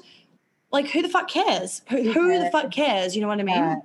like 0.72 0.88
who 0.88 1.02
the 1.02 1.08
fuck 1.08 1.30
cares? 1.30 1.82
Who, 1.90 2.12
who 2.12 2.38
the 2.38 2.52
fuck 2.52 2.72
cares? 2.72 3.16
You 3.16 3.22
know 3.22 3.30
what 3.30 3.40
I 3.40 3.44
mean? 3.44 3.56
yeah, 3.56 3.76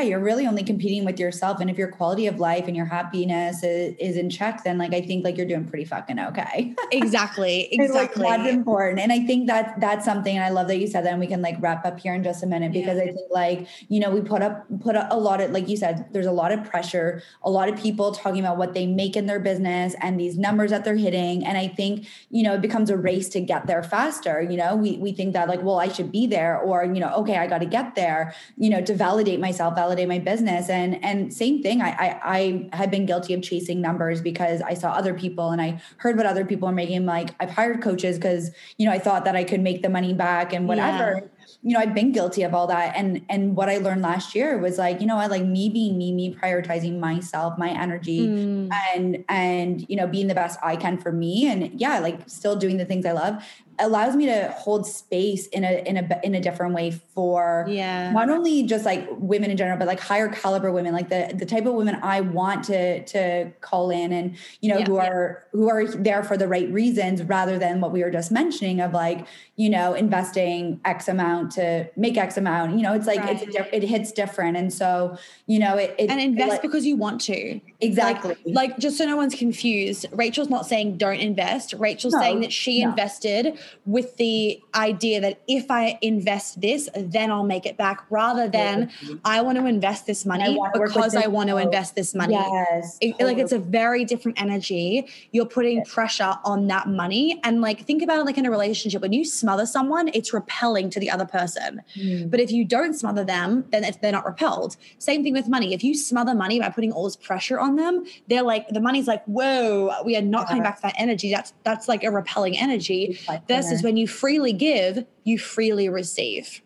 you're 0.00 0.18
really 0.18 0.46
only 0.46 0.62
competing 0.62 1.04
with 1.04 1.20
yourself. 1.20 1.60
And 1.60 1.68
if 1.68 1.76
your 1.76 1.88
quality 1.88 2.26
of 2.26 2.40
life 2.40 2.66
and 2.66 2.74
your 2.74 2.86
happiness 2.86 3.62
is, 3.62 3.94
is 4.00 4.16
in 4.16 4.30
check, 4.30 4.64
then 4.64 4.78
like 4.78 4.94
I 4.94 5.02
think 5.02 5.24
like 5.24 5.36
you're 5.36 5.46
doing 5.46 5.66
pretty 5.66 5.84
fucking 5.84 6.18
okay. 6.18 6.74
exactly. 6.90 7.68
Exactly. 7.70 8.24
like, 8.24 8.40
that's 8.40 8.50
important. 8.50 8.98
And 8.98 9.12
I 9.12 9.26
think 9.26 9.46
that 9.48 9.78
that's 9.80 10.06
something, 10.06 10.34
and 10.34 10.42
I 10.42 10.48
love 10.48 10.68
that 10.68 10.78
you 10.78 10.86
said 10.86 11.04
that, 11.04 11.10
and 11.10 11.20
we 11.20 11.26
can 11.26 11.42
like 11.42 11.56
wrap 11.60 11.84
up 11.84 12.00
here 12.00 12.14
in 12.14 12.24
just 12.24 12.42
a 12.42 12.46
minute 12.46 12.72
because 12.72 12.96
yeah. 12.96 13.04
I 13.04 13.06
think 13.08 13.30
like, 13.30 13.68
you 13.88 14.00
know, 14.00 14.10
we 14.10 14.22
put 14.22 14.40
up 14.40 14.64
put 14.80 14.96
a, 14.96 15.12
a 15.14 15.18
lot 15.18 15.42
of 15.42 15.50
like 15.50 15.68
you 15.68 15.76
said, 15.76 16.06
there's 16.12 16.24
a 16.24 16.32
lot 16.32 16.50
of 16.50 16.64
pressure, 16.64 17.22
a 17.42 17.50
lot 17.50 17.68
of 17.68 17.78
people 17.78 18.12
talking 18.12 18.40
about 18.40 18.56
what 18.56 18.72
they 18.72 18.86
make 18.86 19.16
in 19.16 19.26
their 19.26 19.40
business 19.40 19.94
and 20.00 20.18
these 20.18 20.38
numbers 20.38 20.70
that 20.70 20.84
they're 20.84 20.96
hitting. 20.96 21.44
And 21.44 21.58
I 21.58 21.68
think, 21.68 22.06
you 22.30 22.42
know, 22.42 22.54
it 22.54 22.62
becomes 22.62 22.88
a 22.88 22.96
race 22.96 23.28
to 23.30 23.40
get 23.40 23.66
there 23.66 23.82
faster. 23.82 24.40
You 24.40 24.56
know, 24.56 24.76
we 24.76 24.96
we 24.96 25.12
think 25.12 25.34
that 25.34 25.46
like, 25.46 25.62
well, 25.62 25.78
I 25.78 25.88
should 25.88 26.10
be 26.10 26.26
there, 26.26 26.58
or, 26.58 26.84
you 26.84 27.00
know, 27.00 27.12
okay, 27.16 27.36
I 27.36 27.46
got 27.46 27.58
to 27.58 27.66
get 27.66 27.94
there, 27.96 28.34
you 28.56 28.70
know, 28.70 28.80
to 28.80 28.94
validate 28.94 29.40
myself 29.40 29.73
validate 29.74 30.08
my 30.08 30.18
business. 30.18 30.68
And 30.68 31.02
and 31.04 31.32
same 31.32 31.62
thing 31.62 31.82
I, 31.82 31.90
I 31.90 32.68
i 32.72 32.76
had 32.76 32.90
been 32.90 33.06
guilty 33.06 33.34
of 33.34 33.42
chasing 33.42 33.80
numbers 33.80 34.20
because 34.20 34.62
i 34.62 34.74
saw 34.74 34.90
other 34.90 35.14
people 35.14 35.50
and 35.50 35.60
i 35.60 35.80
heard 35.98 36.16
what 36.16 36.26
other 36.26 36.44
people 36.44 36.68
are 36.68 36.72
making. 36.72 37.06
Like 37.06 37.30
i've 37.40 37.50
hired 37.50 37.82
coaches 37.82 38.16
because 38.16 38.50
you 38.78 38.86
know 38.86 38.92
i 38.92 38.98
thought 38.98 39.24
that 39.24 39.36
i 39.36 39.44
could 39.44 39.60
make 39.60 39.82
the 39.82 39.88
money 39.88 40.14
back 40.14 40.52
and 40.52 40.68
whatever. 40.68 41.20
Yeah 41.22 41.28
you 41.64 41.72
know 41.72 41.80
i've 41.80 41.94
been 41.94 42.12
guilty 42.12 42.42
of 42.42 42.54
all 42.54 42.66
that. 42.66 42.94
And 42.94 43.24
and 43.28 43.56
what 43.56 43.68
i 43.68 43.78
learned 43.78 44.02
last 44.02 44.34
year 44.34 44.58
was 44.58 44.78
like 44.78 45.00
you 45.00 45.06
know 45.06 45.16
i 45.16 45.26
like 45.26 45.44
me 45.44 45.68
being 45.68 45.96
me 45.96 46.12
me 46.12 46.34
prioritizing 46.34 46.98
myself 47.00 47.58
my 47.58 47.70
energy 47.70 48.28
mm. 48.28 48.68
and 48.94 49.24
and 49.28 49.88
you 49.88 49.96
know 49.96 50.06
being 50.06 50.28
the 50.28 50.34
best 50.34 50.58
i 50.62 50.76
can 50.76 50.98
for 50.98 51.10
me. 51.10 51.46
And 51.50 51.80
yeah 51.80 51.98
like 51.98 52.28
still 52.28 52.56
doing 52.56 52.76
the 52.76 52.84
things 52.84 53.06
i 53.06 53.12
love 53.12 53.42
allows 53.78 54.14
me 54.16 54.26
to 54.26 54.54
hold 54.56 54.86
space 54.86 55.46
in 55.48 55.64
a 55.64 55.82
in 55.88 55.96
a 55.96 56.20
in 56.22 56.34
a 56.34 56.40
different 56.40 56.74
way 56.74 56.90
for 56.90 57.66
yeah. 57.68 58.12
not 58.12 58.30
only 58.30 58.62
just 58.62 58.84
like 58.84 59.08
women 59.18 59.50
in 59.50 59.56
general 59.56 59.78
but 59.78 59.86
like 59.86 60.00
higher 60.00 60.28
caliber 60.28 60.70
women 60.70 60.92
like 60.92 61.08
the 61.08 61.32
the 61.34 61.46
type 61.46 61.66
of 61.66 61.74
women 61.74 61.98
I 62.02 62.20
want 62.20 62.64
to 62.64 63.04
to 63.04 63.50
call 63.60 63.90
in 63.90 64.12
and 64.12 64.36
you 64.60 64.70
know 64.70 64.78
yeah, 64.78 64.86
who 64.86 64.96
are 64.98 65.42
yeah. 65.42 65.58
who 65.58 65.68
are 65.68 65.86
there 65.86 66.22
for 66.22 66.36
the 66.36 66.48
right 66.48 66.70
reasons 66.70 67.22
rather 67.22 67.58
than 67.58 67.80
what 67.80 67.92
we 67.92 68.02
were 68.02 68.10
just 68.10 68.30
mentioning 68.30 68.80
of 68.80 68.92
like 68.92 69.26
you 69.56 69.70
know 69.70 69.94
investing 69.94 70.80
x 70.84 71.08
amount 71.08 71.52
to 71.52 71.88
make 71.96 72.16
x 72.16 72.36
amount. 72.36 72.76
You 72.76 72.82
know 72.82 72.94
it's 72.94 73.06
like 73.06 73.20
right. 73.20 73.42
it's 73.42 73.56
it 73.72 73.82
hits 73.82 74.12
different. 74.12 74.56
And 74.56 74.72
so 74.72 75.16
you 75.46 75.58
know 75.58 75.76
it, 75.76 75.94
it 75.98 76.10
and 76.10 76.20
invest 76.20 76.46
it 76.46 76.50
like, 76.52 76.62
because 76.62 76.86
you 76.86 76.96
want 76.96 77.20
to. 77.22 77.60
Exactly. 77.80 78.36
like, 78.46 78.70
like, 78.70 78.78
just 78.78 78.96
so 78.96 79.04
no 79.04 79.16
one's 79.16 79.34
confused 79.34 80.06
Rachel's 80.12 80.48
not 80.48 80.66
saying 80.66 80.96
don't 80.96 81.18
invest. 81.18 81.74
Rachel's 81.74 82.14
no, 82.14 82.20
saying 82.20 82.40
that 82.40 82.52
she 82.52 82.82
no. 82.82 82.90
invested 82.90 83.58
with 83.86 84.16
the 84.16 84.62
idea 84.74 85.20
that 85.20 85.40
if 85.48 85.70
I 85.70 85.98
invest 86.02 86.60
this, 86.60 86.88
then 86.94 87.30
I'll 87.30 87.44
make 87.44 87.66
it 87.66 87.76
back 87.76 88.04
rather 88.10 88.48
than 88.48 88.90
I 89.24 89.42
want 89.42 89.58
to 89.58 89.66
invest 89.66 90.06
this 90.06 90.24
money 90.24 90.58
I 90.58 90.78
because 90.78 91.14
I 91.14 91.26
want 91.26 91.50
to 91.50 91.56
invest 91.56 91.94
this 91.94 92.14
money. 92.14 92.34
Yes. 92.34 92.98
It, 93.00 93.20
like 93.20 93.38
it's 93.38 93.52
a 93.52 93.58
very 93.58 94.04
different 94.04 94.40
energy. 94.40 95.06
You're 95.32 95.46
putting 95.46 95.78
yes. 95.78 95.92
pressure 95.92 96.34
on 96.44 96.66
that 96.68 96.88
money. 96.88 97.40
And 97.44 97.60
like 97.60 97.84
think 97.84 98.02
about 98.02 98.20
it 98.20 98.24
like 98.24 98.38
in 98.38 98.46
a 98.46 98.50
relationship. 98.50 99.02
When 99.02 99.12
you 99.12 99.24
smother 99.24 99.66
someone, 99.66 100.10
it's 100.14 100.32
repelling 100.32 100.90
to 100.90 101.00
the 101.00 101.10
other 101.10 101.26
person. 101.26 101.82
Mm. 101.96 102.30
But 102.30 102.40
if 102.40 102.50
you 102.50 102.64
don't 102.64 102.94
smother 102.94 103.24
them, 103.24 103.64
then 103.70 103.84
if 103.84 104.00
they're 104.00 104.12
not 104.12 104.24
repelled. 104.24 104.76
Same 104.98 105.22
thing 105.22 105.32
with 105.32 105.48
money. 105.48 105.74
If 105.74 105.84
you 105.84 105.94
smother 105.94 106.34
money 106.34 106.60
by 106.60 106.68
putting 106.68 106.92
all 106.92 107.04
this 107.04 107.16
pressure 107.16 107.58
on 107.58 107.76
them, 107.76 108.04
they're 108.28 108.42
like 108.42 108.68
the 108.68 108.80
money's 108.80 109.06
like, 109.06 109.24
whoa, 109.24 110.02
we 110.04 110.16
are 110.16 110.22
not 110.22 110.42
yeah. 110.42 110.48
coming 110.48 110.62
back 110.62 110.76
to 110.76 110.82
that 110.82 110.94
energy. 110.98 111.30
That's 111.30 111.52
that's 111.64 111.88
like 111.88 112.04
a 112.04 112.10
repelling 112.10 112.56
energy. 112.56 113.18
Versus 113.56 113.82
when 113.82 113.96
you 113.96 114.06
freely 114.06 114.52
give, 114.52 115.04
you 115.24 115.38
freely 115.38 115.88
receive. 115.88 116.62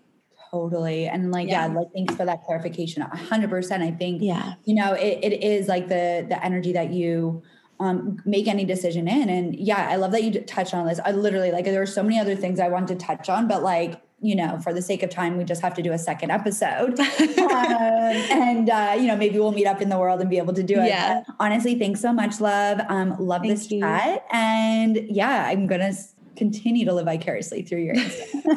Totally. 0.50 1.06
And 1.06 1.30
like, 1.30 1.48
yeah, 1.48 1.66
yeah 1.66 1.74
like 1.74 1.88
thanks 1.92 2.14
for 2.14 2.24
that 2.24 2.44
clarification. 2.44 3.02
A 3.02 3.16
hundred 3.16 3.50
percent. 3.50 3.82
I 3.82 3.90
think, 3.90 4.22
yeah, 4.22 4.54
you 4.64 4.74
know, 4.74 4.94
it, 4.94 5.18
it 5.22 5.42
is 5.42 5.68
like 5.68 5.88
the, 5.88 6.26
the 6.28 6.42
energy 6.44 6.72
that 6.72 6.90
you, 6.90 7.42
um, 7.80 8.20
make 8.24 8.48
any 8.48 8.64
decision 8.64 9.06
in. 9.06 9.28
And 9.28 9.54
yeah, 9.54 9.88
I 9.88 9.96
love 9.96 10.12
that 10.12 10.24
you 10.24 10.40
touched 10.40 10.74
on 10.74 10.86
this. 10.86 10.98
I 11.04 11.12
literally 11.12 11.52
like, 11.52 11.64
there 11.64 11.82
are 11.82 11.86
so 11.86 12.02
many 12.02 12.18
other 12.18 12.34
things 12.34 12.60
I 12.60 12.68
want 12.68 12.88
to 12.88 12.96
touch 12.96 13.28
on, 13.28 13.46
but 13.46 13.62
like, 13.62 14.02
you 14.20 14.34
know, 14.34 14.58
for 14.58 14.74
the 14.74 14.82
sake 14.82 15.04
of 15.04 15.10
time, 15.10 15.38
we 15.38 15.44
just 15.44 15.62
have 15.62 15.74
to 15.74 15.82
do 15.82 15.92
a 15.92 15.98
second 15.98 16.32
episode. 16.32 16.98
um, 17.00 17.06
and, 17.38 18.68
uh, 18.68 18.96
you 18.98 19.06
know, 19.06 19.16
maybe 19.16 19.38
we'll 19.38 19.52
meet 19.52 19.66
up 19.66 19.80
in 19.80 19.88
the 19.88 19.98
world 19.98 20.20
and 20.20 20.28
be 20.28 20.38
able 20.38 20.54
to 20.54 20.62
do 20.64 20.80
it. 20.80 20.88
Yeah. 20.88 21.22
But 21.24 21.36
honestly, 21.38 21.78
thanks 21.78 22.00
so 22.00 22.12
much, 22.12 22.40
love. 22.40 22.80
Um, 22.88 23.16
love 23.20 23.42
Thank 23.42 23.54
this 23.54 23.70
you. 23.70 23.80
chat. 23.80 24.26
And 24.32 24.96
yeah, 25.08 25.44
I'm 25.46 25.68
going 25.68 25.82
to 25.82 25.96
continue 26.38 26.86
to 26.86 26.92
live 26.92 27.06
vicariously 27.06 27.62
through 27.62 27.80
your 27.80 27.96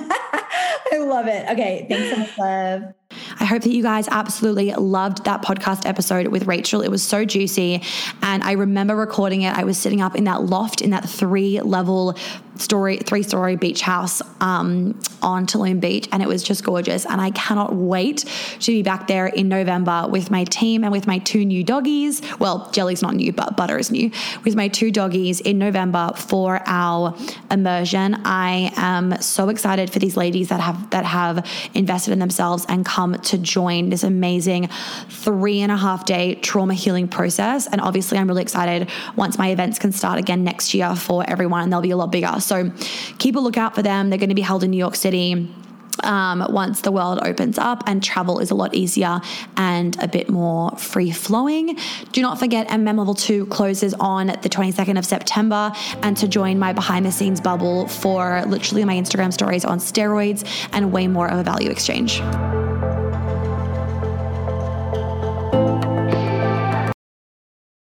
I 0.94 0.98
love 1.00 1.28
it. 1.28 1.50
Okay. 1.50 1.86
Thanks 1.90 2.10
so 2.10 2.18
much, 2.18 2.38
love. 2.38 2.94
I 3.40 3.46
hope 3.46 3.64
that 3.64 3.72
you 3.72 3.84
guys 3.84 4.08
absolutely 4.10 4.74
loved 4.74 5.26
that 5.26 5.42
podcast 5.42 5.86
episode 5.86 6.28
with 6.28 6.46
Rachel. 6.48 6.82
It 6.82 6.90
was 6.90 7.04
so 7.04 7.26
juicy. 7.26 7.82
And 8.22 8.44
I 8.44 8.54
remember 8.54 8.96
recording 8.96 9.44
it. 9.44 9.58
I 9.58 9.64
was 9.64 9.78
sitting 9.78 10.02
up 10.02 10.16
in 10.16 10.26
that 10.26 10.44
loft 10.44 10.82
in 10.82 10.92
that 10.92 11.08
three 11.08 11.62
level 11.62 12.18
story, 12.62 12.98
three 12.98 13.24
story 13.24 13.56
beach 13.56 13.82
house 13.82 14.22
um, 14.40 15.00
on 15.22 15.46
Tulum 15.46 15.80
Beach, 15.80 16.08
and 16.12 16.22
it 16.22 16.28
was 16.28 16.44
just 16.44 16.64
gorgeous. 16.64 17.06
And 17.06 17.20
I 17.20 17.32
cannot 17.32 17.76
wait 17.76 18.26
to 18.60 18.72
be 18.72 18.84
back 18.84 19.08
there 19.08 19.28
in 19.28 19.48
November 19.50 20.08
with 20.10 20.32
my 20.32 20.44
team 20.46 20.84
and 20.84 20.92
with 20.92 21.08
my 21.08 21.18
two 21.20 21.46
new 21.46 21.64
doggies. 21.64 22.22
Well, 22.40 22.70
Jelly's 22.72 23.02
not 23.02 23.16
new, 23.16 23.34
but 23.34 23.58
Butter 23.58 23.78
is 23.78 23.92
new. 23.92 24.12
With 24.44 24.56
my 24.56 24.68
two 24.68 24.92
doggies 24.92 25.42
in 25.42 25.58
November 25.58 26.12
for 26.16 26.62
our 26.66 27.18
immersion. 27.50 28.22
I 28.26 28.72
am 28.76 29.20
so 29.22 29.50
excited 29.50 29.90
for 29.90 30.00
these 30.00 30.16
ladies 30.18 30.50
that 30.50 30.60
have 30.60 30.90
that 30.92 31.06
have 31.06 31.46
invested 31.74 32.12
in 32.12 32.20
themselves 32.20 32.66
and 32.70 32.86
come 33.02 33.20
to 33.20 33.38
join 33.38 33.90
this 33.90 34.04
amazing 34.04 34.70
three 35.10 35.62
and 35.62 35.72
a 35.72 35.78
half 35.78 36.06
day 36.06 36.36
trauma 36.36 36.74
healing 36.74 37.08
process. 37.08 37.68
And 37.68 37.82
obviously, 37.82 38.18
I'm 38.18 38.28
really 38.28 38.44
excited 38.44 38.90
once 39.16 39.38
my 39.38 39.50
events 39.50 39.80
can 39.80 39.92
start 39.92 40.20
again 40.20 40.44
next 40.44 40.74
year 40.74 40.96
for 40.96 41.28
everyone, 41.28 41.64
and 41.64 41.74
they'll 41.74 41.82
be 41.82 41.92
a 41.92 41.98
lot 41.98 42.12
bigger. 42.12 42.40
So 42.40 42.72
keep 43.18 43.36
a 43.36 43.40
lookout 43.40 43.74
for 43.76 43.82
them. 43.82 44.10
They're 44.10 44.20
going 44.20 44.30
to 44.30 44.36
be 44.36 44.42
held 44.42 44.64
in 44.64 44.72
New 44.72 44.78
York 44.78 44.96
City 44.96 45.50
um, 46.04 46.46
once 46.50 46.82
the 46.82 46.92
world 46.92 47.20
opens 47.22 47.58
up 47.58 47.84
and 47.86 48.04
travel 48.04 48.40
is 48.40 48.52
a 48.52 48.56
lot 48.56 48.74
easier 48.74 49.20
and 49.58 50.02
a 50.02 50.08
bit 50.08 50.30
more 50.30 50.72
free 50.78 51.12
flowing. 51.12 51.78
Do 52.12 52.22
not 52.22 52.40
forget, 52.40 52.68
MM 52.70 52.98
Level 52.98 53.14
2 53.14 53.48
closes 53.48 53.94
on 53.96 54.28
the 54.28 54.50
22nd 54.50 54.98
of 54.98 55.06
September 55.06 55.72
and 56.02 56.16
to 56.18 56.28
join 56.28 56.60
my 56.60 56.74
behind 56.74 57.06
the 57.06 57.12
scenes 57.12 57.42
bubble 57.42 57.88
for 57.88 58.44
literally 58.46 58.86
my 58.86 58.96
Instagram 58.96 59.34
stories 59.34 59.66
on 59.66 59.80
steroids 59.80 60.46
and 60.74 60.92
way 60.92 61.08
more 61.08 61.30
of 61.30 61.40
a 61.40 61.44
value 61.44 61.70
exchange. 61.70 62.22